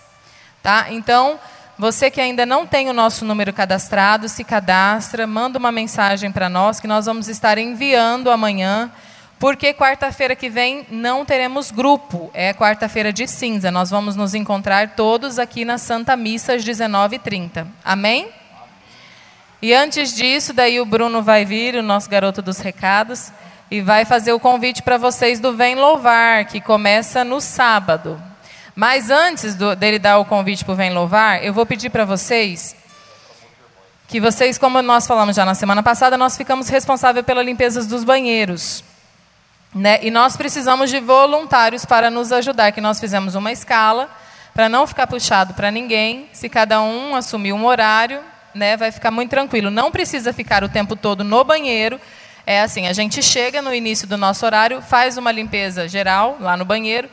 Tá? 0.63 0.87
Então, 0.89 1.37
você 1.77 2.09
que 2.09 2.21
ainda 2.21 2.45
não 2.45 2.65
tem 2.65 2.89
o 2.89 2.93
nosso 2.93 3.25
número 3.25 3.51
cadastrado, 3.51 4.29
se 4.29 4.45
cadastra, 4.45 5.27
manda 5.27 5.59
uma 5.59 5.73
mensagem 5.73 6.31
para 6.31 6.47
nós 6.47 6.79
que 6.79 6.87
nós 6.87 7.05
vamos 7.05 7.27
estar 7.27 7.57
enviando 7.57 8.31
amanhã 8.31 8.89
Porque 9.37 9.73
quarta-feira 9.73 10.35
que 10.35 10.49
vem 10.49 10.85
não 10.89 11.25
teremos 11.25 11.69
grupo, 11.69 12.31
é 12.33 12.53
quarta-feira 12.53 13.11
de 13.11 13.27
cinza. 13.27 13.69
Nós 13.69 13.89
vamos 13.89 14.15
nos 14.15 14.33
encontrar 14.33 14.95
todos 14.95 15.37
aqui 15.37 15.65
na 15.65 15.77
Santa 15.77 16.15
Missa 16.15 16.53
às 16.53 16.63
19h30. 16.63 17.67
Amém? 17.83 18.29
E 19.61 19.73
antes 19.73 20.13
disso, 20.13 20.53
daí 20.53 20.79
o 20.79 20.85
Bruno 20.85 21.21
vai 21.21 21.43
vir, 21.43 21.75
o 21.75 21.83
nosso 21.83 22.09
garoto 22.09 22.41
dos 22.41 22.59
recados, 22.59 23.31
e 23.69 23.81
vai 23.81 24.05
fazer 24.05 24.31
o 24.31 24.39
convite 24.39 24.81
para 24.81 24.97
vocês 24.97 25.39
do 25.39 25.55
Vem 25.55 25.75
Louvar, 25.75 26.45
que 26.45 26.61
começa 26.61 27.23
no 27.23 27.41
sábado. 27.41 28.21
Mas 28.75 29.09
antes 29.09 29.55
do, 29.55 29.75
dele 29.75 29.99
dar 29.99 30.17
o 30.17 30.25
convite 30.25 30.63
para 30.63 30.73
o 30.73 30.75
Vem 30.75 30.93
Louvar, 30.93 31.43
eu 31.43 31.53
vou 31.53 31.65
pedir 31.65 31.89
para 31.89 32.05
vocês 32.05 32.75
que 34.07 34.19
vocês, 34.19 34.57
como 34.57 34.81
nós 34.81 35.07
falamos 35.07 35.35
já 35.35 35.43
na 35.43 35.55
semana 35.55 35.81
passada, 35.81 36.17
nós 36.17 36.37
ficamos 36.37 36.69
responsáveis 36.69 37.25
pela 37.25 37.41
limpeza 37.41 37.83
dos 37.85 38.03
banheiros. 38.03 38.83
Né? 39.75 39.99
E 40.01 40.09
nós 40.09 40.37
precisamos 40.37 40.89
de 40.89 41.01
voluntários 41.01 41.83
para 41.83 42.09
nos 42.09 42.31
ajudar, 42.31 42.71
que 42.71 42.79
nós 42.79 42.97
fizemos 42.97 43.35
uma 43.35 43.51
escala 43.51 44.09
para 44.53 44.69
não 44.69 44.87
ficar 44.87 45.05
puxado 45.05 45.53
para 45.53 45.69
ninguém. 45.69 46.29
Se 46.31 46.47
cada 46.47 46.81
um 46.81 47.13
assumir 47.13 47.51
um 47.51 47.65
horário, 47.65 48.21
né, 48.53 48.77
vai 48.77 48.89
ficar 48.89 49.11
muito 49.11 49.31
tranquilo. 49.31 49.69
Não 49.69 49.91
precisa 49.91 50.31
ficar 50.31 50.63
o 50.63 50.69
tempo 50.69 50.95
todo 50.95 51.25
no 51.25 51.43
banheiro. 51.43 51.99
É 52.47 52.61
assim, 52.61 52.87
a 52.87 52.93
gente 52.93 53.21
chega 53.21 53.61
no 53.61 53.73
início 53.73 54.07
do 54.07 54.17
nosso 54.17 54.45
horário, 54.45 54.81
faz 54.81 55.17
uma 55.17 55.31
limpeza 55.31 55.89
geral 55.89 56.37
lá 56.39 56.55
no 56.55 56.63
banheiro, 56.63 57.09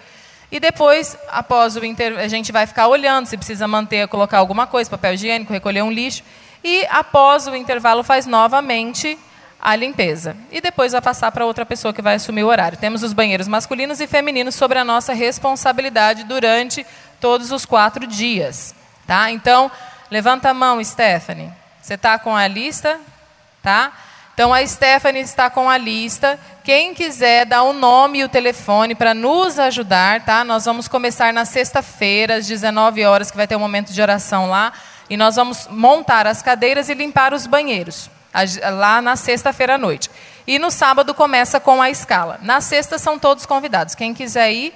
e 0.50 0.60
depois, 0.60 1.16
após 1.30 1.74
o 1.76 1.84
inter... 1.84 2.18
a 2.18 2.28
gente 2.28 2.52
vai 2.52 2.66
ficar 2.66 2.86
olhando 2.86 3.24
se 3.24 3.38
precisa 3.38 3.66
manter, 3.66 4.06
colocar 4.08 4.36
alguma 4.36 4.66
coisa, 4.66 4.90
papel 4.90 5.14
higiênico, 5.14 5.50
recolher 5.50 5.80
um 5.80 5.90
lixo, 5.90 6.22
e 6.62 6.86
após 6.90 7.46
o 7.46 7.56
intervalo 7.56 8.04
faz 8.04 8.26
novamente 8.26 9.18
a 9.62 9.76
limpeza. 9.76 10.36
E 10.50 10.60
depois 10.60 10.90
vai 10.90 11.00
passar 11.00 11.30
para 11.30 11.46
outra 11.46 11.64
pessoa 11.64 11.94
que 11.94 12.02
vai 12.02 12.16
assumir 12.16 12.42
o 12.42 12.48
horário. 12.48 12.76
Temos 12.76 13.04
os 13.04 13.12
banheiros 13.12 13.46
masculinos 13.46 14.00
e 14.00 14.08
femininos 14.08 14.56
sobre 14.56 14.76
a 14.76 14.84
nossa 14.84 15.12
responsabilidade 15.12 16.24
durante 16.24 16.84
todos 17.20 17.52
os 17.52 17.64
quatro 17.64 18.04
dias. 18.04 18.74
Tá? 19.06 19.30
Então, 19.30 19.70
levanta 20.10 20.50
a 20.50 20.54
mão, 20.54 20.82
Stephanie. 20.82 21.52
Você 21.80 21.94
está 21.94 22.18
com 22.18 22.34
a 22.34 22.48
lista? 22.48 22.98
Tá? 23.62 23.92
Então 24.34 24.52
a 24.52 24.66
Stephanie 24.66 25.22
está 25.22 25.48
com 25.50 25.68
a 25.68 25.76
lista. 25.76 26.40
Quem 26.64 26.94
quiser 26.94 27.44
dar 27.44 27.62
o 27.62 27.72
nome 27.72 28.20
e 28.20 28.24
o 28.24 28.28
telefone 28.28 28.94
para 28.94 29.12
nos 29.12 29.58
ajudar, 29.58 30.24
tá? 30.24 30.42
Nós 30.42 30.64
vamos 30.64 30.88
começar 30.88 31.32
na 31.32 31.44
sexta-feira, 31.44 32.36
às 32.36 32.46
19 32.46 33.04
horas, 33.04 33.30
que 33.30 33.36
vai 33.36 33.46
ter 33.46 33.56
um 33.56 33.60
momento 33.60 33.92
de 33.92 34.00
oração 34.00 34.48
lá. 34.48 34.72
E 35.10 35.16
nós 35.16 35.36
vamos 35.36 35.68
montar 35.68 36.26
as 36.26 36.40
cadeiras 36.40 36.88
e 36.88 36.94
limpar 36.94 37.34
os 37.34 37.46
banheiros, 37.46 38.10
lá 38.72 39.02
na 39.02 39.16
sexta-feira 39.16 39.74
à 39.74 39.78
noite. 39.78 40.10
E 40.46 40.58
no 40.58 40.70
sábado 40.70 41.14
começa 41.14 41.60
com 41.60 41.80
a 41.80 41.90
escala. 41.90 42.38
Na 42.42 42.60
sexta 42.60 42.98
são 42.98 43.18
todos 43.18 43.46
convidados. 43.46 43.94
Quem 43.94 44.12
quiser 44.14 44.52
ir. 44.52 44.74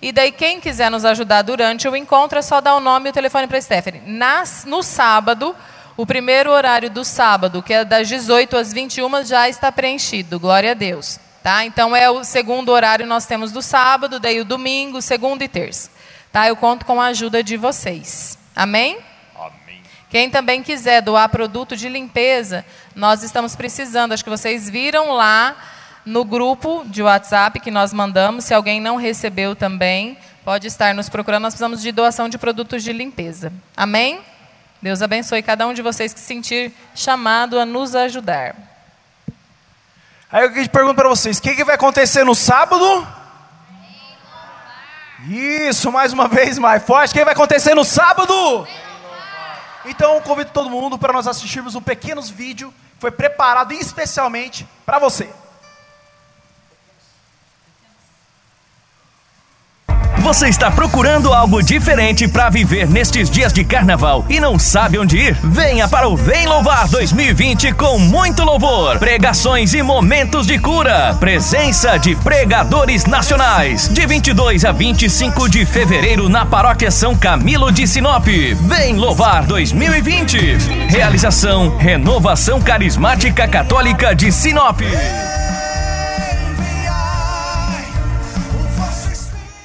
E 0.00 0.10
daí, 0.10 0.32
quem 0.32 0.60
quiser 0.60 0.90
nos 0.90 1.04
ajudar 1.04 1.42
durante 1.42 1.86
o 1.88 1.94
encontro, 1.94 2.38
é 2.38 2.42
só 2.42 2.60
dar 2.60 2.74
o 2.74 2.80
nome 2.80 3.08
e 3.08 3.10
o 3.10 3.12
telefone 3.12 3.46
para 3.46 3.58
a 3.58 3.62
Stephanie. 3.62 4.02
Nas, 4.04 4.64
no 4.64 4.82
sábado, 4.82 5.54
o 5.96 6.04
primeiro 6.04 6.50
horário 6.50 6.90
do 6.90 7.04
sábado, 7.04 7.62
que 7.62 7.72
é 7.72 7.84
das 7.84 8.08
18 8.08 8.56
às 8.56 8.72
21, 8.72 9.24
já 9.24 9.48
está 9.48 9.70
preenchido. 9.70 10.40
Glória 10.40 10.72
a 10.72 10.74
Deus. 10.74 11.20
Tá? 11.42 11.64
Então 11.64 11.94
é 11.94 12.08
o 12.08 12.22
segundo 12.24 12.70
horário 12.70 13.06
nós 13.06 13.26
temos 13.26 13.50
do 13.50 13.60
sábado, 13.60 14.20
daí 14.20 14.40
o 14.40 14.44
domingo, 14.44 15.02
segunda 15.02 15.44
e 15.44 15.48
terça. 15.48 15.90
Tá? 16.30 16.48
Eu 16.48 16.56
conto 16.56 16.86
com 16.86 17.00
a 17.00 17.06
ajuda 17.06 17.42
de 17.42 17.56
vocês. 17.56 18.38
Amém? 18.54 18.98
Quem 20.12 20.28
também 20.28 20.62
quiser 20.62 21.00
doar 21.00 21.26
produto 21.30 21.74
de 21.74 21.88
limpeza, 21.88 22.66
nós 22.94 23.22
estamos 23.22 23.56
precisando. 23.56 24.12
Acho 24.12 24.22
que 24.22 24.28
vocês 24.28 24.68
viram 24.68 25.12
lá 25.12 25.56
no 26.04 26.22
grupo 26.22 26.84
de 26.84 27.02
WhatsApp 27.02 27.58
que 27.58 27.70
nós 27.70 27.94
mandamos. 27.94 28.44
Se 28.44 28.52
alguém 28.52 28.78
não 28.78 28.96
recebeu 28.96 29.56
também, 29.56 30.18
pode 30.44 30.66
estar 30.66 30.94
nos 30.94 31.08
procurando. 31.08 31.44
Nós 31.44 31.54
precisamos 31.54 31.80
de 31.80 31.90
doação 31.90 32.28
de 32.28 32.36
produtos 32.36 32.84
de 32.84 32.92
limpeza. 32.92 33.50
Amém? 33.74 34.20
Deus 34.82 35.00
abençoe 35.00 35.42
cada 35.42 35.66
um 35.66 35.72
de 35.72 35.80
vocês 35.80 36.12
que 36.12 36.20
se 36.20 36.26
sentir 36.26 36.74
chamado 36.94 37.58
a 37.58 37.64
nos 37.64 37.94
ajudar. 37.94 38.54
Aí 40.30 40.44
eu 40.44 40.68
pergunto 40.68 40.94
para 40.94 41.08
vocês: 41.08 41.38
o 41.38 41.42
que, 41.42 41.54
que 41.54 41.64
vai 41.64 41.76
acontecer 41.76 42.22
no 42.22 42.34
sábado? 42.34 43.08
Isso, 45.26 45.90
mais 45.90 46.12
uma 46.12 46.28
vez 46.28 46.58
mais 46.58 46.82
forte. 46.82 47.12
O 47.12 47.14
que 47.14 47.24
vai 47.24 47.32
acontecer 47.32 47.74
no 47.74 47.82
sábado? 47.82 48.68
Então 49.84 50.20
convido 50.20 50.50
todo 50.52 50.70
mundo 50.70 50.98
para 50.98 51.12
nós 51.12 51.26
assistirmos 51.26 51.74
um 51.74 51.82
pequeno 51.82 52.22
vídeo 52.22 52.72
que 52.94 53.00
foi 53.00 53.10
preparado 53.10 53.72
especialmente 53.72 54.66
para 54.86 54.98
você. 54.98 55.28
Você 60.32 60.48
está 60.48 60.70
procurando 60.70 61.34
algo 61.34 61.62
diferente 61.62 62.26
para 62.26 62.48
viver 62.48 62.88
nestes 62.88 63.28
dias 63.28 63.52
de 63.52 63.62
carnaval 63.64 64.24
e 64.30 64.40
não 64.40 64.58
sabe 64.58 64.98
onde 64.98 65.18
ir? 65.18 65.36
Venha 65.44 65.86
para 65.86 66.08
o 66.08 66.16
Vem 66.16 66.46
Louvar 66.46 66.88
2020 66.88 67.72
com 67.72 67.98
muito 67.98 68.42
louvor, 68.42 68.98
pregações 68.98 69.74
e 69.74 69.82
momentos 69.82 70.46
de 70.46 70.58
cura. 70.58 71.14
Presença 71.20 71.98
de 71.98 72.16
pregadores 72.16 73.04
nacionais. 73.04 73.88
De 73.88 74.06
22 74.06 74.64
a 74.64 74.72
25 74.72 75.50
de 75.50 75.66
fevereiro 75.66 76.30
na 76.30 76.46
Paróquia 76.46 76.90
São 76.90 77.14
Camilo 77.14 77.70
de 77.70 77.86
Sinop. 77.86 78.26
Vem 78.26 78.96
Louvar 78.96 79.44
2020. 79.44 80.56
Realização 80.88 81.76
Renovação 81.76 82.58
Carismática 82.58 83.46
Católica 83.46 84.14
de 84.14 84.32
Sinop. 84.32 84.80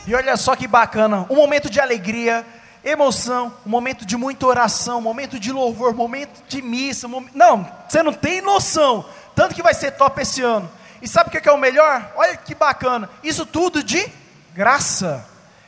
E 0.08 0.16
olha 0.16 0.38
só 0.38 0.56
que 0.56 0.70
bacana, 0.70 1.26
um 1.30 1.36
momento 1.36 1.70
de 1.70 1.82
alegria, 1.82 2.46
emoção, 2.82 3.54
um 3.66 3.70
momento 3.70 4.06
de 4.06 4.16
muita 4.16 4.48
oração, 4.48 5.00
um 5.00 5.02
momento 5.02 5.38
de 5.38 5.52
louvor, 5.52 5.92
um 5.92 5.98
momento 5.98 6.42
de 6.48 6.62
missa. 6.62 7.08
Um 7.08 7.28
Não, 7.34 7.70
você 7.90 8.02
não 8.02 8.14
tem 8.14 8.40
noção, 8.40 9.06
tanto 9.36 9.54
que 9.54 9.62
vai 9.62 9.74
ser 9.74 9.92
top 9.92 10.22
esse 10.22 10.42
ano. 10.42 10.72
E 11.02 11.10
sabe 11.10 11.28
o 11.28 11.32
que 11.42 11.48
é 11.48 11.52
o 11.52 11.58
melhor? 11.58 12.10
Olha 12.16 12.38
que 12.38 12.56
bacana, 12.56 13.10
isso 13.22 13.46
tudo 13.46 13.84
de 13.84 14.10
graça. 14.54 15.26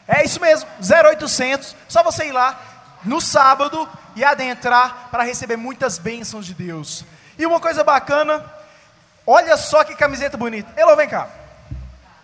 É 0.08 0.24
isso 0.24 0.40
mesmo, 0.40 0.68
0800, 0.82 1.76
só 1.90 2.02
você 2.02 2.28
ir 2.28 2.32
lá 2.32 2.58
no 3.04 3.20
sábado 3.20 3.88
e 4.16 4.24
adentrar 4.24 5.10
para 5.12 5.24
receber 5.24 5.58
muitas 5.58 5.98
bênçãos 5.98 6.46
de 6.46 6.54
Deus. 6.54 7.04
E 7.38 7.46
uma 7.46 7.60
coisa 7.60 7.84
bacana, 7.84 8.44
olha 9.28 9.58
só 9.58 9.84
que 9.84 9.96
camiseta 9.96 10.38
bonita. 10.38 10.72
Elô, 10.80 10.96
vem 10.96 11.10
cá. 11.10 11.39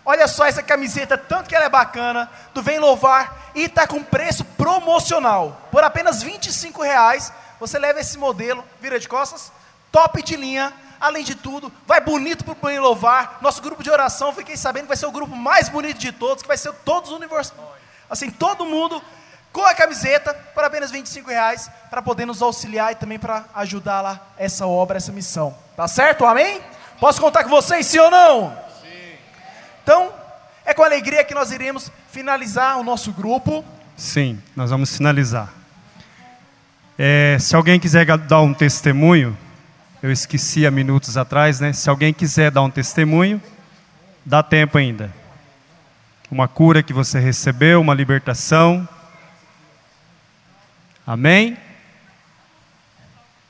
Olha 0.08 0.28
só 0.28 0.46
essa 0.46 0.62
camiseta, 0.62 1.18
tanto 1.18 1.48
que 1.48 1.56
ela 1.56 1.64
é 1.64 1.68
bacana, 1.68 2.30
do 2.54 2.62
Vem 2.62 2.78
Louvar, 2.78 3.50
e 3.56 3.64
está 3.64 3.88
com 3.88 4.04
preço 4.04 4.44
promocional. 4.44 5.60
Por 5.72 5.82
apenas 5.82 6.22
25 6.22 6.80
reais, 6.80 7.32
você 7.58 7.76
leva 7.76 7.98
esse 7.98 8.16
modelo, 8.16 8.64
vira 8.80 9.00
de 9.00 9.08
costas, 9.08 9.50
top 9.90 10.22
de 10.22 10.36
linha, 10.36 10.72
além 11.00 11.24
de 11.24 11.34
tudo, 11.34 11.72
vai 11.84 12.00
bonito 12.00 12.44
para 12.44 12.52
o 12.52 12.66
Vem 12.68 12.78
Louvar. 12.78 13.38
Nosso 13.40 13.60
grupo 13.60 13.82
de 13.82 13.90
oração, 13.90 14.32
fiquei 14.32 14.56
sabendo 14.56 14.82
que 14.84 14.88
vai 14.88 14.96
ser 14.96 15.06
o 15.06 15.10
grupo 15.10 15.34
mais 15.34 15.68
bonito 15.68 15.98
de 15.98 16.12
todos, 16.12 16.42
que 16.42 16.48
vai 16.48 16.56
ser 16.56 16.72
todos 16.84 17.10
universais. 17.10 17.58
Assim, 18.08 18.30
todo 18.30 18.64
mundo 18.64 19.02
com 19.52 19.66
a 19.66 19.74
camiseta 19.74 20.32
por 20.54 20.62
apenas 20.62 20.92
25 20.92 21.28
reais, 21.28 21.68
para 21.90 22.00
poder 22.00 22.26
nos 22.26 22.42
auxiliar 22.42 22.92
e 22.92 22.94
também 22.94 23.18
para 23.18 23.44
ajudar 23.56 24.02
lá 24.02 24.20
essa 24.38 24.68
obra, 24.68 24.98
essa 24.98 25.10
missão. 25.10 25.56
Tá 25.76 25.88
certo? 25.88 26.24
Amém? 26.24 26.60
Posso 27.00 27.20
contar 27.20 27.42
com 27.42 27.50
vocês, 27.50 27.86
sim 27.86 27.98
ou 27.98 28.08
não? 28.08 28.65
Então, 29.86 30.12
é 30.64 30.74
com 30.74 30.82
alegria 30.82 31.22
que 31.22 31.32
nós 31.32 31.52
iremos 31.52 31.92
finalizar 32.10 32.76
o 32.76 32.82
nosso 32.82 33.12
grupo. 33.12 33.64
Sim, 33.96 34.36
nós 34.56 34.68
vamos 34.68 34.96
finalizar. 34.96 35.54
É, 36.98 37.36
se 37.38 37.54
alguém 37.54 37.78
quiser 37.78 38.04
dar 38.18 38.40
um 38.40 38.52
testemunho, 38.52 39.38
eu 40.02 40.10
esqueci 40.10 40.66
há 40.66 40.72
minutos 40.72 41.16
atrás, 41.16 41.60
né? 41.60 41.72
Se 41.72 41.88
alguém 41.88 42.12
quiser 42.12 42.50
dar 42.50 42.62
um 42.62 42.70
testemunho, 42.70 43.40
dá 44.24 44.42
tempo 44.42 44.76
ainda. 44.76 45.08
Uma 46.28 46.48
cura 46.48 46.82
que 46.82 46.92
você 46.92 47.20
recebeu, 47.20 47.80
uma 47.80 47.94
libertação. 47.94 48.88
Amém? 51.06 51.56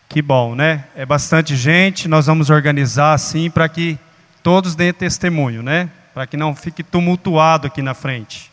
Que 0.06 0.20
bom, 0.20 0.54
né? 0.54 0.84
É 0.94 1.06
bastante 1.06 1.56
gente, 1.56 2.06
nós 2.06 2.26
vamos 2.26 2.50
organizar 2.50 3.14
assim 3.14 3.50
para 3.50 3.70
que 3.70 3.98
todos 4.42 4.74
deem 4.74 4.92
testemunho, 4.92 5.62
né? 5.62 5.88
Para 6.16 6.26
que 6.26 6.34
não 6.34 6.56
fique 6.56 6.82
tumultuado 6.82 7.66
aqui 7.66 7.82
na 7.82 7.93
frente. 7.93 8.51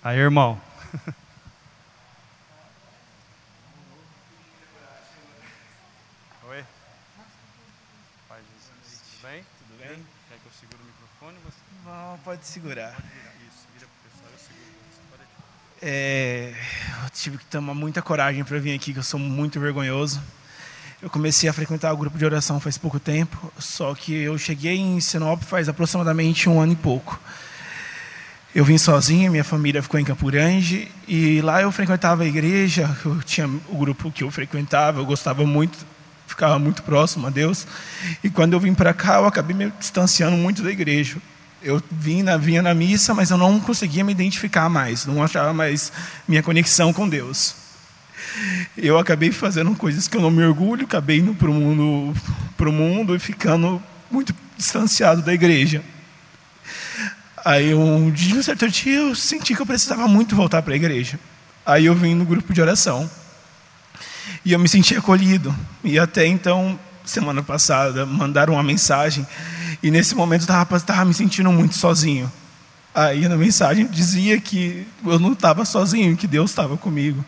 Aí, 0.00 0.16
irmão. 0.16 0.56
Oi? 6.48 6.64
Pai 8.28 8.38
Jesus, 8.38 9.00
tudo 9.10 9.22
bem? 9.28 9.44
Tudo 9.58 9.76
bem? 9.76 10.06
Quer 10.28 10.38
que 10.38 10.46
eu 10.46 10.52
segure 10.60 10.80
o 10.80 10.86
microfone? 10.86 11.36
Você... 11.44 11.56
Não, 11.84 12.16
pode 12.18 12.46
segurar. 12.46 12.92
Isso, 13.48 13.66
vira 13.74 13.88
pro 13.88 13.98
pessoal, 14.08 14.30
eu 14.32 14.38
seguro. 14.38 14.70
Pode... 15.10 15.24
É, 15.82 16.54
eu 17.02 17.10
tive 17.10 17.38
que 17.38 17.46
tomar 17.46 17.74
muita 17.74 18.00
coragem 18.00 18.44
para 18.44 18.60
vir 18.60 18.72
aqui, 18.72 18.92
que 18.92 19.00
eu 19.00 19.02
sou 19.02 19.18
muito 19.18 19.58
vergonhoso. 19.58 20.22
Eu 21.00 21.08
comecei 21.08 21.48
a 21.48 21.52
frequentar 21.52 21.92
o 21.92 21.96
grupo 21.96 22.18
de 22.18 22.24
oração 22.24 22.58
faz 22.58 22.76
pouco 22.76 22.98
tempo, 22.98 23.52
só 23.56 23.94
que 23.94 24.12
eu 24.12 24.36
cheguei 24.36 24.76
em 24.78 24.98
Sinop 24.98 25.40
faz 25.44 25.68
aproximadamente 25.68 26.48
um 26.48 26.60
ano 26.60 26.72
e 26.72 26.76
pouco. 26.76 27.20
Eu 28.52 28.64
vim 28.64 28.76
sozinho, 28.76 29.30
minha 29.30 29.44
família 29.44 29.80
ficou 29.80 30.00
em 30.00 30.04
Campurange 30.04 30.90
e 31.06 31.40
lá 31.40 31.62
eu 31.62 31.70
frequentava 31.70 32.24
a 32.24 32.26
igreja, 32.26 32.90
eu 33.04 33.22
tinha 33.22 33.46
o 33.46 33.78
grupo 33.78 34.10
que 34.10 34.24
eu 34.24 34.30
frequentava, 34.32 34.98
eu 34.98 35.06
gostava 35.06 35.46
muito, 35.46 35.78
ficava 36.26 36.58
muito 36.58 36.82
próximo 36.82 37.28
a 37.28 37.30
Deus. 37.30 37.64
E 38.24 38.28
quando 38.28 38.54
eu 38.54 38.60
vim 38.60 38.74
para 38.74 38.92
cá, 38.92 39.18
eu 39.18 39.26
acabei 39.26 39.54
me 39.54 39.72
distanciando 39.78 40.36
muito 40.36 40.64
da 40.64 40.70
igreja. 40.72 41.18
Eu 41.62 41.80
vim 41.92 42.24
na, 42.24 42.36
vinha 42.36 42.60
na 42.60 42.74
missa, 42.74 43.14
mas 43.14 43.30
eu 43.30 43.36
não 43.36 43.60
conseguia 43.60 44.02
me 44.02 44.10
identificar 44.10 44.68
mais, 44.68 45.06
não 45.06 45.22
achava 45.22 45.52
mais 45.54 45.92
minha 46.26 46.42
conexão 46.42 46.92
com 46.92 47.08
Deus. 47.08 47.67
Eu 48.76 48.98
acabei 48.98 49.32
fazendo 49.32 49.74
coisas 49.74 50.06
que 50.06 50.16
eu 50.16 50.20
não 50.20 50.30
me 50.30 50.44
orgulho, 50.44 50.84
acabei 50.84 51.18
indo 51.18 51.34
para 51.34 51.50
o 51.50 51.54
mundo, 51.54 52.14
pro 52.56 52.72
mundo 52.72 53.14
e 53.14 53.18
ficando 53.18 53.82
muito 54.10 54.34
distanciado 54.56 55.22
da 55.22 55.32
igreja. 55.32 55.82
Aí 57.44 57.74
um 57.74 58.10
dia, 58.10 58.36
um 58.36 58.42
certo 58.42 58.68
dia, 58.68 58.98
eu 58.98 59.14
senti 59.14 59.54
que 59.54 59.62
eu 59.62 59.66
precisava 59.66 60.06
muito 60.06 60.36
voltar 60.36 60.62
para 60.62 60.74
a 60.74 60.76
igreja. 60.76 61.18
Aí 61.64 61.86
eu 61.86 61.94
vim 61.94 62.14
no 62.14 62.24
grupo 62.24 62.52
de 62.52 62.60
oração. 62.60 63.08
E 64.44 64.52
eu 64.52 64.58
me 64.58 64.68
senti 64.68 64.96
acolhido. 64.96 65.54
E 65.82 65.98
até 65.98 66.26
então, 66.26 66.78
semana 67.04 67.42
passada, 67.42 68.06
mandaram 68.06 68.54
uma 68.54 68.62
mensagem. 68.62 69.26
E 69.82 69.90
nesse 69.90 70.14
momento 70.14 70.46
eu 70.48 70.76
estava 70.76 71.04
me 71.04 71.14
sentindo 71.14 71.52
muito 71.52 71.76
sozinho. 71.76 72.30
Aí 72.94 73.28
na 73.28 73.36
mensagem 73.36 73.86
dizia 73.86 74.40
que 74.40 74.86
eu 75.04 75.18
não 75.18 75.32
estava 75.32 75.64
sozinho, 75.64 76.16
que 76.16 76.26
Deus 76.26 76.50
estava 76.50 76.76
comigo. 76.76 77.24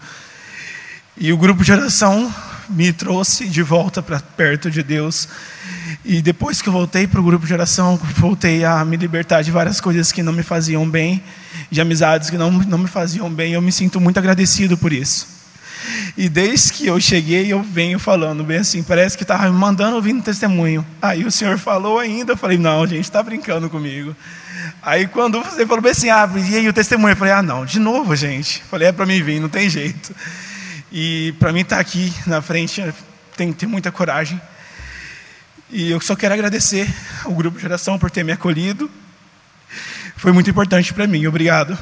E 1.16 1.32
o 1.32 1.36
grupo 1.36 1.62
de 1.64 1.72
oração 1.72 2.32
me 2.68 2.92
trouxe 2.92 3.48
de 3.48 3.62
volta 3.62 4.02
para 4.02 4.20
perto 4.20 4.70
de 4.70 4.82
Deus. 4.82 5.28
E 6.04 6.22
depois 6.22 6.62
que 6.62 6.68
eu 6.68 6.72
voltei 6.72 7.06
para 7.06 7.20
o 7.20 7.22
grupo 7.22 7.46
de 7.46 7.52
oração, 7.52 7.98
voltei 8.16 8.64
a 8.64 8.84
me 8.84 8.96
libertar 8.96 9.42
de 9.42 9.50
várias 9.50 9.80
coisas 9.80 10.12
que 10.12 10.22
não 10.22 10.32
me 10.32 10.42
faziam 10.42 10.88
bem, 10.88 11.22
de 11.70 11.80
amizades 11.80 12.30
que 12.30 12.38
não, 12.38 12.50
não 12.50 12.78
me 12.78 12.88
faziam 12.88 13.28
bem. 13.28 13.52
Eu 13.52 13.62
me 13.62 13.72
sinto 13.72 14.00
muito 14.00 14.18
agradecido 14.18 14.78
por 14.78 14.92
isso. 14.92 15.40
E 16.16 16.28
desde 16.28 16.72
que 16.72 16.86
eu 16.86 17.00
cheguei, 17.00 17.52
eu 17.52 17.62
venho 17.62 17.98
falando 17.98 18.44
bem 18.44 18.58
assim, 18.58 18.82
parece 18.82 19.16
que 19.16 19.24
estava 19.24 19.50
me 19.50 19.58
mandando 19.58 19.96
ouvir 19.96 20.12
um 20.12 20.20
testemunho. 20.20 20.86
Aí 21.00 21.24
o 21.24 21.30
senhor 21.30 21.58
falou 21.58 21.98
ainda, 21.98 22.32
eu 22.32 22.36
falei, 22.36 22.58
não, 22.58 22.86
gente, 22.86 23.04
está 23.04 23.22
brincando 23.22 23.68
comigo. 23.70 24.14
Aí 24.82 25.06
quando 25.06 25.40
você 25.42 25.66
falou 25.66 25.82
bem 25.82 25.92
assim, 25.92 26.10
ah, 26.10 26.28
e 26.50 26.56
aí 26.56 26.68
o 26.68 26.72
testemunho? 26.72 27.12
Eu 27.12 27.16
falei, 27.16 27.32
ah, 27.32 27.42
não, 27.42 27.64
de 27.64 27.78
novo, 27.78 28.14
gente. 28.14 28.60
Eu 28.60 28.66
falei, 28.66 28.88
é 28.88 28.92
para 28.92 29.06
mim 29.06 29.22
vir, 29.22 29.40
não 29.40 29.48
tem 29.48 29.68
jeito. 29.68 30.14
E 30.92 31.32
para 31.38 31.52
mim 31.52 31.60
estar 31.60 31.76
tá 31.76 31.82
aqui 31.82 32.12
na 32.26 32.42
frente, 32.42 32.82
tem 33.36 33.52
que 33.52 33.58
ter 33.58 33.66
muita 33.66 33.92
coragem. 33.92 34.40
E 35.70 35.90
eu 35.90 36.00
só 36.00 36.16
quero 36.16 36.34
agradecer 36.34 36.92
ao 37.24 37.32
Grupo 37.32 37.58
Geração 37.58 37.98
por 37.98 38.10
ter 38.10 38.24
me 38.24 38.32
acolhido. 38.32 38.90
Foi 40.16 40.32
muito 40.32 40.50
importante 40.50 40.92
para 40.92 41.06
mim. 41.06 41.26
Obrigado. 41.26 41.78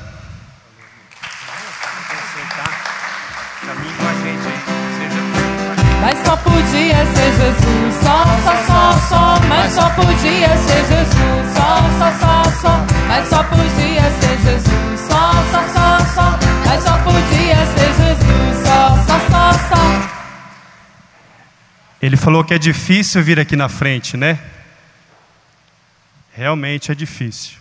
Mas 6.03 6.19
só 6.25 6.37
podia 6.37 7.07
ser 7.07 7.33
Jesus, 7.33 7.95
só, 8.03 8.25
só, 8.45 8.67
só, 8.67 9.09
só. 9.09 9.41
Mas 9.49 9.73
só 9.73 9.91
podia 9.91 10.49
ser 10.57 10.85
Jesus, 10.87 11.55
só, 11.55 11.83
só, 11.99 12.13
só, 12.21 12.43
só. 12.61 12.87
Mas 13.09 13.29
só 13.29 13.43
podia 13.45 14.03
ser 14.21 14.39
Jesus, 14.45 15.01
só, 15.09 15.33
só, 15.51 15.63
só, 15.75 15.99
só. 16.15 16.39
Mas 16.67 16.83
só 16.85 16.99
podia 16.99 17.57
ser 17.77 17.88
Ele 22.01 22.17
falou 22.17 22.45
que 22.45 22.55
é 22.55 22.59
difícil 22.59 23.23
vir 23.23 23.41
aqui 23.41 23.57
na 23.57 23.69
frente, 23.69 24.17
né? 24.17 24.39
Realmente 26.33 26.93
é 26.93 26.95
difícil. 26.95 27.57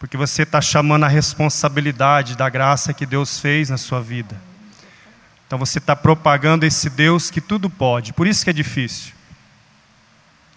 Porque 0.00 0.16
você 0.16 0.42
está 0.42 0.60
chamando 0.60 1.04
a 1.04 1.08
responsabilidade 1.08 2.36
da 2.36 2.48
graça 2.48 2.92
que 2.92 3.06
Deus 3.06 3.38
fez 3.38 3.70
na 3.70 3.76
sua 3.76 4.00
vida. 4.00 4.36
Então 5.46 5.58
você 5.58 5.78
está 5.78 5.94
propagando 5.94 6.64
esse 6.64 6.90
Deus 6.90 7.30
que 7.30 7.40
tudo 7.40 7.70
pode, 7.70 8.12
por 8.12 8.26
isso 8.26 8.42
que 8.42 8.50
é 8.50 8.52
difícil. 8.52 9.12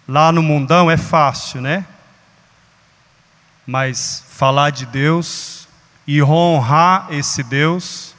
Lá 0.06 0.32
no 0.32 0.42
mundão 0.42 0.90
é 0.90 0.96
fácil, 0.96 1.60
né? 1.60 1.84
Mas 3.66 4.24
falar 4.30 4.70
de 4.70 4.86
Deus 4.86 5.68
e 6.06 6.22
honrar 6.22 7.06
esse 7.10 7.42
Deus, 7.42 8.14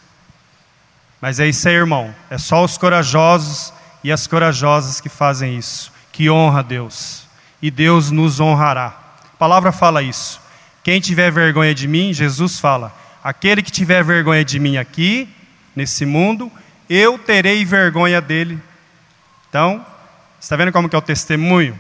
mas 1.20 1.40
é 1.40 1.48
isso 1.48 1.68
aí, 1.68 1.76
irmão. 1.76 2.14
É 2.30 2.38
só 2.38 2.64
os 2.64 2.78
corajosos 2.78 3.74
e 4.06 4.12
as 4.12 4.28
corajosas 4.28 5.02
que 5.02 5.10
fazem 5.10 5.58
isso, 5.58 5.92
que 6.12 6.30
honra 6.30 6.62
Deus. 6.62 7.26
E 7.60 7.72
Deus 7.72 8.12
nos 8.12 8.40
honrará. 8.40 8.96
A 9.34 9.38
palavra 9.40 9.72
fala 9.72 10.04
isso. 10.04 10.40
Quem 10.84 11.02
tiver 11.02 11.32
vergonha 11.32 11.74
de 11.74 11.88
mim, 11.88 12.14
Jesus 12.14 12.60
fala: 12.60 12.96
aquele 13.24 13.64
que 13.64 13.72
tiver 13.72 14.04
vergonha 14.04 14.46
de 14.46 14.60
mim 14.60 14.78
aqui, 14.78 15.28
nesse 15.76 16.06
mundo, 16.06 16.52
eu 16.88 17.18
terei 17.18 17.66
vergonha 17.66 18.22
dele. 18.22 18.62
Então, 19.50 19.84
está 20.40 20.56
vendo 20.56 20.72
como 20.72 20.88
que 20.88 20.96
é 20.96 21.00
o 21.00 21.02
testemunho? 21.02 21.76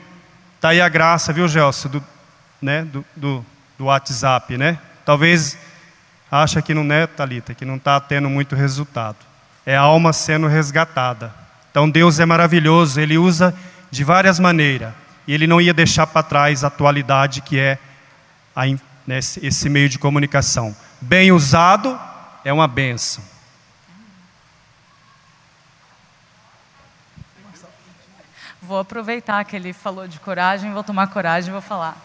Está 0.55 0.69
aí 0.69 0.81
a 0.81 0.89
graça, 0.89 1.31
viu, 1.31 1.47
Gelson, 1.47 1.89
do, 1.89 2.03
né, 2.59 2.85
do, 2.85 3.05
do, 3.15 3.45
do 3.77 3.85
WhatsApp, 3.85 4.57
né? 4.57 4.79
Talvez 5.05 5.59
acha 6.31 6.59
que 6.59 6.73
não 6.73 6.91
é, 6.91 7.05
Thalita, 7.05 7.53
que 7.53 7.65
não 7.65 7.75
está 7.75 7.99
tendo 7.99 8.31
muito 8.31 8.55
resultado. 8.55 9.17
É 9.63 9.77
a 9.77 9.81
alma 9.81 10.11
sendo 10.11 10.47
resgatada. 10.47 11.44
Então 11.75 11.89
Deus 11.89 12.21
é 12.21 12.25
maravilhoso, 12.25 13.01
Ele 13.01 13.17
usa 13.17 13.53
de 13.91 14.01
várias 14.05 14.39
maneiras. 14.39 14.93
E 15.27 15.33
Ele 15.33 15.45
não 15.45 15.59
ia 15.59 15.73
deixar 15.73 16.07
para 16.07 16.23
trás 16.23 16.63
a 16.63 16.67
atualidade 16.67 17.41
que 17.41 17.59
é 17.59 17.77
a, 18.55 18.65
né, 19.05 19.17
esse 19.19 19.67
meio 19.67 19.89
de 19.89 19.99
comunicação. 19.99 20.73
Bem 21.01 21.33
usado 21.33 21.99
é 22.45 22.53
uma 22.53 22.65
benção. 22.65 23.21
Vou 28.61 28.79
aproveitar 28.79 29.43
que 29.43 29.57
ele 29.57 29.73
falou 29.73 30.07
de 30.07 30.17
coragem, 30.21 30.71
vou 30.71 30.81
tomar 30.81 31.07
coragem 31.07 31.49
e 31.49 31.51
vou 31.51 31.61
falar. 31.61 31.97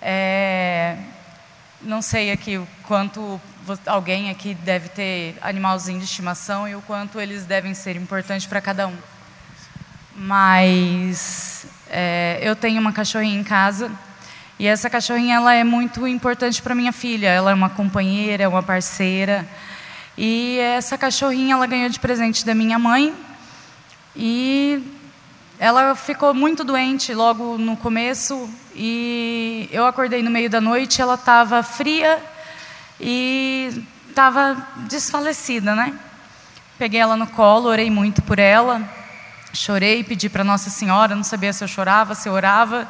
É, 0.00 0.96
não 1.80 2.00
sei 2.00 2.30
aqui 2.30 2.64
quanto 2.84 3.40
alguém 3.86 4.30
aqui 4.30 4.54
deve 4.54 4.88
ter 4.88 5.36
animalzinho 5.40 5.98
de 5.98 6.04
estimação 6.04 6.68
e 6.68 6.74
o 6.74 6.82
quanto 6.82 7.20
eles 7.20 7.44
devem 7.44 7.74
ser 7.74 7.96
importantes 7.96 8.46
para 8.46 8.60
cada 8.60 8.86
um. 8.86 8.96
Mas 10.14 11.66
é, 11.88 12.38
eu 12.42 12.54
tenho 12.54 12.80
uma 12.80 12.92
cachorrinha 12.92 13.38
em 13.38 13.44
casa 13.44 13.90
e 14.58 14.66
essa 14.66 14.90
cachorrinha 14.90 15.36
ela 15.36 15.54
é 15.54 15.64
muito 15.64 16.06
importante 16.06 16.60
para 16.60 16.74
minha 16.74 16.92
filha. 16.92 17.28
Ela 17.28 17.50
é 17.50 17.54
uma 17.54 17.70
companheira, 17.70 18.44
é 18.44 18.48
uma 18.48 18.62
parceira. 18.62 19.48
E 20.16 20.58
essa 20.58 20.98
cachorrinha 20.98 21.54
ela 21.54 21.66
ganhou 21.66 21.88
de 21.88 21.98
presente 21.98 22.44
da 22.44 22.54
minha 22.54 22.78
mãe 22.78 23.14
e 24.14 24.82
ela 25.58 25.94
ficou 25.94 26.34
muito 26.34 26.64
doente 26.64 27.14
logo 27.14 27.56
no 27.56 27.76
começo 27.76 28.48
e 28.74 29.68
eu 29.72 29.86
acordei 29.86 30.22
no 30.22 30.30
meio 30.30 30.50
da 30.50 30.60
noite, 30.60 31.00
ela 31.00 31.14
estava 31.14 31.62
fria 31.62 32.20
e 33.02 33.84
estava 34.08 34.56
desfalecida, 34.88 35.74
né? 35.74 35.92
Peguei 36.78 37.00
ela 37.00 37.16
no 37.16 37.26
colo, 37.26 37.68
orei 37.68 37.90
muito 37.90 38.22
por 38.22 38.38
ela, 38.38 38.80
chorei, 39.52 40.04
pedi 40.04 40.28
para 40.28 40.44
Nossa 40.44 40.70
Senhora, 40.70 41.16
não 41.16 41.24
sabia 41.24 41.52
se 41.52 41.64
eu 41.64 41.68
chorava, 41.68 42.14
se 42.14 42.28
eu 42.28 42.32
orava, 42.32 42.86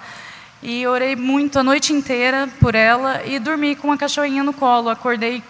e 0.62 0.86
orei 0.86 1.16
muito 1.16 1.58
a 1.58 1.62
noite 1.62 1.92
inteira 1.92 2.48
por 2.60 2.74
ela 2.74 3.22
e 3.24 3.38
dormi 3.38 3.74
com 3.74 3.88
uma 3.88 3.96
cachorrinha 3.96 4.44
no 4.44 4.52
colo. 4.52 4.90
Acordei 4.90 5.42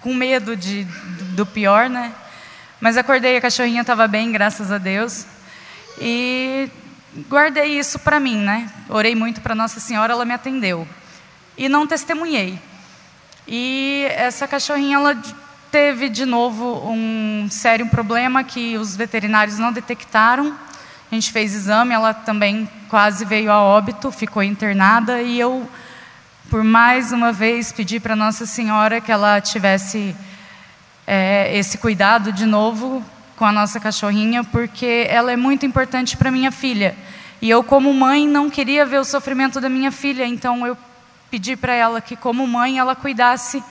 com 0.00 0.12
medo 0.14 0.56
de, 0.56 0.84
do 1.36 1.46
pior, 1.46 1.88
né? 1.88 2.12
Mas 2.80 2.96
acordei, 2.96 3.36
a 3.36 3.40
cachorrinha 3.40 3.82
estava 3.82 4.08
bem, 4.08 4.32
graças 4.32 4.72
a 4.72 4.78
Deus. 4.78 5.26
E 6.00 6.68
guardei 7.28 7.78
isso 7.78 7.98
para 7.98 8.18
mim, 8.18 8.38
né? 8.38 8.68
Orei 8.88 9.14
muito 9.14 9.40
para 9.40 9.54
Nossa 9.54 9.78
Senhora, 9.78 10.14
ela 10.14 10.24
me 10.24 10.32
atendeu. 10.32 10.88
E 11.56 11.68
não 11.68 11.86
testemunhei. 11.86 12.58
E 13.52 14.06
essa 14.10 14.46
cachorrinha, 14.46 14.94
ela 14.94 15.20
teve 15.72 16.08
de 16.08 16.24
novo 16.24 16.88
um 16.88 17.48
sério 17.50 17.84
problema 17.88 18.44
que 18.44 18.78
os 18.78 18.94
veterinários 18.94 19.58
não 19.58 19.72
detectaram. 19.72 20.54
A 21.10 21.14
gente 21.16 21.32
fez 21.32 21.52
exame, 21.52 21.92
ela 21.92 22.14
também 22.14 22.70
quase 22.88 23.24
veio 23.24 23.50
a 23.50 23.60
óbito, 23.60 24.12
ficou 24.12 24.40
internada 24.40 25.20
e 25.20 25.40
eu, 25.40 25.68
por 26.48 26.62
mais 26.62 27.10
uma 27.10 27.32
vez, 27.32 27.72
pedi 27.72 27.98
para 27.98 28.14
Nossa 28.14 28.46
Senhora 28.46 29.00
que 29.00 29.10
ela 29.10 29.40
tivesse 29.40 30.14
é, 31.04 31.50
esse 31.58 31.76
cuidado 31.76 32.32
de 32.32 32.46
novo 32.46 33.04
com 33.36 33.44
a 33.44 33.50
nossa 33.50 33.80
cachorrinha, 33.80 34.44
porque 34.44 35.08
ela 35.10 35.32
é 35.32 35.36
muito 35.36 35.66
importante 35.66 36.16
para 36.16 36.30
minha 36.30 36.52
filha. 36.52 36.94
E 37.42 37.50
eu, 37.50 37.64
como 37.64 37.92
mãe, 37.92 38.28
não 38.28 38.48
queria 38.48 38.86
ver 38.86 39.00
o 39.00 39.04
sofrimento 39.04 39.60
da 39.60 39.68
minha 39.68 39.90
filha, 39.90 40.24
então 40.24 40.64
eu 40.64 40.76
pedi 41.30 41.56
para 41.56 41.72
ela 41.72 42.00
que, 42.00 42.16
como 42.16 42.46
mãe, 42.46 42.78
ela 42.78 42.96
cuidasse 42.96 43.62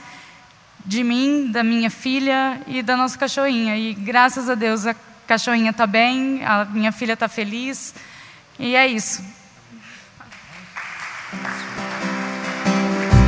de 0.86 1.03
mim, 1.03 1.52
da 1.52 1.64
minha 1.64 1.90
filha 1.90 2.61
e 2.65 2.81
da 2.81 2.95
nossa 2.95 3.18
cachorrinha. 3.18 3.77
E 3.77 3.94
graças 3.94 4.49
a 4.49 4.56
Deus 4.56 4.88
a 4.88 4.95
cachorrinha 5.27 5.72
está 5.72 5.86
bem, 5.86 6.41
a 6.45 6.65
minha 6.65 6.91
filha 6.91 7.14
está 7.14 7.27
feliz. 7.27 7.94
E 8.57 8.76
é 8.76 8.88
isso. 8.88 9.23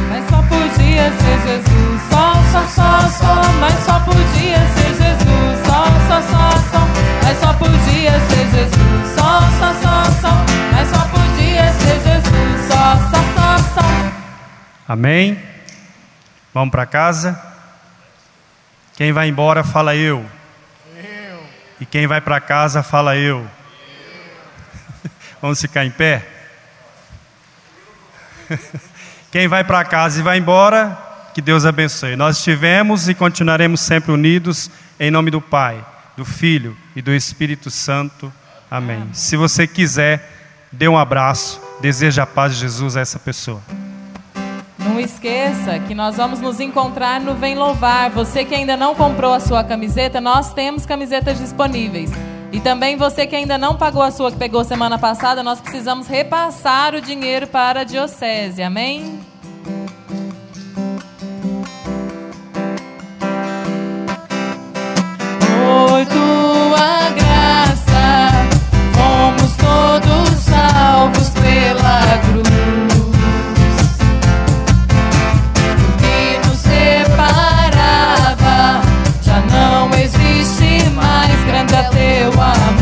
Mas 0.10 0.30
só 0.30 0.42
podia 0.44 1.12
ser 1.12 1.42
Jesus, 1.48 2.02
só, 2.10 2.34
só, 2.52 2.66
só, 2.68 3.10
só, 3.10 3.54
mas 3.60 3.74
só 3.86 4.00
podia 4.00 4.58
ser 4.74 4.90
Jesus, 4.96 5.68
só, 5.68 5.86
só, 6.08 6.22
só, 6.22 6.52
só, 6.72 6.88
mas 7.24 7.38
só 7.38 7.54
podia 7.54 8.12
ser 8.12 8.50
Jesus, 8.50 9.16
só, 9.16 9.42
só, 9.60 9.74
só, 9.82 10.04
só, 10.22 10.46
mas 10.72 10.90
só 10.90 11.06
podia 11.10 11.74
ser 11.74 11.94
Jesus. 11.94 12.11
Amém? 14.92 15.42
Vamos 16.54 16.70
para 16.70 16.86
casa? 16.86 17.42
Quem 18.98 19.14
vai 19.14 19.30
embora, 19.30 19.64
fala 19.64 19.96
eu. 19.96 20.26
E 21.80 21.86
quem 21.86 22.08
vai 22.08 22.20
para 22.20 22.42
casa, 22.42 22.84
fala 22.84 23.16
eu. 23.16 23.48
Vamos 25.42 25.62
ficar 25.62 25.86
em 25.86 25.92
pé? 25.92 26.28
Quem 29.32 29.48
vai 29.48 29.64
para 29.64 29.86
casa 29.86 30.20
e 30.20 30.24
vai 30.24 30.38
embora, 30.38 30.98
que 31.34 31.42
Deus 31.42 31.66
abençoe. 31.66 32.18
Nós 32.18 32.40
estivemos 32.40 33.08
e 33.08 33.16
continuaremos 33.16 33.80
sempre 33.80 34.12
unidos 34.12 34.70
em 35.00 35.10
nome 35.10 35.32
do 35.32 35.40
Pai, 35.40 35.82
do 36.18 36.26
Filho 36.26 36.76
e 36.98 37.02
do 37.02 37.14
Espírito 37.14 37.72
Santo. 37.72 38.30
Amém. 38.70 39.08
Se 39.14 39.38
você 39.38 39.66
quiser, 39.66 40.30
dê 40.70 40.90
um 40.90 40.98
abraço, 40.98 41.62
deseja 41.80 42.24
a 42.24 42.28
paz 42.28 42.56
de 42.56 42.60
Jesus 42.60 42.98
a 42.98 43.00
essa 43.00 43.18
pessoa. 43.18 43.62
Não 44.84 45.00
esqueça 45.00 45.78
que 45.80 45.94
nós 45.94 46.18
vamos 46.18 46.40
nos 46.42 46.60
encontrar 46.60 47.22
no 47.22 47.36
Vem 47.36 47.56
Louvar. 47.56 48.10
Você 48.10 48.44
que 48.44 48.56
ainda 48.56 48.76
não 48.76 48.96
comprou 48.96 49.32
a 49.32 49.40
sua 49.40 49.64
camiseta, 49.64 50.20
nós 50.20 50.54
temos 50.54 50.86
camisetas 50.86 51.38
disponíveis. 51.38 52.12
E 52.52 52.60
também 52.60 52.98
você 52.98 53.28
que 53.28 53.36
ainda 53.36 53.58
não 53.58 53.78
pagou 53.78 54.02
a 54.02 54.12
sua 54.12 54.32
que 54.32 54.38
pegou 54.38 54.64
semana 54.64 54.98
passada, 54.98 55.44
nós 55.44 55.62
precisamos 55.62 56.08
repassar 56.08 56.96
o 56.96 57.02
dinheiro 57.02 57.48
para 57.48 57.82
a 57.82 57.84
diocese. 57.84 58.62
Amém? 58.62 59.20
Oito 65.94 66.51
why 82.42 82.81